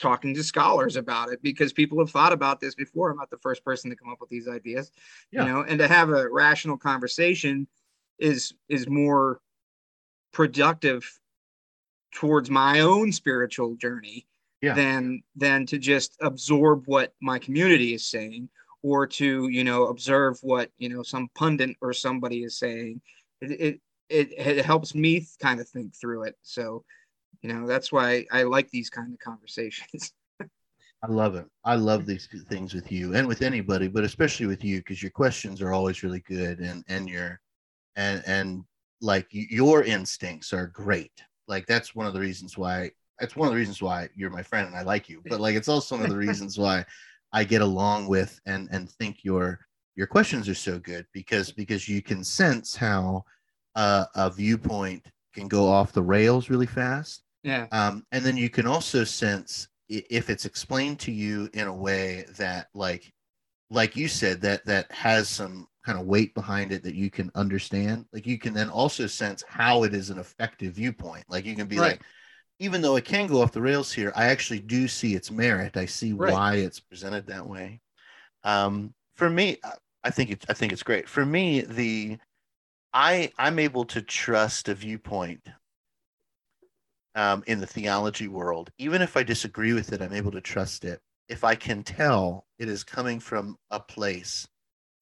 talking 0.00 0.34
to 0.34 0.42
scholars 0.42 0.96
about 0.96 1.30
it 1.32 1.40
because 1.42 1.72
people 1.72 1.98
have 1.98 2.10
thought 2.10 2.32
about 2.32 2.60
this 2.60 2.74
before 2.74 3.10
i'm 3.10 3.16
not 3.16 3.30
the 3.30 3.38
first 3.38 3.64
person 3.64 3.88
to 3.90 3.96
come 3.96 4.10
up 4.10 4.20
with 4.20 4.30
these 4.30 4.48
ideas 4.48 4.90
Yeah. 5.30 5.42
you 5.46 5.52
know 5.52 5.60
and 5.62 5.78
to 5.78 5.88
have 5.88 6.10
a 6.10 6.28
rational 6.30 6.76
conversation 6.76 7.66
is 8.18 8.52
is 8.68 8.88
more 8.88 9.40
productive 10.32 11.08
towards 12.12 12.50
my 12.50 12.80
own 12.80 13.12
spiritual 13.12 13.74
journey 13.76 14.26
Yeah. 14.62 14.74
than 14.74 15.22
than 15.34 15.66
to 15.66 15.78
just 15.78 16.16
absorb 16.20 16.84
what 16.86 17.14
my 17.20 17.38
community 17.38 17.94
is 17.94 18.06
saying 18.06 18.48
or 18.82 19.06
to 19.06 19.48
you 19.48 19.64
know 19.64 19.86
observe 19.86 20.38
what 20.42 20.70
you 20.78 20.88
know 20.88 21.02
some 21.02 21.28
pundit 21.34 21.76
or 21.80 21.92
somebody 21.92 22.42
is 22.42 22.58
saying 22.58 23.00
it 23.40 23.50
it, 23.50 23.80
it, 24.08 24.32
it 24.58 24.64
helps 24.64 24.94
me 24.94 25.26
kind 25.40 25.58
of 25.60 25.68
think 25.68 25.94
through 25.94 26.22
it 26.24 26.36
so 26.42 26.84
you 27.42 27.52
know 27.52 27.66
that's 27.66 27.92
why 27.92 28.24
i 28.32 28.42
like 28.42 28.70
these 28.70 28.90
kind 28.90 29.12
of 29.12 29.18
conversations 29.20 30.12
I 31.02 31.08
love 31.08 31.34
it. 31.34 31.46
I 31.64 31.76
love 31.76 32.06
these 32.06 32.28
things 32.48 32.74
with 32.74 32.90
you 32.90 33.14
and 33.14 33.28
with 33.28 33.42
anybody, 33.42 33.86
but 33.86 34.02
especially 34.02 34.46
with 34.46 34.64
you 34.64 34.78
because 34.78 35.02
your 35.02 35.10
questions 35.10 35.60
are 35.60 35.72
always 35.72 36.02
really 36.02 36.20
good 36.20 36.58
and 36.58 36.84
and 36.88 37.08
your 37.08 37.40
and 37.96 38.22
and 38.26 38.64
like 39.00 39.26
your 39.30 39.84
instincts 39.84 40.52
are 40.52 40.66
great. 40.66 41.12
Like 41.48 41.66
that's 41.66 41.94
one 41.94 42.06
of 42.06 42.14
the 42.14 42.20
reasons 42.20 42.56
why 42.56 42.90
that's 43.20 43.36
one 43.36 43.46
of 43.46 43.52
the 43.52 43.58
reasons 43.58 43.82
why 43.82 44.08
you're 44.16 44.30
my 44.30 44.42
friend 44.42 44.66
and 44.66 44.76
I 44.76 44.82
like 44.82 45.08
you. 45.08 45.22
But 45.28 45.40
like 45.40 45.54
it's 45.54 45.68
also 45.68 45.96
one 45.96 46.04
of 46.04 46.10
the 46.10 46.16
reasons 46.16 46.58
why 46.58 46.84
I 47.32 47.44
get 47.44 47.62
along 47.62 48.08
with 48.08 48.40
and 48.46 48.68
and 48.72 48.90
think 48.90 49.22
your 49.22 49.60
your 49.96 50.06
questions 50.06 50.48
are 50.48 50.54
so 50.54 50.78
good 50.78 51.06
because 51.12 51.52
because 51.52 51.88
you 51.88 52.02
can 52.02 52.24
sense 52.24 52.74
how 52.74 53.24
uh, 53.74 54.06
a 54.14 54.30
viewpoint 54.30 55.06
can 55.34 55.46
go 55.46 55.68
off 55.68 55.92
the 55.92 56.02
rails 56.02 56.48
really 56.48 56.66
fast 56.66 57.22
yeah. 57.46 57.66
Um, 57.70 58.04
and 58.12 58.24
then 58.24 58.36
you 58.36 58.50
can 58.50 58.66
also 58.66 59.04
sense 59.04 59.68
if 59.88 60.30
it's 60.30 60.44
explained 60.46 60.98
to 61.00 61.12
you 61.12 61.48
in 61.54 61.68
a 61.68 61.74
way 61.74 62.24
that 62.38 62.68
like 62.74 63.12
like 63.70 63.96
you 63.96 64.08
said 64.08 64.40
that 64.42 64.64
that 64.66 64.90
has 64.92 65.28
some 65.28 65.66
kind 65.84 65.98
of 65.98 66.06
weight 66.06 66.34
behind 66.34 66.72
it 66.72 66.82
that 66.82 66.96
you 66.96 67.10
can 67.10 67.30
understand 67.36 68.04
like 68.12 68.26
you 68.26 68.38
can 68.38 68.52
then 68.52 68.68
also 68.68 69.06
sense 69.06 69.44
how 69.48 69.84
it 69.84 69.94
is 69.94 70.10
an 70.10 70.18
effective 70.18 70.74
viewpoint. 70.74 71.24
Like 71.28 71.44
you 71.44 71.54
can 71.54 71.68
be 71.68 71.78
Right. 71.78 71.92
like 71.92 72.02
even 72.58 72.82
though 72.82 72.96
it 72.96 73.04
can 73.04 73.28
go 73.28 73.42
off 73.42 73.52
the 73.52 73.60
rails 73.60 73.92
here 73.92 74.12
i 74.16 74.26
actually 74.26 74.60
do 74.60 74.88
see 74.88 75.14
its 75.14 75.30
merit. 75.30 75.76
I 75.76 75.86
see 75.86 76.12
Right. 76.12 76.32
why 76.32 76.54
it's 76.56 76.80
presented 76.80 77.26
that 77.28 77.46
way. 77.46 77.80
Um, 78.44 78.94
for 79.16 79.30
me 79.30 79.58
I- 79.64 79.72
i 80.04 80.10
think 80.10 80.30
it's 80.30 80.46
i 80.48 80.54
think 80.54 80.72
it's 80.72 80.82
great. 80.82 81.08
For 81.08 81.24
me 81.26 81.60
the 81.62 82.18
i 82.94 83.30
i'm 83.38 83.58
able 83.58 83.84
to 83.86 84.02
trust 84.02 84.68
a 84.68 84.74
viewpoint 84.74 85.42
um, 87.16 87.42
in 87.46 87.58
the 87.58 87.66
theology 87.66 88.28
world, 88.28 88.70
even 88.78 89.02
if 89.02 89.16
I 89.16 89.22
disagree 89.22 89.72
with 89.72 89.92
it, 89.92 90.02
I'm 90.02 90.12
able 90.12 90.30
to 90.32 90.40
trust 90.40 90.84
it. 90.84 91.00
If 91.28 91.42
I 91.42 91.56
can 91.56 91.82
tell 91.82 92.44
it 92.58 92.68
is 92.68 92.84
coming 92.84 93.18
from 93.18 93.56
a 93.70 93.80
place 93.80 94.46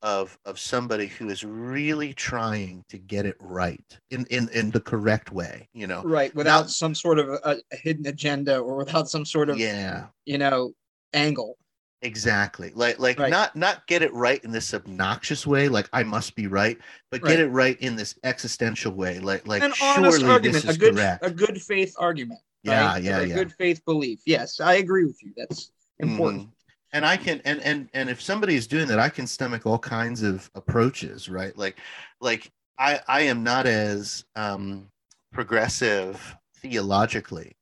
of 0.01 0.39
of 0.45 0.59
somebody 0.59 1.07
who 1.07 1.31
is 1.31 1.45
really 1.45 2.12
trying 2.12 2.85
to 2.91 2.99
get 2.99 3.27
it 3.27 3.37
right 3.41 3.99
in 4.11 4.27
in, 4.27 4.49
in 4.51 4.71
the 4.71 4.81
correct 4.81 5.33
way, 5.33 5.69
you 5.75 5.87
know. 5.87 6.03
right 6.03 6.35
without 6.35 6.71
some 6.71 6.95
sort 6.95 7.19
of 7.19 7.29
a, 7.29 7.59
a 7.73 7.77
hidden 7.77 8.07
agenda 8.07 8.59
or 8.59 8.77
without 8.77 9.09
some 9.09 9.25
sort 9.25 9.49
of 9.49 9.59
Yeah, 9.59 10.07
you 10.25 10.39
know 10.39 10.73
angle 11.15 11.57
exactly. 12.05 12.70
Like 12.74 12.98
like 12.98 13.18
Right. 13.18 13.30
not 13.30 13.57
not 13.57 13.86
get 13.86 14.02
it 14.02 14.12
right 14.12 14.42
in 14.44 14.50
this 14.52 14.72
obnoxious 14.74 15.46
way, 15.46 15.68
like 15.68 15.88
I 15.92 16.02
must 16.02 16.34
be 16.36 16.46
right, 16.46 16.78
but 17.11 17.22
Right. 17.22 17.30
get 17.30 17.40
it 17.40 17.48
right 17.48 17.78
in 17.80 17.96
this 17.96 18.18
existential 18.22 18.92
way, 18.92 19.18
like 19.18 19.46
like 19.46 19.62
an 19.62 19.72
surely 19.72 19.98
honest 19.98 20.20
this 20.20 20.30
argument, 20.30 20.64
is 20.64 20.76
a 20.76 20.78
good 20.78 20.94
correct. 20.94 21.26
a 21.26 21.30
good 21.30 21.61
faith 21.62 21.94
argument. 21.98 22.40
Yeah, 22.62 22.92
right? 22.92 23.02
yeah, 23.02 23.18
a 23.20 23.26
yeah. 23.26 23.34
good 23.34 23.52
faith 23.52 23.84
belief. 23.84 24.20
Yes, 24.26 24.61
I 24.61 24.74
agree 24.74 25.05
with 25.05 25.22
you. 25.22 25.32
That's 25.36 25.70
important. 25.98 26.42
Mhm. 26.44 26.50
And 26.92 27.05
I 27.05 27.16
can 27.16 27.40
and 27.44 27.61
and 27.62 27.88
and 27.94 28.09
if 28.09 28.22
somebody 28.22 28.55
is 28.55 28.66
doing 28.66 28.86
that, 28.88 28.98
I 29.00 29.09
can 29.09 29.26
stomach 29.26 29.66
all 29.66 29.78
kinds 29.78 30.22
of 30.22 30.50
approaches, 30.55 31.28
right? 31.28 31.57
Like 31.59 31.76
like 32.20 32.52
I 32.78 33.00
I 33.09 33.22
am 33.22 33.42
not 33.42 33.66
as 33.66 34.24
um 34.36 34.90
progressive 35.32 36.36
theologically 36.62 37.57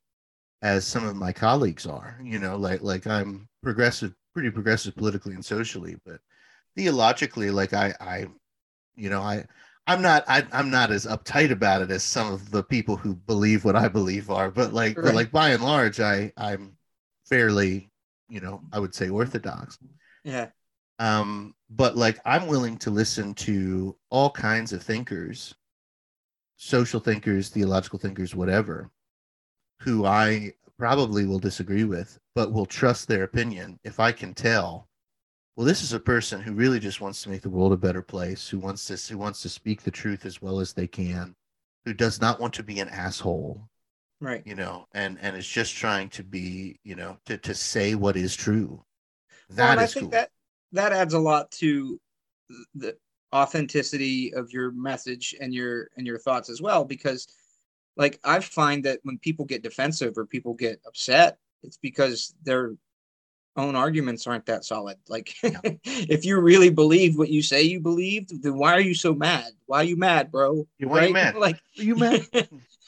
as 0.63 0.87
some 0.87 1.05
of 1.05 1.17
my 1.17 1.33
colleagues 1.33 1.87
are, 1.87 2.17
you 2.23 2.39
know, 2.39 2.57
like 2.57 2.83
like 2.83 3.07
I'm 3.07 3.49
progressive, 3.63 4.15
pretty 4.33 4.51
progressive 4.51 4.97
politically 4.97 5.35
and 5.35 5.45
socially, 5.45 5.97
but 6.05 6.21
theologically, 6.77 7.51
like 7.51 7.73
I 7.73 7.95
I 8.01 8.27
you 8.95 9.11
know, 9.11 9.21
I 9.21 9.45
I'm 9.87 10.03
not 10.03 10.25
I, 10.29 10.47
I'm 10.53 10.71
not 10.71 10.91
as 10.91 11.07
uptight 11.07 11.51
about 11.51 11.83
it 11.83 11.91
as 11.91 12.03
some 12.05 12.33
of 12.33 12.51
the 12.51 12.63
people 12.63 12.97
who 12.97 13.15
believe 13.15 13.65
what 13.65 13.77
I 13.77 13.89
believe 13.89 14.31
are, 14.31 14.51
but 14.51 14.73
like 14.73 14.97
but 14.97 15.15
like 15.15 15.31
by 15.33 15.51
and 15.51 15.63
large, 15.63 16.01
I 16.01 16.33
I'm 16.37 16.77
fairly, 17.27 17.91
you 18.29 18.41
know, 18.41 18.63
I 18.73 18.79
would 18.79 18.95
say 18.95 19.09
orthodox. 19.09 19.79
Yeah. 20.25 20.49
Um, 20.99 21.55
but 21.69 21.97
like 21.97 22.21
I'm 22.25 22.47
willing 22.47 22.77
to 22.79 22.91
listen 22.91 23.35
to 23.35 23.97
all 24.11 24.31
kinds 24.31 24.73
of 24.73 24.83
thinkers, 24.83 25.55
social 26.57 27.01
thinkers, 27.01 27.49
theological 27.49 27.99
thinkers, 27.99 28.35
whatever, 28.35 28.91
who 29.81 30.07
I 30.07 30.53
probably 30.79 31.27
will 31.27 31.41
disagree 31.41 31.85
with, 31.85 32.21
but 32.35 32.53
will 32.53 32.67
trust 32.67 33.09
their 33.09 33.25
opinion 33.25 33.79
if 33.85 34.01
I 34.01 34.13
can 34.13 34.35
tell. 34.35 34.89
Well, 35.57 35.67
this 35.67 35.83
is 35.83 35.93
a 35.93 36.01
person 36.01 36.41
who 36.41 36.55
really 36.55 36.81
just 36.81 37.01
wants 37.01 37.23
to 37.23 37.31
make 37.31 37.43
the 37.43 37.51
world 37.51 37.73
a 37.73 37.77
better 37.77 38.03
place, 38.03 38.49
who 38.49 38.59
wants 38.59 38.87
to 38.87 38.97
who 39.13 39.19
wants 39.19 39.43
to 39.43 39.49
speak 39.49 39.83
the 39.83 39.91
truth 39.91 40.25
as 40.25 40.41
well 40.41 40.61
as 40.61 40.73
they 40.73 40.87
can, 40.87 41.35
who 41.85 41.93
does 41.95 42.21
not 42.21 42.41
want 42.41 42.55
to 42.55 42.63
be 42.63 42.81
an 42.81 42.89
asshole, 42.89 43.69
Right. 44.21 44.43
you 44.47 44.55
know, 44.55 44.87
and 44.93 45.19
and 45.21 45.37
is 45.37 45.47
just 45.47 45.75
trying 45.77 46.09
to 46.11 46.25
be, 46.25 46.79
you 46.85 46.95
know, 46.97 47.19
to 47.27 47.37
to 47.39 47.55
say 47.55 47.95
what 47.95 48.17
is 48.17 48.35
true. 48.35 48.83
Well, 49.49 49.57
That 49.59 49.71
and 49.73 49.81
I 49.81 49.87
think 49.87 50.05
cool. 50.05 50.11
that 50.13 50.31
that 50.73 50.93
adds 50.93 51.15
a 51.15 51.19
lot 51.19 51.51
to 51.53 52.01
the 52.75 52.97
authenticity 53.35 54.35
of 54.35 54.53
your 54.53 54.73
message 54.73 55.35
and 55.41 55.53
your 55.55 55.89
and 55.97 56.07
your 56.07 56.19
thoughts 56.19 56.49
as 56.51 56.61
well 56.61 56.85
because 56.85 57.27
like 57.97 58.19
I 58.25 58.41
find 58.41 58.85
that 58.85 59.01
when 59.03 59.19
people 59.19 59.45
get 59.45 59.63
defensive 59.63 60.17
or 60.17 60.27
people 60.27 60.55
get 60.55 60.81
upset 60.87 61.39
it's 61.63 61.77
because 61.77 62.35
their 62.43 62.73
own 63.57 63.77
arguments 63.77 64.27
aren't 64.27 64.47
that 64.47 64.65
solid 64.65 64.97
like 65.09 65.35
if 65.43 66.25
you 66.25 66.41
really 66.41 66.71
believe 66.71 67.19
what 67.19 67.29
you 67.29 67.43
say 67.43 67.63
you 67.63 67.81
believed 67.81 68.43
then 68.43 68.57
why 68.57 68.73
are 68.73 68.81
you 68.81 68.95
so 68.95 69.15
mad 69.15 69.53
why 69.67 69.79
are 69.79 69.85
you 69.85 69.97
mad 69.97 70.31
bro 70.31 70.67
why 70.81 71.05
are 71.05 71.07
you 71.07 71.13
mad? 71.13 71.35
like 71.37 71.57
Are 71.79 71.83
you 71.83 71.97
mad? 71.97 72.27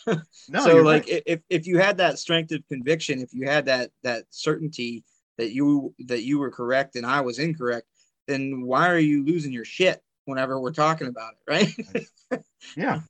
No, 0.51 0.61
so 0.61 0.77
like 0.83 1.07
right. 1.07 1.23
if 1.25 1.41
if 1.49 1.67
you 1.67 1.79
had 1.79 1.97
that 1.97 2.19
strength 2.19 2.53
of 2.53 2.63
conviction 2.69 3.21
if 3.21 3.33
you 3.33 3.49
had 3.49 3.65
that 3.67 3.91
that 4.03 4.25
certainty 4.29 5.03
that 5.39 5.53
you 5.53 5.95
that 6.01 6.23
you 6.23 6.39
were 6.39 6.51
correct 6.51 6.97
and 6.97 7.07
i 7.07 7.23
was 7.23 7.39
incorrect 7.39 7.87
then 8.27 8.61
why 8.67 8.91
are 8.91 8.99
you 8.99 9.25
losing 9.25 9.51
your 9.51 9.65
shit 9.65 10.03
whenever 10.27 10.61
we're 10.61 10.73
talking 10.73 11.07
about 11.07 11.33
it 11.33 11.51
right 11.51 12.45
Yeah. 12.77 13.01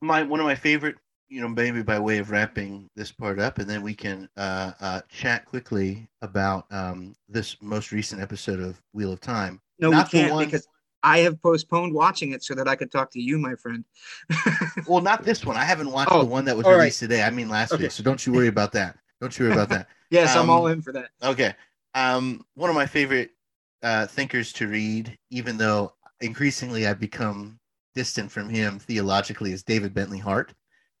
My 0.00 0.22
one 0.22 0.40
of 0.40 0.46
my 0.46 0.54
favorite, 0.54 0.96
you 1.28 1.40
know, 1.40 1.48
maybe 1.48 1.82
by 1.82 1.98
way 1.98 2.18
of 2.18 2.30
wrapping 2.30 2.88
this 2.94 3.10
part 3.10 3.38
up, 3.40 3.58
and 3.58 3.68
then 3.68 3.82
we 3.82 3.94
can 3.94 4.28
uh, 4.36 4.72
uh, 4.80 5.00
chat 5.08 5.44
quickly 5.44 6.08
about 6.22 6.66
um, 6.70 7.14
this 7.28 7.56
most 7.60 7.92
recent 7.92 8.20
episode 8.20 8.60
of 8.60 8.80
Wheel 8.92 9.12
of 9.12 9.20
Time. 9.20 9.60
no 9.78 9.90
Not 9.90 10.06
we 10.06 10.10
can't 10.20 10.32
one- 10.32 10.44
because 10.44 10.68
i 11.02 11.18
have 11.18 11.40
postponed 11.42 11.92
watching 11.92 12.32
it 12.32 12.42
so 12.42 12.54
that 12.54 12.66
i 12.66 12.74
could 12.74 12.90
talk 12.90 13.10
to 13.10 13.20
you 13.20 13.38
my 13.38 13.54
friend 13.54 13.84
Well, 14.88 15.02
not 15.02 15.24
this 15.24 15.44
one. 15.44 15.56
I 15.56 15.64
haven't 15.64 15.90
watched 15.90 16.12
Oh, 16.12 16.20
the 16.20 16.26
one 16.26 16.44
that 16.44 16.56
was 16.56 16.64
all 16.64 16.72
right. 16.72 16.78
released 16.78 17.00
today. 17.00 17.22
I 17.22 17.30
mean 17.30 17.48
last 17.48 17.72
Okay. 17.72 17.84
week. 17.84 17.92
So 17.92 18.02
don't 18.04 18.24
you 18.24 18.32
worry 18.32 18.46
about 18.48 18.72
that. 18.72 18.96
Don't 19.20 19.36
you 19.38 19.46
worry 19.46 19.52
about 19.54 19.68
that. 19.70 19.88
yes 20.10 20.34
i'm 20.36 20.44
Um, 20.44 20.50
all 20.50 20.66
in 20.68 20.80
for 20.80 20.92
that 20.92 21.10
Okay. 21.22 21.54
Um, 21.94 22.44
one 22.54 22.70
of 22.70 22.76
my 22.76 22.86
favorite 22.86 23.30
uh, 23.82 24.06
thinkers 24.06 24.52
to 24.54 24.68
read, 24.68 25.16
even 25.30 25.56
though 25.56 25.94
increasingly 26.20 26.86
I've 26.86 27.00
become 27.00 27.58
distant 27.94 28.30
from 28.30 28.48
him 28.48 28.78
theologically, 28.78 29.52
is 29.52 29.62
David 29.62 29.92
Bentley 29.94 30.18
Hart, 30.18 30.54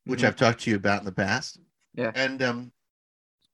which 0.06 0.20
Mhm. 0.20 0.28
I've 0.28 0.36
talked 0.36 0.60
to 0.62 0.70
you 0.70 0.76
about 0.76 1.00
in 1.00 1.04
the 1.04 1.12
past. 1.12 1.58
Yeah. 1.94 2.12
And 2.14 2.42
um, 2.42 2.72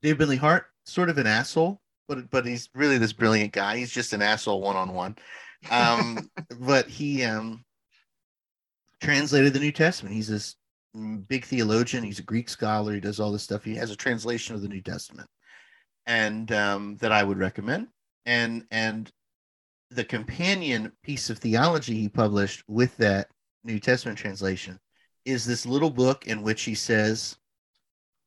David 0.01 0.19
Bentley 0.19 0.37
Hart, 0.37 0.67
sort 0.85 1.09
of 1.09 1.17
an 1.17 1.27
asshole, 1.27 1.81
but 2.07 2.29
but 2.29 2.45
he's 2.45 2.69
really 2.73 2.97
this 2.97 3.13
brilliant 3.13 3.53
guy. 3.53 3.77
He's 3.77 3.91
just 3.91 4.13
an 4.13 4.21
asshole 4.21 4.61
one 4.61 4.75
on 4.75 4.93
one. 4.93 5.15
Um, 5.71 6.29
but 6.59 6.87
he 6.87 7.23
um 7.23 7.63
translated 9.01 9.53
the 9.53 9.59
New 9.59 9.71
Testament. 9.71 10.15
He's 10.15 10.27
this 10.27 10.55
big 11.27 11.45
theologian. 11.45 12.03
He's 12.03 12.19
a 12.19 12.23
Greek 12.23 12.49
scholar. 12.49 12.93
He 12.93 12.99
does 12.99 13.19
all 13.19 13.31
this 13.31 13.43
stuff. 13.43 13.63
He 13.63 13.75
has 13.75 13.91
a 13.91 13.95
translation 13.95 14.55
of 14.55 14.61
the 14.61 14.67
New 14.69 14.81
Testament, 14.81 15.29
and 16.05 16.51
um, 16.51 16.97
that 16.97 17.11
I 17.11 17.23
would 17.23 17.37
recommend. 17.37 17.87
And 18.25 18.65
and 18.71 19.11
the 19.89 20.03
companion 20.05 20.91
piece 21.03 21.29
of 21.29 21.39
theology 21.39 21.95
he 21.95 22.09
published 22.09 22.63
with 22.67 22.95
that 22.97 23.27
New 23.63 23.79
Testament 23.79 24.17
translation 24.17 24.79
is 25.25 25.45
this 25.45 25.65
little 25.65 25.89
book 25.89 26.27
in 26.27 26.41
which 26.41 26.63
he 26.63 26.75
says 26.75 27.37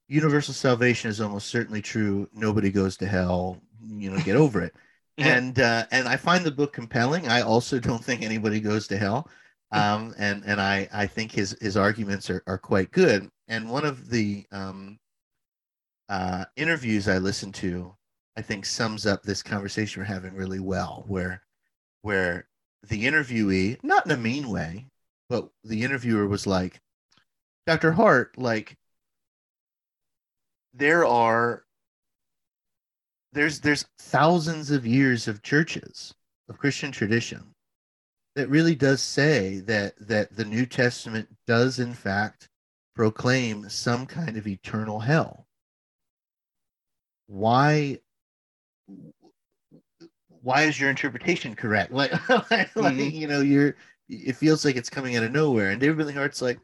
universal 0.08 0.54
salvation 0.54 1.10
is 1.10 1.20
almost 1.20 1.48
certainly 1.48 1.82
true. 1.82 2.28
Nobody 2.32 2.70
goes 2.70 2.96
to 2.98 3.06
hell. 3.06 3.60
You 3.84 4.10
know, 4.10 4.18
get 4.20 4.36
over 4.36 4.62
it. 4.62 4.74
And 5.18 5.58
uh, 5.60 5.86
and 5.92 6.06
I 6.06 6.18
find 6.18 6.44
the 6.44 6.50
book 6.50 6.74
compelling. 6.74 7.26
I 7.26 7.40
also 7.40 7.78
don't 7.80 8.04
think 8.04 8.20
anybody 8.20 8.60
goes 8.60 8.86
to 8.88 8.98
hell. 8.98 9.30
Um, 9.72 10.14
and 10.18 10.44
and 10.44 10.60
I 10.60 10.88
I 10.92 11.06
think 11.06 11.32
his 11.32 11.56
his 11.58 11.74
arguments 11.74 12.28
are 12.28 12.42
are 12.46 12.58
quite 12.58 12.90
good. 12.90 13.30
And 13.48 13.70
one 13.70 13.86
of 13.86 14.10
the 14.10 14.44
um, 14.52 14.98
uh, 16.10 16.44
interviews 16.56 17.08
I 17.08 17.16
listened 17.16 17.54
to, 17.56 17.94
I 18.36 18.42
think 18.42 18.66
sums 18.66 19.06
up 19.06 19.22
this 19.22 19.42
conversation 19.42 20.02
we're 20.02 20.06
having 20.06 20.34
really 20.34 20.60
well. 20.60 21.04
Where 21.08 21.42
where 22.02 22.46
the 22.86 23.06
interviewee, 23.06 23.82
not 23.82 24.04
in 24.04 24.12
a 24.12 24.18
mean 24.18 24.50
way, 24.50 24.86
but 25.30 25.48
the 25.64 25.82
interviewer 25.82 26.26
was 26.26 26.46
like, 26.46 26.82
Dr. 27.66 27.92
Hart, 27.92 28.38
like 28.38 28.76
there 30.74 31.04
are 31.04 31.64
there's 33.32 33.60
there's 33.60 33.84
thousands 33.98 34.70
of 34.70 34.86
years 34.86 35.28
of 35.28 35.42
churches 35.42 36.14
of 36.48 36.58
Christian 36.58 36.92
tradition 36.92 37.54
that 38.34 38.48
really 38.48 38.74
does 38.74 39.02
say 39.02 39.60
that 39.60 39.94
that 39.98 40.34
the 40.36 40.44
New 40.44 40.66
Testament 40.66 41.28
does 41.46 41.78
in 41.78 41.94
fact 41.94 42.48
proclaim 42.94 43.68
some 43.68 44.06
kind 44.06 44.36
of 44.36 44.46
eternal 44.46 45.00
hell. 45.00 45.46
Why 47.26 48.00
why 50.28 50.62
is 50.62 50.78
your 50.80 50.90
interpretation 50.90 51.54
correct? 51.54 51.92
Like, 51.96 52.12
like 52.28 52.70
Mhm. 52.76 53.12
you 53.12 53.26
know, 53.26 53.40
you're 53.40 53.76
it 54.08 54.36
feels 54.36 54.64
like 54.64 54.76
it's 54.76 54.90
coming 54.90 55.16
out 55.16 55.24
of 55.24 55.32
nowhere. 55.32 55.70
And 55.70 55.80
David 55.80 55.96
Bentley 55.96 56.14
Hart's 56.14 56.40
like, 56.40 56.60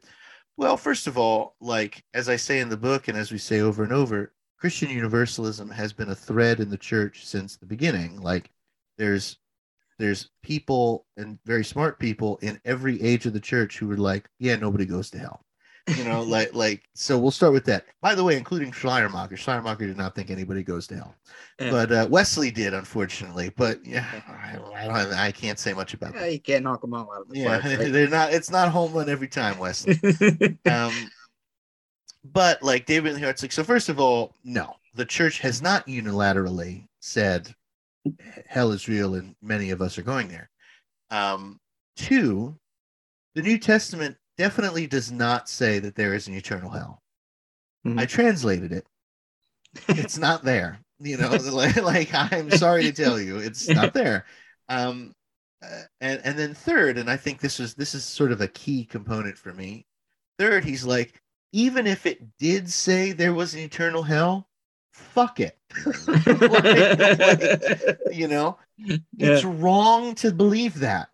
well, 0.57 0.77
first 0.77 1.07
of 1.07 1.17
all, 1.17 1.55
like 1.59 2.03
as 2.13 2.29
I 2.29 2.35
say 2.35 2.59
in 2.59 2.69
the 2.69 2.77
book 2.77 3.07
and 3.07 3.17
as 3.17 3.31
we 3.31 3.37
say 3.37 3.61
over 3.61 3.83
and 3.83 3.93
over, 3.93 4.33
Christian 4.57 4.89
universalism 4.89 5.69
has 5.71 5.91
been 5.91 6.09
a 6.09 6.15
thread 6.15 6.59
in 6.59 6.69
the 6.69 6.77
church 6.77 7.25
since 7.25 7.57
the 7.57 7.65
beginning. 7.65 8.21
Like 8.21 8.51
there's 8.97 9.37
there's 9.99 10.29
people 10.41 11.05
and 11.17 11.37
very 11.45 11.63
smart 11.63 11.99
people 11.99 12.37
in 12.41 12.59
every 12.65 13.01
age 13.01 13.25
of 13.25 13.33
the 13.33 13.39
church 13.39 13.77
who 13.77 13.87
were 13.87 13.97
like, 13.97 14.29
yeah, 14.39 14.55
nobody 14.55 14.85
goes 14.85 15.09
to 15.11 15.19
hell. 15.19 15.45
You 15.87 16.05
know, 16.05 16.21
like 16.23 16.53
like 16.53 16.83
so 16.93 17.19
we'll 17.19 17.31
start 17.31 17.51
with 17.51 17.65
that. 17.65 17.85
By 18.01 18.15
the 18.15 18.23
way, 18.23 18.37
including 18.37 18.71
Schleiermacher. 18.71 19.35
Schleiermacher 19.35 19.85
did 19.85 19.97
not 19.97 20.15
think 20.15 20.31
anybody 20.31 20.63
goes 20.63 20.87
to 20.87 20.95
hell. 20.95 21.15
Yeah. 21.59 21.71
But 21.71 21.91
uh, 21.91 22.07
Wesley 22.09 22.51
did, 22.51 22.73
unfortunately. 22.73 23.51
But 23.57 23.85
yeah, 23.85 24.05
I, 24.27 24.57
I 24.75 24.87
don't 24.87 25.13
I 25.13 25.31
can't 25.33 25.59
say 25.59 25.73
much 25.73 25.93
about 25.93 26.13
Yeah, 26.13 26.21
that. 26.21 26.31
you 26.33 26.39
can't 26.39 26.63
knock 26.63 26.81
them 26.81 26.93
all 26.93 27.11
out 27.13 27.23
of 27.23 27.29
the 27.29 27.39
Yeah, 27.39 27.59
park, 27.59 27.79
right? 27.79 27.91
they're 27.91 28.07
not 28.07 28.33
it's 28.33 28.49
not 28.49 28.69
home 28.71 28.93
run 28.93 29.09
every 29.09 29.27
time, 29.27 29.57
Wesley 29.57 29.99
um, 30.65 30.93
but 32.23 32.63
like 32.63 32.85
David 32.85 33.21
Hart's 33.21 33.41
like, 33.41 33.51
so 33.51 33.63
first 33.63 33.89
of 33.89 33.99
all, 33.99 34.33
no, 34.43 34.75
the 34.95 35.05
church 35.05 35.39
has 35.39 35.61
not 35.61 35.85
unilaterally 35.87 36.87
said 37.01 37.53
hell 38.47 38.71
is 38.71 38.87
real 38.87 39.15
and 39.15 39.35
many 39.41 39.71
of 39.71 39.81
us 39.81 39.97
are 39.97 40.03
going 40.03 40.27
there. 40.27 40.49
Um, 41.11 41.59
two, 41.95 42.57
the 43.35 43.41
New 43.41 43.57
Testament 43.57 44.15
definitely 44.37 44.87
does 44.87 45.11
not 45.11 45.49
say 45.49 45.79
that 45.79 45.95
there 45.95 46.13
is 46.13 46.27
an 46.27 46.33
eternal 46.33 46.69
hell. 46.69 47.01
Mhm. 47.85 47.99
I 47.99 48.05
translated 48.05 48.71
it. 48.71 48.85
It's 49.89 50.17
not 50.17 50.43
there. 50.43 50.79
You 50.99 51.17
know, 51.17 51.29
like, 51.51 51.75
like 51.77 52.13
I'm 52.13 52.51
sorry 52.51 52.83
to 52.83 52.91
tell 52.91 53.19
you, 53.19 53.37
it's 53.37 53.67
not 53.67 53.93
there. 53.93 54.25
Um, 54.69 55.13
uh, 55.63 55.81
and 56.01 56.21
and 56.23 56.37
then 56.37 56.53
third, 56.53 56.97
and 56.97 57.09
I 57.09 57.17
think 57.17 57.39
this 57.39 57.59
is 57.59 57.73
this 57.73 57.93
is 57.95 58.03
sort 58.03 58.31
of 58.31 58.41
a 58.41 58.47
key 58.47 58.85
component 58.85 59.37
for 59.37 59.53
me. 59.53 59.85
Third, 60.39 60.63
he's 60.65 60.83
like, 60.85 61.21
even 61.51 61.87
if 61.87 62.05
it 62.05 62.37
did 62.37 62.69
say 62.69 63.11
there 63.11 63.33
was 63.33 63.53
an 63.53 63.59
eternal 63.61 64.03
hell, 64.03 64.47
fuck 64.91 65.39
it. 65.39 65.57
Like- 66.07 66.99
like, 66.99 67.97
you 68.11 68.27
know, 68.27 68.57
it's 69.17 69.43
wrong 69.43 70.15
to 70.15 70.31
believe 70.31 70.79
that, 70.79 71.09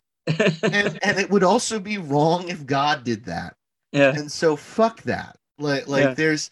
and 0.62 0.98
and 1.02 1.18
it 1.18 1.30
would 1.30 1.42
also 1.44 1.78
be 1.80 1.98
wrong 1.98 2.48
if 2.48 2.64
God 2.66 3.04
did 3.04 3.24
that. 3.26 3.54
yeah. 3.92 4.14
And 4.14 4.30
so 4.30 4.56
fuck 4.56 5.02
that. 5.02 5.36
Like 5.58 5.88
like 5.88 6.04
Yeah. 6.04 6.14
there's 6.14 6.50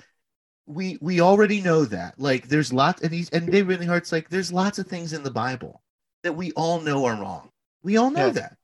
we 0.67 0.99
we 1.01 1.21
already 1.21 1.61
know 1.61 1.85
that. 1.87 2.19
Like 2.19 2.49
there's 2.49 2.73
lots 2.73 3.03
and 3.03 3.13
he's 3.13 3.31
and 3.31 3.51
David 3.51 3.83
Hart's 3.85 4.13
like 4.13 4.29
there's 4.29 4.53
lots 4.53 4.79
of 4.79 4.87
things 4.87 5.13
in 5.13 5.23
the 5.23 5.31
Bible 5.31 5.83
that 6.23 6.33
we 6.35 6.53
all 6.53 6.81
know 6.81 7.05
are 7.05 7.21
wrong. 7.21 7.51
We 7.83 7.97
all 7.97 8.11
know 8.11 8.27
Yeah. 8.27 8.33
that. 8.33 8.57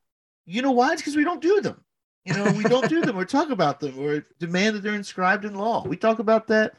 You 0.46 0.60
know 0.62 0.72
why? 0.72 0.92
It's 0.92 1.00
because 1.00 1.16
we 1.16 1.24
don't 1.24 1.40
do 1.40 1.60
them. 1.60 1.80
You 2.26 2.34
know, 2.34 2.52
we 2.52 2.62
don't 2.64 2.88
do 2.88 3.02
them 3.02 3.18
or 3.18 3.24
talk 3.24 3.50
about 3.50 3.80
them 3.80 3.98
or 3.98 4.24
demand 4.38 4.76
that 4.76 4.82
they're 4.82 4.94
inscribed 4.94 5.44
in 5.44 5.54
law. 5.54 5.84
We 5.86 5.96
talk 5.96 6.18
about 6.20 6.46
that 6.48 6.74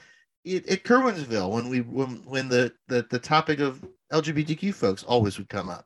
at, 0.46 0.68
at 0.68 0.84
Kerwinsville 0.84 1.52
when 1.52 1.70
we 1.70 1.82
when 1.82 2.18
when 2.26 2.50
the, 2.50 2.74
the 2.88 3.06
the 3.10 3.20
topic 3.20 3.60
of 3.60 3.84
LGBTQ 4.12 4.74
folks 4.74 5.04
always 5.04 5.38
would 5.38 5.50
come 5.50 5.70
up. 5.70 5.86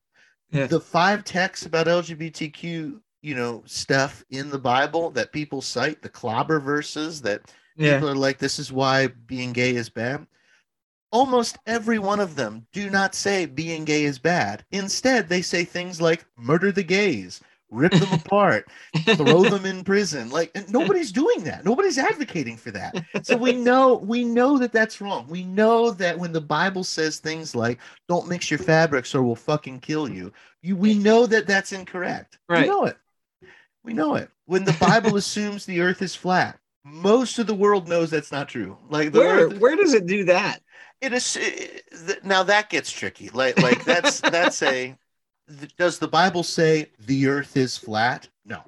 Yeah. 0.52 0.68
The 0.68 0.80
five 0.80 1.24
texts 1.24 1.66
about 1.66 1.88
LGBTQ 1.88 3.02
you 3.22 3.36
know, 3.36 3.62
stuff 3.66 4.24
in 4.30 4.50
the 4.50 4.60
Bible 4.60 5.10
that 5.12 5.32
people 5.34 5.62
cite, 5.62 6.02
the 6.02 6.10
clobber 6.10 6.60
verses 6.60 7.22
that 7.22 7.42
Yeah. 7.76 7.96
people 7.96 8.10
are 8.10 8.16
like, 8.16 8.38
this 8.38 8.60
is 8.60 8.72
why 8.72 9.08
being 9.08 9.52
gay 9.52 9.76
is 9.76 9.90
bad. 9.90 10.26
Almost 11.12 11.58
every 11.66 12.00
one 12.00 12.20
of 12.20 12.36
them 12.36 12.68
do 12.72 12.90
not 12.90 13.16
say 13.16 13.46
being 13.46 13.84
gay 13.84 14.04
is 14.04 14.20
bad. 14.20 14.64
Instead, 14.72 15.28
they 15.28 15.42
say 15.42 15.66
things 15.66 16.00
like 16.00 16.26
murder 16.38 16.72
the 16.72 16.84
gays, 16.84 17.42
rip 17.72 17.92
them 17.92 18.12
apart, 18.26 18.68
throw 19.16 19.44
them 19.44 19.66
in 19.66 19.84
prison. 19.84 20.30
Like 20.30 20.56
nobody's 20.70 21.12
doing 21.12 21.44
that. 21.44 21.66
Nobody's 21.66 21.98
advocating 21.98 22.58
for 22.58 22.72
that. 22.72 22.96
So 23.24 23.38
we 23.38 23.54
know 23.56 23.96
we 23.96 24.24
know 24.24 24.58
that 24.58 24.72
that's 24.72 25.02
wrong. 25.02 25.28
We 25.28 25.44
know 25.44 25.92
that 25.92 26.18
when 26.18 26.32
the 26.32 26.42
Bible 26.42 26.84
says 26.84 27.20
things 27.20 27.56
like 27.56 27.80
"Don't 28.08 28.28
mix 28.28 28.50
your 28.50 28.60
fabrics 28.60 29.14
or 29.16 29.24
we'll 29.24 29.36
fucking 29.36 29.80
kill 29.80 30.10
you," 30.10 30.32
you 30.62 30.76
we 30.76 30.94
know 30.94 31.26
that 31.26 31.48
that's 31.48 31.72
incorrect. 31.72 32.40
Right. 32.48 32.64
We 32.64 32.68
know 32.68 32.86
it. 32.86 32.98
We 33.84 33.94
know 33.94 34.16
it. 34.16 34.30
When 34.46 34.66
the 34.66 34.78
Bible 34.80 35.16
assumes 35.18 35.66
the 35.66 35.82
Earth 35.82 36.02
is 36.02 36.16
flat, 36.16 36.60
most 36.84 37.40
of 37.40 37.48
the 37.48 37.56
world 37.56 37.88
knows 37.88 38.10
that's 38.10 38.32
not 38.32 38.50
true. 38.50 38.78
Like 38.90 39.12
the 39.12 39.20
where 39.20 39.46
Earth, 39.46 39.60
where 39.60 39.76
does 39.76 39.94
it 39.94 40.06
do 40.06 40.26
that? 40.26 40.62
it 41.02 41.14
is 41.14 41.38
it, 41.40 42.26
now 42.26 42.44
that 42.44 42.70
gets 42.70 42.92
tricky. 42.92 43.30
Like 43.30 43.62
like 43.62 43.84
that's 43.86 44.20
that's 44.22 44.62
a. 44.64 44.98
th- 45.60 45.76
Does 45.78 46.00
the 46.00 46.08
Bible 46.08 46.44
say 46.44 46.92
the 47.00 47.28
Earth 47.28 47.58
is 47.58 47.78
flat? 47.78 48.28
No. 48.46 48.62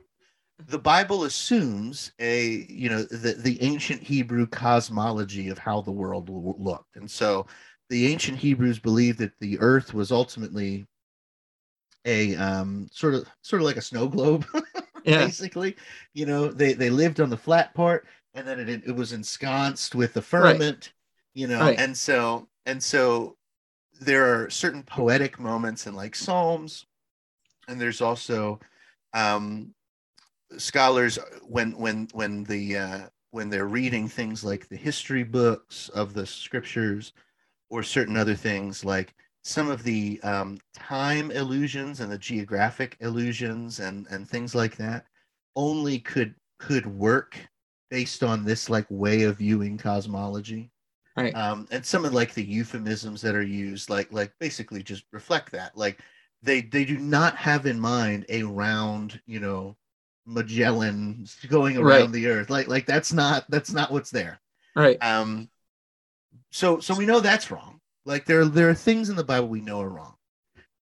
The 0.68 0.80
Bible 0.80 1.24
assumes 1.24 2.12
a 2.20 2.66
you 2.70 2.90
know 2.90 3.04
the 3.04 3.34
the 3.34 3.62
ancient 3.62 4.02
Hebrew 4.04 4.46
cosmology 4.48 5.50
of 5.50 5.58
how 5.58 5.82
the 5.82 5.92
world 5.92 6.30
looked, 6.30 6.96
and 6.96 7.10
so 7.10 7.48
the 7.90 8.08
ancient 8.08 8.38
Hebrews 8.38 8.80
believed 8.80 9.18
that 9.20 9.34
the 9.40 9.60
Earth 9.60 9.94
was 9.94 10.12
ultimately 10.12 10.86
a 12.06 12.36
um, 12.36 12.88
sort 12.92 13.16
of 13.16 13.28
sort 13.42 13.62
of 13.62 13.66
like 13.66 13.78
a 13.78 13.82
snow 13.82 14.08
globe, 14.08 14.46
Yeah. 15.04 15.26
basically. 15.26 15.76
You 16.14 16.26
know, 16.28 16.48
they 16.48 16.74
they 16.74 16.90
lived 16.92 17.20
on 17.20 17.30
the 17.32 17.38
flat 17.38 17.74
part, 17.74 18.06
and 18.36 18.48
then 18.48 18.60
it 18.60 18.84
it 18.86 18.96
was 18.96 19.14
ensconced 19.14 19.96
with 19.96 20.14
the 20.14 20.22
firmament. 20.22 20.94
You 21.34 21.48
know, 21.48 21.60
Right. 21.62 21.80
and 21.80 21.98
so 21.98 22.48
and 22.66 22.82
so 22.82 23.36
there 24.02 24.26
are 24.26 24.50
certain 24.50 24.82
poetic 24.84 25.40
moments 25.40 25.86
in 25.86 25.94
like 25.94 26.16
Psalms, 26.16 26.88
and 27.68 27.80
there's 27.80 28.02
also 28.02 28.60
um, 29.14 29.74
scholars 30.58 31.20
when 31.48 31.72
when 31.78 32.08
when 32.14 32.44
the 32.46 32.78
uh, 32.78 33.00
when 33.30 33.50
they're 33.50 33.68
reading 33.68 34.08
things 34.08 34.44
like 34.44 34.68
the 34.68 34.76
history 34.76 35.24
books 35.24 35.88
of 35.90 36.14
the 36.14 36.26
scriptures 36.26 37.14
or 37.70 37.84
certain 37.84 38.18
other 38.18 38.36
things 38.36 38.84
like 38.84 39.14
some 39.44 39.70
of 39.70 39.84
the 39.84 40.20
um, 40.24 40.58
time 40.74 41.30
illusions 41.32 42.00
and 42.00 42.12
the 42.12 42.18
geographic 42.18 42.98
illusions 43.02 43.80
and 43.80 44.08
and 44.10 44.28
things 44.28 44.56
like 44.56 44.76
that 44.78 45.06
only 45.56 46.00
could 46.00 46.34
could 46.58 46.88
work 46.88 47.38
based 47.92 48.24
on 48.24 48.44
this 48.44 48.68
like 48.68 48.88
way 48.90 49.24
of 49.24 49.38
viewing 49.38 49.78
cosmology 49.78 50.71
Right. 51.16 51.36
um, 51.36 51.68
and 51.72 51.86
some 51.86 52.06
of 52.06 52.14
like 52.14 52.34
the 52.34 52.44
euphemisms 52.44 53.22
that 53.22 53.36
are 53.36 53.42
used 53.44 53.90
like 53.90 54.12
like 54.12 54.32
basically 54.40 54.82
just 54.84 55.04
reflect 55.12 55.52
that 55.52 55.78
like 55.78 56.00
they 56.42 56.62
they 56.62 56.86
do 56.86 56.98
not 56.98 57.36
have 57.36 57.66
in 57.66 57.80
mind 57.80 58.26
a 58.30 58.44
round 58.44 59.22
you 59.26 59.40
know 59.40 59.76
magellan 60.26 61.26
going 61.50 61.78
around 61.78 61.86
Right. 61.86 62.12
the 62.12 62.28
earth 62.28 62.50
like 62.50 62.68
like 62.68 62.86
that's 62.86 63.12
not 63.12 63.46
that's 63.50 63.74
not 63.74 63.92
what's 63.92 64.12
there 64.12 64.40
Right. 64.76 65.02
um 65.04 65.50
so 66.52 66.80
so 66.80 66.96
we 66.96 67.06
know 67.06 67.20
that's 67.20 67.52
wrong 67.52 67.80
like 68.06 68.26
there 68.26 68.46
there 68.46 68.70
are 68.70 68.76
things 68.76 69.10
in 69.10 69.16
the 69.16 69.24
bible 69.24 69.48
we 69.48 69.62
know 69.62 69.82
are 69.82 69.90
wrong 69.90 70.16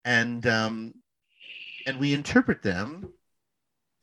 and 0.05 0.45
um 0.47 0.93
and 1.85 1.99
we 1.99 2.13
interpret 2.13 2.61
them 2.61 3.11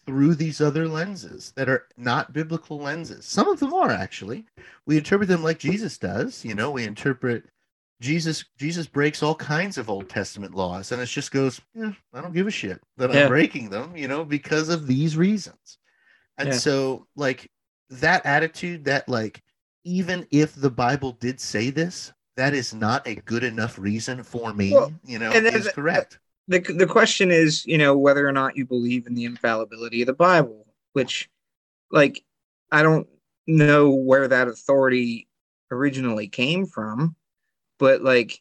through 0.06 0.34
these 0.34 0.60
other 0.60 0.86
lenses 0.88 1.52
that 1.56 1.68
are 1.68 1.86
not 1.96 2.32
biblical 2.32 2.78
lenses 2.78 3.24
some 3.24 3.48
of 3.48 3.58
them 3.60 3.74
are 3.74 3.90
actually 3.90 4.44
we 4.86 4.96
interpret 4.96 5.28
them 5.28 5.42
like 5.42 5.58
jesus 5.58 5.98
does 5.98 6.44
you 6.44 6.54
know 6.54 6.70
we 6.70 6.84
interpret 6.84 7.44
jesus 8.00 8.44
jesus 8.56 8.86
breaks 8.86 9.22
all 9.22 9.34
kinds 9.34 9.78
of 9.78 9.90
old 9.90 10.08
testament 10.08 10.54
laws 10.54 10.92
and 10.92 11.02
it 11.02 11.06
just 11.06 11.32
goes 11.32 11.60
yeah, 11.74 11.92
i 12.14 12.20
don't 12.20 12.34
give 12.34 12.46
a 12.46 12.50
shit 12.50 12.80
that 12.96 13.10
Yeah. 13.12 13.22
i'm 13.22 13.28
breaking 13.28 13.68
them 13.68 13.96
you 13.96 14.06
know 14.06 14.24
because 14.24 14.68
of 14.68 14.86
these 14.86 15.16
reasons 15.16 15.78
and 16.38 16.48
Yeah. 16.48 16.58
so 16.58 17.06
like 17.16 17.50
that 17.90 18.24
attitude 18.24 18.84
that 18.84 19.08
like 19.08 19.42
even 19.84 20.26
if 20.30 20.54
the 20.54 20.70
bible 20.70 21.12
did 21.12 21.40
say 21.40 21.70
this 21.70 22.12
that 22.36 22.54
is 22.54 22.74
not 22.74 23.06
a 23.06 23.14
good 23.14 23.42
enough 23.42 23.78
reason 23.78 24.22
for 24.22 24.52
me 24.52 24.72
Well, 24.72 24.92
you 25.04 25.18
know 25.18 25.32
is 25.32 25.68
correct 25.68 26.18
the 26.48 26.60
the 26.60 26.86
question 26.86 27.30
is, 27.30 27.66
you 27.66 27.78
know, 27.78 27.96
whether 27.96 28.26
or 28.26 28.32
not 28.32 28.56
you 28.56 28.66
believe 28.66 29.06
in 29.06 29.14
the 29.14 29.24
infallibility 29.24 30.02
of 30.02 30.06
the 30.06 30.12
Bible, 30.14 30.66
which, 30.92 31.28
like, 31.90 32.24
I 32.70 32.82
don't 32.82 33.08
know 33.46 33.90
where 33.90 34.28
that 34.28 34.48
authority 34.48 35.28
originally 35.70 36.28
came 36.28 36.66
from, 36.66 37.16
but 37.78 38.02
like, 38.02 38.40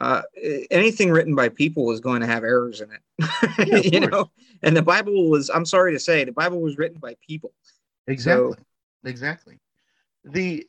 uh, 0.00 0.22
anything 0.70 1.10
written 1.10 1.34
by 1.34 1.48
people 1.48 1.90
is 1.92 2.00
going 2.00 2.20
to 2.20 2.26
have 2.26 2.42
errors 2.44 2.80
in 2.80 2.90
it, 2.90 3.00
Yeah, 3.68 3.76
you 4.00 4.00
course. 4.00 4.12
know. 4.12 4.30
And 4.62 4.76
the 4.76 4.82
Bible 4.82 5.30
was, 5.30 5.50
I'm 5.50 5.64
sorry 5.66 5.92
to 5.92 6.00
say, 6.00 6.24
the 6.24 6.32
Bible 6.32 6.60
was 6.60 6.76
written 6.78 6.98
by 6.98 7.16
people. 7.26 7.52
Exactly. 8.06 8.56
exactly. 9.04 9.58
The 10.24 10.66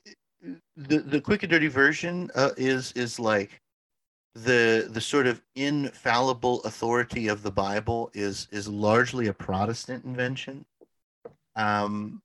the 0.78 1.00
the 1.00 1.20
quick 1.22 1.44
and 1.44 1.50
dirty 1.52 1.68
version 1.68 2.30
uh, 2.36 2.52
is 2.56 2.92
is 2.94 3.20
like 3.20 3.62
the 4.36 4.90
the 4.92 5.02
sort 5.02 5.28
of 5.28 5.42
infallible 5.56 6.62
authority 6.64 7.30
of 7.30 7.42
the 7.42 7.52
Bible 7.52 8.12
is 8.14 8.48
is 8.52 8.68
largely 8.68 9.28
a 9.28 9.34
Protestant 9.34 10.04
invention. 10.04 10.66
Um, 11.56 12.22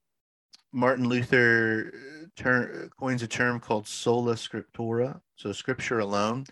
Martin 0.73 1.07
Luther 1.07 1.93
ter- 2.35 2.89
coins 2.99 3.23
a 3.23 3.27
term 3.27 3.59
called 3.61 3.87
sola 3.87 4.35
scriptura, 4.35 5.21
so 5.35 5.53
scripture 5.53 5.99
alone. 5.99 6.45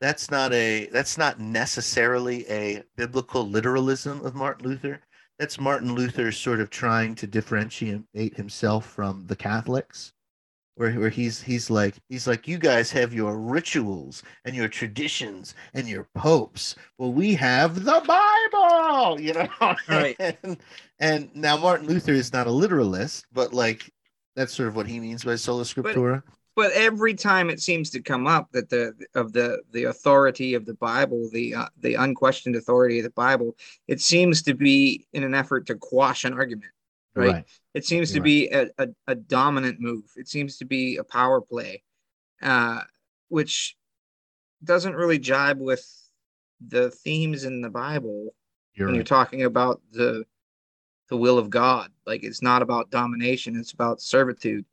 That's 0.00 0.30
not 0.30 0.52
a 0.54 0.86
that's 0.86 1.18
not 1.18 1.38
necessarily 1.38 2.48
a 2.48 2.82
biblical 2.96 3.46
literalism 3.46 4.24
of 4.24 4.34
Martin 4.34 4.66
Luther. 4.66 5.00
That's 5.38 5.60
Martin 5.60 5.94
Luther 5.94 6.32
sort 6.32 6.60
of 6.60 6.70
trying 6.70 7.14
to 7.16 7.26
differentiate 7.26 8.36
himself 8.36 8.86
from 8.86 9.26
the 9.26 9.36
Catholics, 9.36 10.12
where 10.76 10.92
where 10.92 11.10
he's 11.10 11.42
he's 11.42 11.70
like 11.70 11.96
he's 12.08 12.26
like 12.26 12.48
you 12.48 12.58
guys 12.58 12.90
have 12.90 13.12
your 13.12 13.38
rituals 13.38 14.22
and 14.44 14.54
your 14.54 14.68
traditions 14.68 15.54
and 15.74 15.88
your 15.88 16.08
popes. 16.14 16.76
Well, 16.98 17.12
we 17.12 17.34
have 17.34 17.84
the 17.84 18.02
Bible, 18.06 19.20
you 19.20 19.34
know. 19.34 19.74
Right. 19.88 20.16
and, 20.18 20.56
and 20.98 21.30
now 21.34 21.56
Martin 21.56 21.86
Luther 21.86 22.12
is 22.12 22.32
not 22.32 22.46
a 22.46 22.52
literalist, 22.52 23.26
but 23.32 23.52
like 23.52 23.92
that's 24.34 24.54
sort 24.54 24.68
of 24.68 24.76
what 24.76 24.86
he 24.86 24.98
means 25.00 25.24
by 25.24 25.36
sola 25.36 25.64
scriptura. 25.64 26.22
But 26.54 26.72
every 26.72 27.14
time 27.14 27.48
it 27.48 27.60
seems 27.60 27.88
to 27.90 28.02
come 28.02 28.26
up 28.26 28.50
that 28.52 28.68
the 28.68 28.94
of 29.14 29.32
the 29.32 29.62
the 29.72 29.84
authority 29.84 30.54
of 30.54 30.66
the 30.66 30.74
Bible, 30.74 31.28
the 31.32 31.54
uh, 31.54 31.68
the 31.78 31.94
unquestioned 31.94 32.56
authority 32.56 32.98
of 32.98 33.04
the 33.04 33.10
Bible, 33.10 33.56
it 33.88 34.00
seems 34.00 34.42
to 34.42 34.54
be 34.54 35.06
in 35.12 35.24
an 35.24 35.34
effort 35.34 35.66
to 35.66 35.74
quash 35.74 36.24
an 36.24 36.34
argument. 36.34 36.70
Right. 37.14 37.44
It 37.74 37.84
seems 37.84 38.12
to 38.12 38.20
be 38.20 38.48
a, 38.48 38.68
a, 38.78 38.88
a 39.06 39.14
dominant 39.14 39.80
move. 39.80 40.04
It 40.16 40.28
seems 40.28 40.58
to 40.58 40.64
be 40.64 40.96
a 40.96 41.04
power 41.04 41.40
play, 41.40 41.82
uh, 42.40 42.80
which 43.28 43.76
doesn't 44.64 44.94
really 44.94 45.18
jibe 45.18 45.60
with 45.60 45.84
the 46.66 46.90
themes 46.90 47.44
in 47.44 47.60
the 47.60 47.70
Bible 47.70 48.34
You're 48.74 48.86
when 48.86 48.94
you're 48.94 49.04
talking 49.04 49.42
about 49.44 49.80
the 49.90 50.24
the 51.08 51.16
will 51.16 51.38
of 51.38 51.50
God. 51.50 51.90
Like 52.06 52.22
it's 52.24 52.42
not 52.42 52.62
about 52.62 52.90
domination; 52.90 53.56
it's 53.56 53.72
about 53.72 54.00
servitude. 54.00 54.64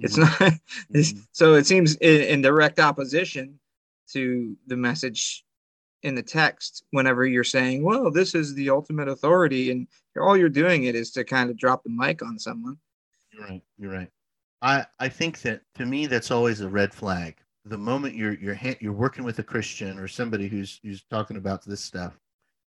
It's 0.00 0.16
Mhm. 0.16 0.40
not. 0.40 0.52
it's, 0.90 1.12
Mhm. 1.12 1.26
so 1.32 1.54
it 1.54 1.66
seems 1.66 1.96
in, 1.96 2.22
in 2.22 2.42
direct 2.42 2.78
opposition 2.80 3.58
to 4.12 4.56
the 4.66 4.76
message 4.76 5.44
in 6.02 6.14
the 6.14 6.22
text. 6.22 6.84
Whenever 6.90 7.26
you're 7.26 7.44
saying, 7.44 7.82
"Well, 7.82 8.10
this 8.10 8.34
is 8.34 8.54
the 8.54 8.70
ultimate 8.70 9.08
authority," 9.08 9.70
and 9.70 9.86
all 10.20 10.36
you're 10.36 10.48
doing 10.48 10.84
it 10.84 10.94
is 10.94 11.10
to 11.12 11.24
kind 11.24 11.50
of 11.50 11.56
drop 11.56 11.84
the 11.84 11.90
mic 11.90 12.22
on 12.22 12.38
someone. 12.38 12.78
You're 13.32 13.44
right. 13.44 13.62
You're 13.78 13.92
right. 13.92 14.10
I 14.62 14.86
I 14.98 15.08
think 15.08 15.42
that 15.42 15.62
to 15.76 15.86
me 15.86 16.06
that's 16.06 16.30
always 16.30 16.60
a 16.60 16.68
red 16.68 16.94
flag. 16.94 17.36
The 17.64 17.78
moment 17.78 18.14
you're 18.14 18.34
you're 18.34 18.58
you're 18.80 18.92
working 18.92 19.24
with 19.24 19.38
a 19.38 19.42
Christian 19.42 19.98
or 19.98 20.08
somebody 20.08 20.48
who's 20.48 20.80
who's 20.82 21.04
talking 21.10 21.36
about 21.36 21.64
this 21.64 21.80
stuff, 21.80 22.18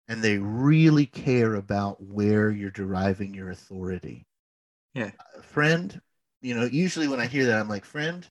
and 0.08 0.22
they 0.22 0.38
really 0.38 1.06
care 1.06 1.54
about 1.54 2.02
where 2.02 2.50
you're 2.50 2.70
deriving 2.70 3.34
your 3.34 3.50
authority. 3.50 4.26
Yeah. 4.94 5.10
Uh, 5.18 5.42
friend, 5.42 6.00
you 6.42 6.54
know, 6.54 6.64
usually 6.64 7.08
when 7.08 7.20
I 7.20 7.26
hear 7.26 7.46
that, 7.46 7.60
I'm 7.60 7.68
like, 7.68 7.84
friend. 7.84 8.28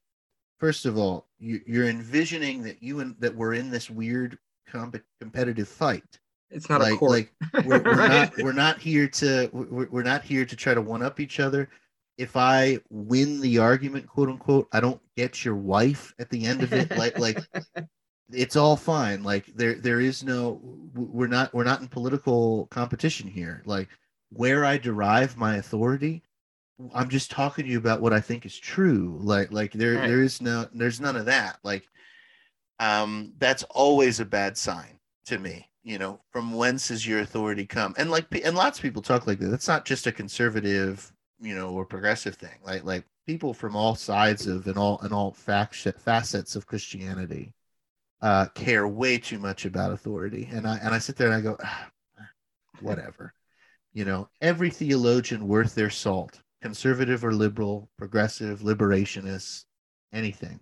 First 0.59 0.85
of 0.85 0.95
all, 0.95 1.27
you, 1.39 1.59
you're 1.65 1.89
envisioning 1.89 2.61
that 2.63 2.83
you 2.83 2.99
and 2.99 3.15
that 3.19 3.35
we're 3.35 3.55
in 3.55 3.71
this 3.71 3.89
weird 3.89 4.37
comp- 4.67 5.03
competitive 5.19 5.67
fight 5.67 6.19
It's 6.49 6.69
not 6.69 6.81
a 6.81 6.85
like 6.85 6.99
court. 6.99 7.11
like 7.11 7.33
we're, 7.65 7.81
we're 7.81 7.95
Right. 7.97 8.09
not 8.09 8.37
we're 8.43 8.51
not 8.53 8.79
here 8.79 9.07
to 9.07 9.49
we're, 9.53 9.87
we're 9.89 10.03
not 10.03 10.23
here 10.23 10.45
to 10.45 10.55
try 10.55 10.73
to 10.73 10.81
one 10.81 11.01
up 11.03 11.19
each 11.19 11.39
other 11.39 11.69
if 12.17 12.35
i 12.35 12.79
win 12.89 13.39
the 13.41 13.57
argument 13.57 14.07
quote 14.07 14.29
unquote 14.29 14.67
i 14.73 14.79
don't 14.79 15.01
get 15.17 15.43
your 15.45 15.55
wife 15.55 16.13
at 16.19 16.29
the 16.29 16.45
end 16.45 16.61
of 16.61 16.73
it 16.73 16.91
like 16.97 17.17
like 17.19 17.39
it's 18.31 18.55
all 18.55 18.75
fine 18.77 19.23
like 19.23 19.45
there 19.55 19.75
there 19.75 19.99
is 19.99 20.23
no 20.23 20.59
we're 20.93 21.27
not 21.27 21.53
we're 21.53 21.63
not 21.63 21.81
in 21.81 21.87
political 21.87 22.67
competition 22.67 23.27
here 23.27 23.61
like 23.65 23.87
where 24.33 24.63
I 24.63 24.77
derive 24.77 25.35
my 25.35 25.57
authority. 25.57 26.23
I'm 26.95 27.09
just 27.09 27.31
talking 27.31 27.65
to 27.65 27.69
you 27.69 27.77
about 27.77 27.99
what 27.99 28.13
I 28.13 28.21
think 28.21 28.45
is 28.45 28.57
true. 28.57 29.17
Like 29.21 29.51
like 29.51 29.73
there 29.73 29.95
Right. 29.95 30.07
there 30.07 30.23
is 30.23 30.39
no 30.41 30.69
there's 30.73 31.01
none 31.01 31.17
of 31.17 31.25
that. 31.25 31.59
Like 31.65 31.85
um 32.81 33.31
that's 33.37 33.63
always 33.69 34.19
a 34.19 34.25
bad 34.25 34.57
sign 34.57 34.99
to 35.27 35.37
me. 35.37 35.69
You 35.83 35.97
know, 35.97 36.19
from 36.31 36.53
whence 36.53 36.89
does 36.89 37.07
your 37.07 37.19
authority 37.19 37.65
come? 37.65 37.93
And 37.97 38.11
like 38.11 38.25
and 38.43 38.55
lots 38.57 38.79
of 38.79 38.83
people 38.83 39.01
talk 39.01 39.27
like 39.27 39.39
that. 39.39 39.49
That's 39.49 39.67
not 39.67 39.85
just 39.85 40.07
a 40.07 40.11
conservative, 40.11 41.11
you 41.39 41.55
know, 41.55 41.69
or 41.69 41.85
progressive 41.85 42.35
thing. 42.35 42.57
Like 42.63 42.83
like 42.83 43.05
people 43.25 43.53
from 43.53 43.75
all 43.75 43.95
sides 43.95 44.47
of 44.47 44.67
and 44.67 44.77
all 44.77 44.99
and 45.01 45.13
all 45.13 45.31
facets 45.31 46.55
of 46.55 46.67
Christianity 46.67 47.53
uh 48.21 48.45
care 48.55 48.87
way 48.87 49.17
too 49.17 49.39
much 49.39 49.65
about 49.65 49.91
authority. 49.91 50.49
And 50.51 50.67
I 50.67 50.77
and 50.77 50.93
I 50.93 50.99
sit 50.99 51.15
there 51.15 51.27
and 51.27 51.35
I 51.35 51.41
go, 51.41 51.57
"Ah, 51.63 51.89
whatever. 52.81 53.33
You 53.93 54.05
know, 54.05 54.29
every 54.41 54.69
theologian 54.69 55.47
worth 55.47 55.75
their 55.75 55.89
salt, 55.89 56.41
conservative 56.61 57.25
or 57.25 57.33
liberal, 57.33 57.89
progressive, 57.97 58.61
liberationist, 58.61 59.65
anything, 60.13 60.59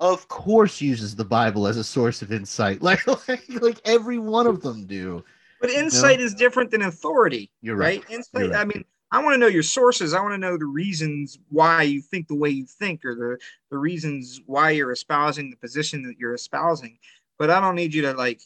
of 0.00 0.28
course 0.28 0.80
uses 0.80 1.14
the 1.16 1.24
Bible 1.24 1.66
as 1.66 1.76
a 1.76 1.84
source 1.84 2.22
of 2.22 2.32
insight. 2.32 2.80
Like 2.82 3.06
like, 3.28 3.42
like 3.48 3.80
every 3.84 4.18
one 4.18 4.46
of 4.46 4.60
them 4.62 4.86
do. 4.86 5.24
But 5.60 5.70
insight 5.70 6.20
is 6.20 6.34
different 6.34 6.70
than 6.70 6.82
authority, 6.82 7.50
You're 7.62 7.76
right. 7.76 8.00
right? 8.02 8.10
Insight. 8.14 8.42
You're 8.42 8.50
right. 8.52 8.60
I 8.60 8.64
mean, 8.64 8.84
I 9.10 9.22
want 9.22 9.34
to 9.34 9.38
know 9.38 9.48
your 9.48 9.62
sources. 9.64 10.14
I 10.14 10.20
want 10.20 10.34
to 10.34 10.38
know 10.38 10.56
the 10.56 10.66
reasons 10.66 11.38
why 11.48 11.82
you 11.82 12.00
think 12.00 12.28
the 12.28 12.36
way 12.36 12.50
you 12.50 12.64
think, 12.66 13.04
or 13.04 13.14
the 13.14 13.38
the 13.70 13.78
reasons 13.78 14.40
why 14.46 14.70
you're 14.70 14.92
espousing 14.92 15.50
the 15.50 15.56
position 15.56 16.02
that 16.04 16.16
you're 16.18 16.34
espousing. 16.34 16.98
But 17.38 17.50
I 17.50 17.60
don't 17.60 17.74
need 17.74 17.92
you 17.94 18.02
to 18.02 18.12
like 18.14 18.40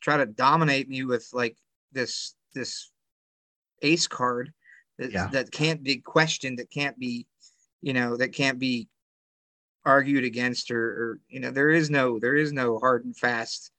try 0.00 0.16
to 0.16 0.26
dominate 0.26 0.88
me 0.88 1.04
with 1.04 1.28
like 1.32 1.56
this 1.92 2.34
this 2.54 2.90
ace 3.82 4.06
card 4.08 4.52
that 4.98 5.12
Yeah. 5.12 5.28
that 5.28 5.52
can't 5.52 5.82
be 5.82 5.96
questioned, 5.98 6.58
that 6.58 6.70
can't 6.70 6.98
be, 6.98 7.26
you 7.80 7.92
know, 7.92 8.16
that 8.16 8.32
can't 8.32 8.58
be 8.58 8.88
argued 9.88 10.22
against, 10.22 10.70
or, 10.70 10.84
or 10.84 11.20
you 11.28 11.40
know, 11.40 11.50
there 11.50 11.70
is 11.70 11.88
no 11.88 12.18
there 12.18 12.36
is 12.36 12.52
no 12.52 12.78
hard 12.78 13.06
and 13.06 13.16
fast, 13.16 13.70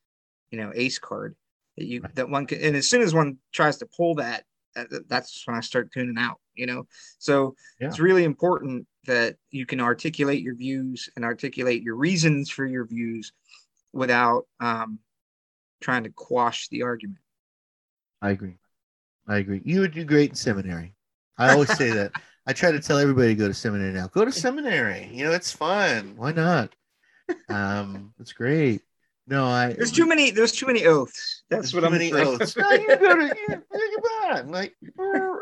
you 0.50 0.58
know, 0.58 0.72
ace 0.74 0.98
card 0.98 1.36
that 1.78 1.86
you 1.86 2.02
that 2.16 2.28
one 2.28 2.48
can. 2.48 2.60
And 2.62 2.76
as 2.76 2.90
soon 2.90 3.04
as 3.04 3.14
one 3.14 3.38
tries 3.54 3.78
to 3.78 3.86
pull 3.86 4.16
that, 4.16 4.44
that 4.74 5.08
that's 5.08 5.46
when 5.46 5.56
I 5.56 5.62
start 5.62 5.92
tuning 5.94 6.18
out. 6.18 6.40
You 6.56 6.66
know, 6.66 6.88
so 7.20 7.56
Yeah. 7.80 7.88
it's 7.88 8.00
really 8.00 8.24
important 8.24 8.88
that 9.06 9.38
you 9.52 9.66
can 9.66 9.80
articulate 9.80 10.42
your 10.42 10.56
views 10.56 11.10
and 11.16 11.24
articulate 11.24 11.84
your 11.84 11.96
reasons 11.96 12.50
for 12.50 12.66
your 12.66 12.86
views 12.86 13.32
without 13.94 14.46
um, 14.60 15.00
trying 15.80 16.04
to 16.04 16.10
quash 16.10 16.68
the 16.70 16.82
argument. 16.82 17.20
I 18.22 18.32
agree. 18.32 18.58
I 19.28 19.38
agree. 19.38 19.62
You 19.64 19.82
would 19.82 19.94
do 19.94 20.04
great 20.04 20.32
in 20.32 20.36
seminary. 20.36 20.96
I 21.38 21.54
always 21.54 21.72
say 21.78 21.92
that. 21.92 22.12
I 22.48 22.54
try 22.54 22.72
to 22.72 22.80
tell 22.80 22.98
everybody 22.98 23.30
to 23.30 23.36
go 23.36 23.48
to 23.48 23.54
seminary 23.54 23.94
now. 23.94 24.08
Go 24.08 24.26
to 24.26 24.32
seminary. 24.32 25.10
You 25.12 25.26
know, 25.26 25.32
it's 25.32 25.52
fun. 25.52 26.14
Why 26.18 26.32
not? 26.32 26.74
Um, 27.48 28.14
it's 28.20 28.34
great. 28.34 28.82
No, 29.28 29.46
I 29.46 29.74
There's 29.74 29.92
too 29.92 30.08
many. 30.08 30.32
There's 30.32 30.52
too 30.52 30.66
many 30.66 30.86
oaths. 30.86 31.44
That's 31.50 31.74
what 31.74 31.86
I'm. 31.86 31.92
Many 31.92 32.10
afraid. 32.10 32.28
oaths. 32.28 32.58
no, 32.58 32.72
you 32.72 32.88
go 32.88 33.16
to. 33.16 33.36
you, 33.50 33.64
on, 34.32 34.50
like 34.50 34.76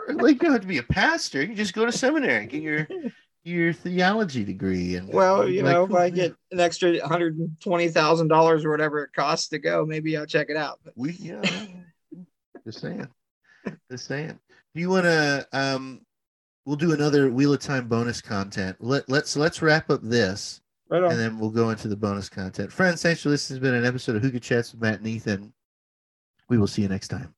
like 0.09 0.33
you 0.33 0.39
don't 0.39 0.51
have 0.51 0.61
to 0.61 0.67
be 0.67 0.79
a 0.79 0.83
pastor. 0.83 1.43
You 1.43 1.55
just 1.55 1.73
go 1.73 1.85
to 1.85 1.91
seminary, 1.91 2.47
get 2.47 2.61
your 2.61 2.87
your 3.45 3.71
theology 3.71 4.43
degree, 4.43 4.95
and 4.95 5.11
well, 5.13 5.47
you 5.47 5.63
like, 5.63 5.73
know, 5.73 5.85
if 5.85 5.93
I 5.93 6.09
get 6.09 6.35
an 6.51 6.59
extra 6.59 7.05
hundred 7.07 7.37
and 7.37 7.57
twenty 7.61 7.87
thousand 7.87 8.27
dollars 8.27 8.65
or 8.65 8.71
whatever 8.71 9.03
it 9.03 9.13
costs 9.15 9.47
to 9.49 9.59
go, 9.59 9.85
maybe 9.85 10.17
I'll 10.17 10.25
check 10.25 10.47
it 10.49 10.57
out. 10.57 10.79
We 10.95 11.13
yeah, 11.13 11.41
just 12.65 12.81
saying, 12.81 13.07
just 13.89 14.05
saying. 14.05 14.37
Do 14.75 14.81
you 14.81 14.89
want 14.89 15.05
to 15.05 15.47
um? 15.53 16.01
We'll 16.67 16.75
do 16.75 16.91
another 16.91 17.31
Wheel 17.31 17.53
of 17.53 17.61
Time 17.61 17.87
bonus 17.87 18.19
content. 18.19 18.75
Let 18.81 19.07
let's 19.07 19.37
let's 19.37 19.61
wrap 19.61 19.89
up 19.89 20.01
this, 20.03 20.59
right 20.89 21.01
and 21.01 21.17
then 21.17 21.39
we'll 21.39 21.49
go 21.49 21.69
into 21.69 21.87
the 21.87 21.95
bonus 21.95 22.27
content. 22.27 22.73
Friends, 22.73 23.01
thanks 23.01 23.21
for 23.21 23.29
listening. 23.29 23.55
It's 23.55 23.63
been 23.63 23.73
an 23.73 23.85
episode 23.85 24.17
of 24.17 24.21
Hookah 24.21 24.41
Chats 24.41 24.73
with 24.73 24.81
Matt 24.81 24.97
and 24.97 25.07
Ethan. 25.07 25.53
We 26.49 26.57
will 26.57 26.67
see 26.67 26.81
you 26.81 26.89
next 26.89 27.07
time. 27.07 27.33